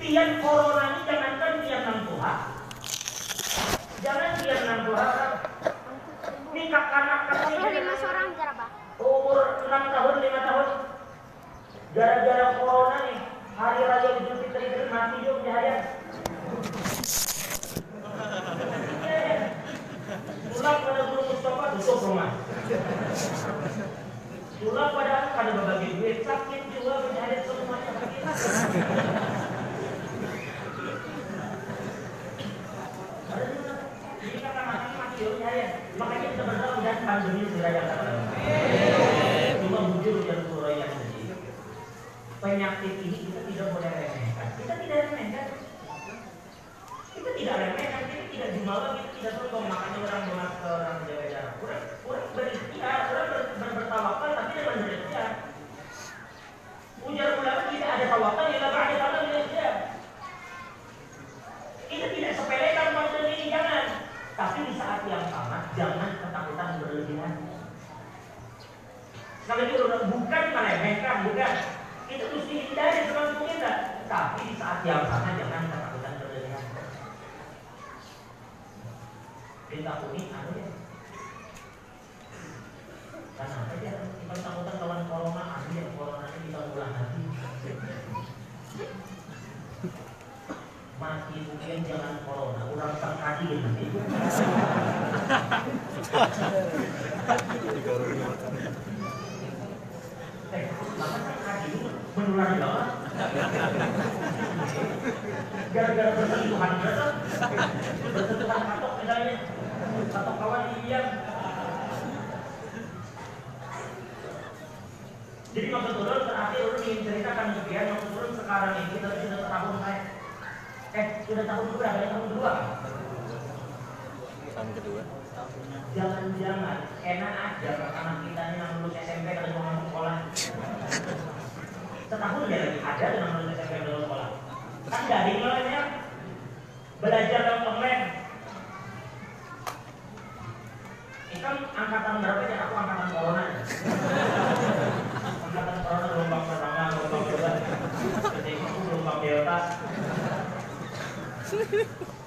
loh. 0.00 0.08
Tian 0.08 0.40
corona 0.40 0.82
ini 0.96 1.00
jangankan 1.04 1.52
tian 1.60 1.80
nang 1.84 2.00
Tuhan. 2.08 2.38
Jangan 4.00 4.30
tian 4.40 4.60
nang 4.64 4.80
Tuhan. 4.88 5.12
Ini 6.50 6.62
kakak-kakak 6.72 7.38
ini 7.52 7.68
lima 7.78 7.94
seorang 8.00 8.28
berapa? 8.34 8.64
umur 9.00 9.64
6 9.64 9.70
tahun, 9.70 10.14
5 10.20 10.48
tahun 10.48 10.68
gara-gara 11.96 12.46
corona 12.60 12.98
nih 13.08 13.20
hari 13.56 13.80
raya 13.84 14.10
Idul 14.20 14.36
Fitri 14.44 14.88
mati 14.92 15.18
juga 15.24 15.56
pulang 15.56 15.99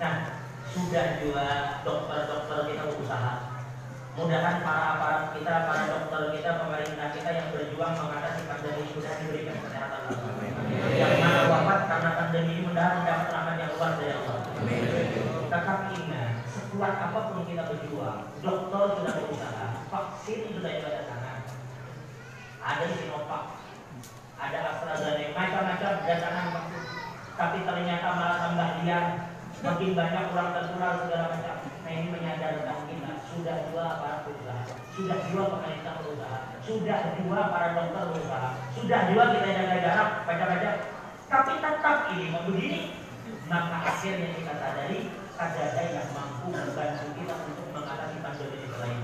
nah 0.02 0.44
sudah 0.74 1.06
juga 1.22 1.48
dokter-dokter 1.86 2.58
kita 2.74 2.84
berusaha. 2.90 3.34
Mudahan 4.14 4.62
para 4.62 4.84
aparat 4.98 5.24
kita, 5.38 5.54
para 5.70 5.84
dokter 5.90 6.22
kita, 6.38 6.50
pemerintah 6.66 7.08
kita 7.14 7.30
yang 7.34 7.48
berjuang 7.50 7.94
mengatasi 7.98 8.42
pandemi 8.46 8.82
ini 8.86 8.94
sudah 8.94 9.14
diberikan 9.22 9.58
kesehatan. 9.62 10.02
Yang 10.94 11.14
mana 11.22 11.42
wafat 11.50 11.80
karena 11.90 12.10
pandemi 12.18 12.52
ini 12.58 12.62
mudahan 12.66 13.02
mendapat 13.02 13.28
rahmat 13.34 13.56
yang 13.58 13.72
luar 13.74 13.92
dari 13.98 14.14
Allah. 14.18 14.38
Tetapi 15.50 15.86
ingat 15.98 16.32
sekuat 16.50 16.94
apa 17.10 17.20
pun 17.30 17.42
kita 17.46 17.64
berjuang 17.70 18.20
dokter 18.42 18.84
sudah 18.98 19.14
berusaha 19.18 19.66
vaksin 19.90 20.40
sudah 20.58 20.72
ada 20.74 21.02
tangan. 21.10 21.40
Ada 22.62 22.86
Sinovac 22.98 23.46
ada 24.44 24.60
AstraZeneca 24.74 25.38
macam-macam 25.38 25.92
datangan 26.06 26.48
vaksin. 26.54 26.84
Tapi 27.34 27.58
ternyata 27.66 28.08
malah 28.14 28.38
tambah 28.46 28.70
liar 28.82 29.33
makin 29.64 29.96
banyak 29.96 30.24
orang 30.36 30.52
tertular 30.52 30.94
segala 31.08 31.26
macam. 31.32 31.56
Nah 31.64 31.92
ini 31.96 32.08
menyadarkan 32.12 32.80
kita 32.92 33.12
sudah 33.32 33.58
dua 33.72 33.86
para 34.04 34.18
perusahaan 34.28 34.68
sudah 34.94 35.18
dua 35.32 35.44
pemerintah 35.50 35.94
berusaha 36.04 36.38
sudah 36.62 37.00
dua 37.18 37.40
para 37.50 37.68
dokter 37.74 38.04
berusaha 38.12 38.50
sudah 38.76 39.00
dua 39.10 39.24
kita 39.32 39.50
jaga 39.56 39.78
jarak 39.80 40.10
baca-baca. 40.28 40.72
Tapi 41.32 41.54
tetap 41.58 41.98
ini 42.14 42.26
mau 42.30 42.44
begini 42.46 42.82
maka 43.48 43.78
akhirnya 43.88 44.36
kita 44.36 44.54
sadari 44.54 45.00
ada 45.34 45.82
yang 45.82 46.08
mampu 46.14 46.46
membantu 46.54 47.08
kita 47.18 47.36
untuk 47.50 47.68
mengatasi 47.74 48.18
pandemi 48.22 48.58
ini 48.60 48.68
selain 48.70 49.00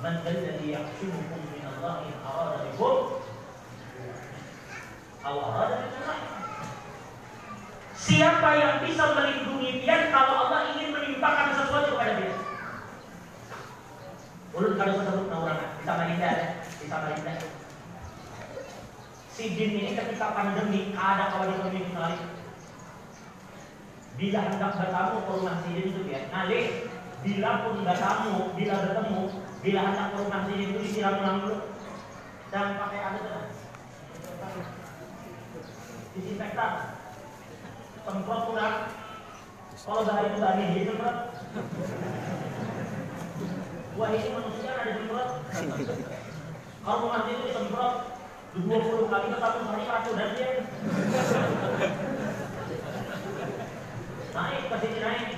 Man 0.00 0.16
alladhi 0.24 0.72
yahsumukum 0.72 1.40
min 1.52 1.62
Allah 1.68 2.08
in 2.08 2.16
arada 2.24 2.58
bikum 2.64 2.96
aw 5.20 5.36
arada 5.36 5.76
bikum 5.84 6.39
Siapa 8.00 8.48
yang 8.56 8.74
bisa 8.80 9.04
melindungi 9.12 9.84
dia 9.84 10.08
kalau 10.08 10.48
Allah 10.48 10.72
ingin 10.72 10.96
menimpakan 10.96 11.52
sesuatu 11.52 11.94
kepada 11.94 12.16
dia? 12.16 12.32
Ulun 14.56 14.74
kalau 14.74 14.94
sebut 15.04 15.26
naurangan, 15.28 15.68
bisa 15.78 15.92
malinda, 15.94 16.30
bisa 16.80 16.96
malinda. 16.96 17.34
Si 19.30 19.44
jin 19.52 19.76
ini 19.76 19.92
ketika 19.94 20.32
pandemi 20.32 20.96
ada 20.96 21.30
kawan 21.30 21.54
ekonomi 21.54 21.86
sekali. 21.86 22.18
Bila 24.20 24.40
hendak 24.48 24.72
bertamu 24.76 25.16
ke 25.22 25.30
rumah 25.36 25.56
si 25.62 25.68
jin 25.76 25.92
itu 25.92 26.02
ya, 26.08 26.20
nalih 26.32 26.88
bila 27.20 27.50
pun 27.68 27.84
bertamu, 27.84 28.36
bila 28.56 28.74
bertemu, 28.80 29.22
Bila 29.60 29.92
hendak 29.92 30.16
ke 30.16 30.24
rumah 30.24 30.40
sini 30.48 30.72
itu 30.72 30.76
disiram 30.80 31.20
ulang 31.20 31.44
dulu 31.44 31.58
dan 32.48 32.80
pakai 32.80 33.00
ada 33.04 33.18
tuh. 33.20 33.44
Disinfektan. 36.16 36.99
Ulang. 38.08 38.76
Kalau 39.80 40.02
bahaya 40.04 40.28
itu 40.28 40.38
bahaya 40.40 40.64
disemprot. 40.76 41.16
Wah 43.98 44.08
ini 44.14 44.28
manusia 44.32 44.70
ada 44.72 44.92
disemprot. 44.96 45.28
Kalau 46.80 46.98
rumah 47.04 47.28
itu 47.28 47.42
disemprot 47.48 47.94
20 48.50 49.12
kali 49.12 49.26
ke 49.30 49.38
satu 49.38 49.58
hari 49.62 49.84
satu 49.86 50.10
dan 50.18 50.30
dia 50.34 50.48
naik 54.30 54.62
sini 54.70 54.98
naik. 54.98 55.28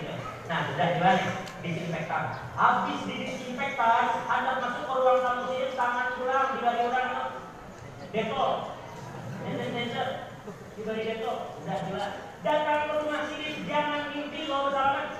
Nah 0.48 0.58
sudah 0.68 0.86
dibalik 0.96 1.28
disinfektan. 1.60 2.24
Habis 2.56 3.00
disinfektan, 3.06 4.06
Anda 4.26 4.52
masuk 4.58 4.84
ke 4.84 4.94
ruang 4.96 5.20
tamu 5.22 5.42
sini, 5.48 5.76
tangan 5.78 6.18
ulang, 6.18 6.48
dibagi 6.58 6.82
ulang, 6.90 7.10
detol, 8.10 8.50
hand 9.46 9.56
sanitizer, 9.60 10.08
dibagi 10.76 11.02
detol, 11.08 11.36
sudah 11.62 11.78
jelas. 11.88 12.31
Datang 12.42 12.90
ke 12.90 12.94
rumah 13.06 13.22
sini, 13.30 13.62
jangan 13.70 14.10
mimpi 14.10 14.50
bawa 14.50 14.74
salaman. 14.74 15.14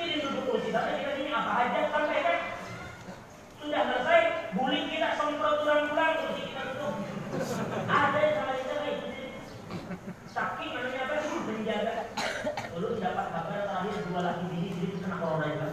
Ini 0.00 0.24
duduk 0.24 0.48
kursi 0.48 0.72
saja 0.72 0.96
kita 0.96 1.12
sini 1.12 1.28
apa 1.28 1.52
aja 1.60 1.92
sampai 1.92 2.24
kan 2.24 2.38
sudah 3.60 3.82
selesai, 3.84 4.22
bully 4.56 4.88
kita 4.88 5.12
semprot 5.20 5.60
ulang-ulang 5.60 6.24
kursi 6.24 6.48
kita 6.48 6.72
tutup. 6.72 7.04
Ada 7.84 8.16
yang 8.16 8.32
sama 8.32 8.52
kita 8.56 8.74
kayak. 8.80 8.98
Saking 10.24 10.70
namanya 10.72 11.00
apa 11.04 11.14
menjaga. 11.44 11.94
Dulu 12.72 12.88
dapat 12.96 13.26
kabar 13.28 13.60
terakhir 13.68 14.00
dua 14.08 14.20
laki 14.24 14.44
bini 14.48 14.68
jadi 14.72 14.96
kena 15.04 15.16
corona 15.20 15.46
juga. 15.52 15.68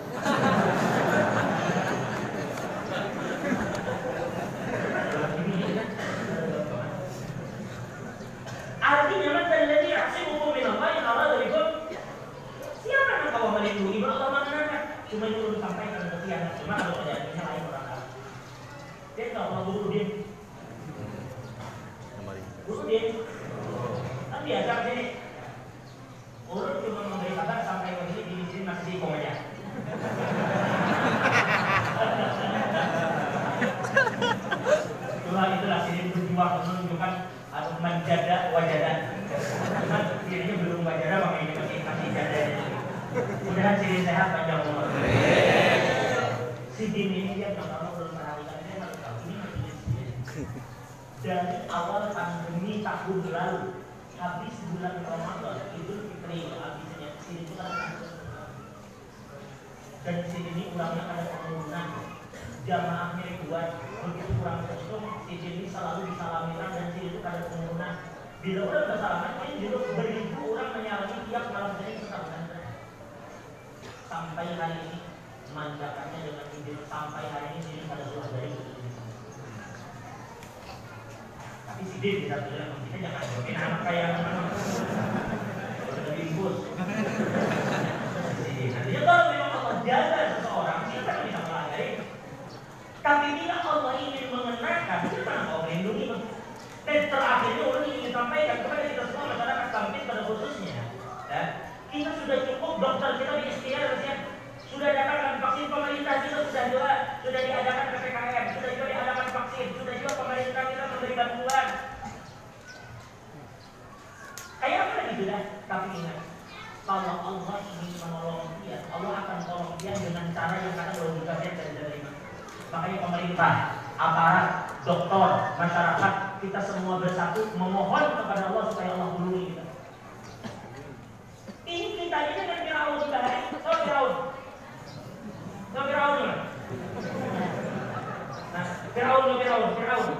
Firaun, 139.17 139.41
Firaun, 139.41 139.73
Firaun. 139.73 140.13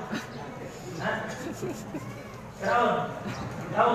Firaun, 2.58 2.94
tahu? 3.70 3.94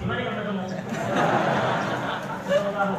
Di 0.00 0.04
mana 0.08 0.20
kamu 0.24 0.40
ketemu? 0.40 0.64
tahu. 2.72 2.96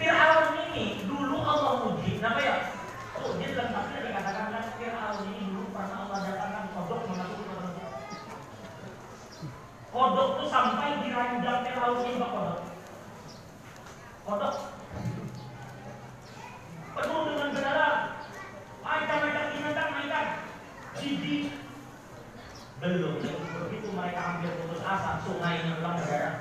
Fir'aun 0.00 0.46
ini 0.72 1.04
dulu 1.04 1.36
Allah 1.44 1.92
uji, 1.92 2.16
kenapa 2.16 2.40
ya? 2.40 2.56
Oh, 3.20 3.36
dia 3.36 3.52
dalam 3.52 3.76
tafsir 3.76 4.00
dikatakan 4.00 4.46
kan 4.48 4.64
Fir'aun 4.80 5.28
ini 5.28 5.44
dulu 5.52 5.68
pernah 5.76 6.08
Allah 6.08 6.18
datangkan 6.32 6.64
kodok 6.72 7.00
memasuki 7.04 7.44
manusia. 7.52 7.88
Kodok 9.92 10.28
itu 10.40 10.44
sampai 10.48 11.04
di 11.04 11.08
ranjang 11.12 11.60
Fir'aun 11.68 12.00
ini 12.00 12.16
kodok. 12.16 12.58
Kodok 14.24 14.54
penuh 16.92 17.20
dengan 17.28 17.48
belerang, 17.56 18.00
macam-macam 18.84 19.44
binatang 19.48 19.90
mainkan, 19.96 20.26
jijik, 21.00 21.48
belum. 22.82 23.14
Begitu 23.70 23.88
mereka 23.94 24.20
hampir 24.20 24.50
putus 24.58 24.82
asa. 24.82 25.22
Sungainya 25.22 25.78
ulang 25.78 26.02
berdarah 26.02 26.34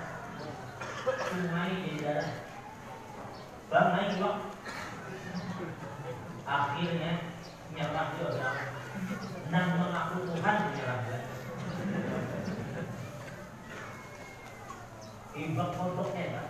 sungai 1.01 1.73
di 1.81 1.97
darah 1.97 2.29
bang 3.71 3.87
naik 3.95 4.19
bang 4.19 4.39
akhirnya 6.49 7.13
nyerah 7.77 8.07
juga. 8.17 8.49
Dan 9.51 9.65
mengaku 9.75 10.17
Tuhan 10.31 10.57
menyerah 10.65 10.99
Ibak 15.31 15.69
pondoknya 15.79 16.23
pak. 16.35 16.47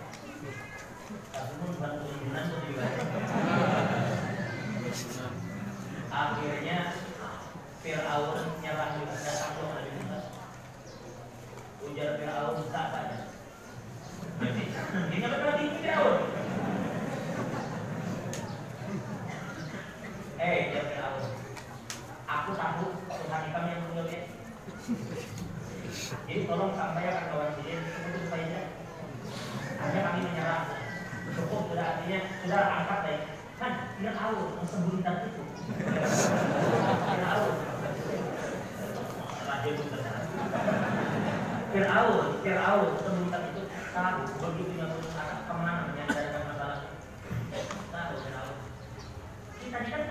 Tapi 1.32 1.52
pun 1.60 1.72
bantu 1.78 2.04
ibunan 2.08 2.44
juga 2.66 2.86
akhirnya 6.12 6.78
Fir'aun 7.82 8.38
nyerah 8.62 8.88
juga 8.94 9.16
datang 9.16 9.52
ke 9.58 9.62
Nabi 9.64 9.90
Musa. 9.96 10.18
Ujar 11.82 12.10
Fir'aun 12.14 12.62
tak 12.70 12.86
saja. 12.94 13.18
Jadi, 14.38 14.64
ini 15.10 15.26
apa 15.26 15.46
lagi 15.50 15.66
Fir'aun? 15.82 16.18
Eh, 20.38 20.58
ya 20.70 20.82
Fir'aun. 20.86 21.24
Aku 22.28 22.50
tahu 22.54 22.86
Tuhan 23.10 23.42
kami 23.50 23.68
yang 23.74 23.82
menjawabnya. 23.90 24.20
Jadi 24.82 26.42
tolong 26.50 26.74
sampaikan 26.74 27.30
kawan 27.30 27.54
sini 27.54 27.78
untuk 27.78 28.26
saya. 28.26 28.62
Hanya 29.78 30.00
kami 30.10 30.20
menyerah. 30.26 30.62
Cukup 31.38 31.70
sudah 31.70 31.86
artinya 31.86 32.18
sudah 32.42 32.62
angkat 32.82 32.98
deh. 33.06 33.18
Kan 33.62 33.72
Fir'aun 34.02 34.58
sembunyikan 34.66 35.30
itu. 35.30 35.42
Fir'aun 37.14 37.54
Fir'aun, 41.70 42.26
Fir'aun 42.42 42.90
sebutan 42.98 43.42
itu 43.54 43.62
tahu 43.94 44.20
begitu 44.42 44.72
yang 44.82 44.90
asa 45.14 45.46
ke 45.46 45.54
mana 45.54 45.94
menyandarkan 45.94 46.42
masalah 46.50 46.90
tahu 47.94 48.14
Fir'aun 48.18 48.56
anu 49.72 49.88
kan 49.88 50.02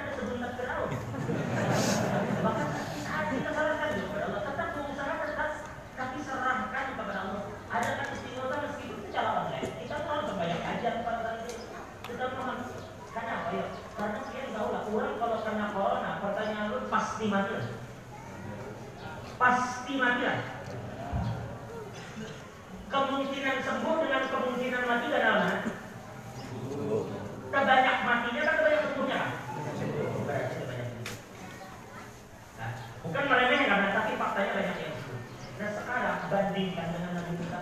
bandingkan 36.32 36.88
dengan 36.95 37.11
Nabi 37.19 37.36
Musa. 37.36 37.59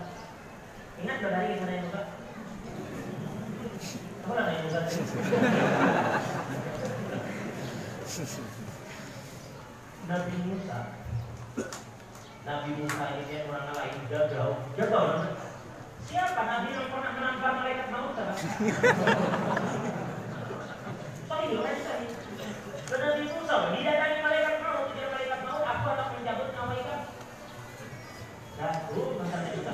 Ingat 1.01 1.15
gak 1.25 1.31
dari 1.33 1.57
yang 1.57 1.65
ya? 1.65 1.81
Musa? 1.81 2.01
Kamu 4.21 4.33
lah 4.37 4.43
Nabi 4.45 4.61
Musa. 4.61 4.79
Nabi 10.09 10.37
Musa 10.49 10.79
Nabi 12.49 12.69
Musa 12.81 13.05
ini 13.13 13.29
yang 13.29 13.45
orang 13.53 13.69
lain 13.77 14.09
dia 14.09 14.25
jauh, 14.33 14.57
jauh. 14.73 15.21
Siapa 16.09 16.41
Nabi 16.49 16.73
yang 16.73 16.89
pernah 16.89 17.11
menampar 17.13 17.51
malaikat 17.61 17.87
maut? 17.93 18.17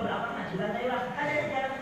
beberapa 0.00 0.32
masih 0.32 0.56
banyak 0.56 0.82
lah 0.88 1.00
ada 1.12 1.28
yang 1.30 1.76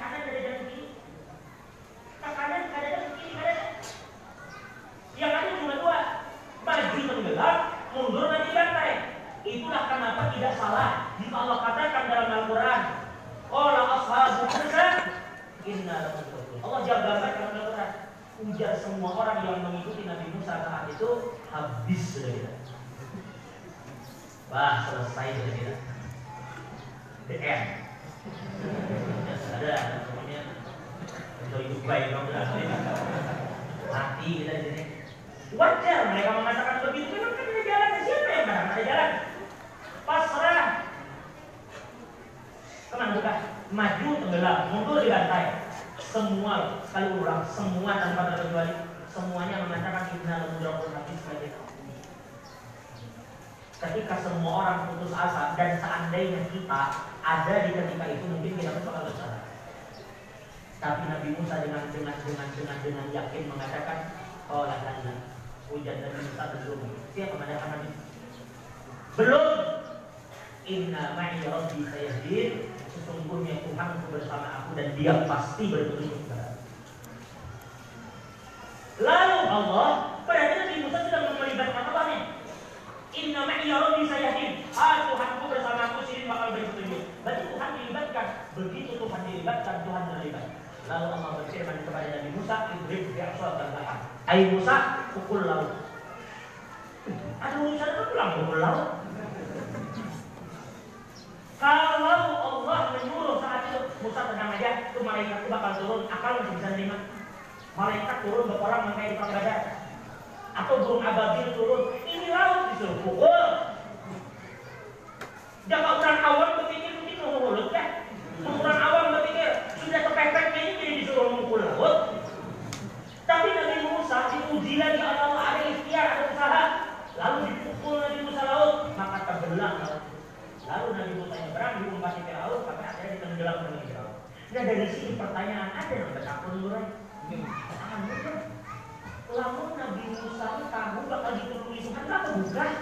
Lamun 139.29 139.71
Nabi 139.77 140.05
Musa 140.15 140.49
tahu 140.73 141.01
bakal 141.11 141.33
dipenuhi 141.37 141.79
Tuhan 141.85 142.07
atau 142.07 142.33
bukan? 142.43 142.73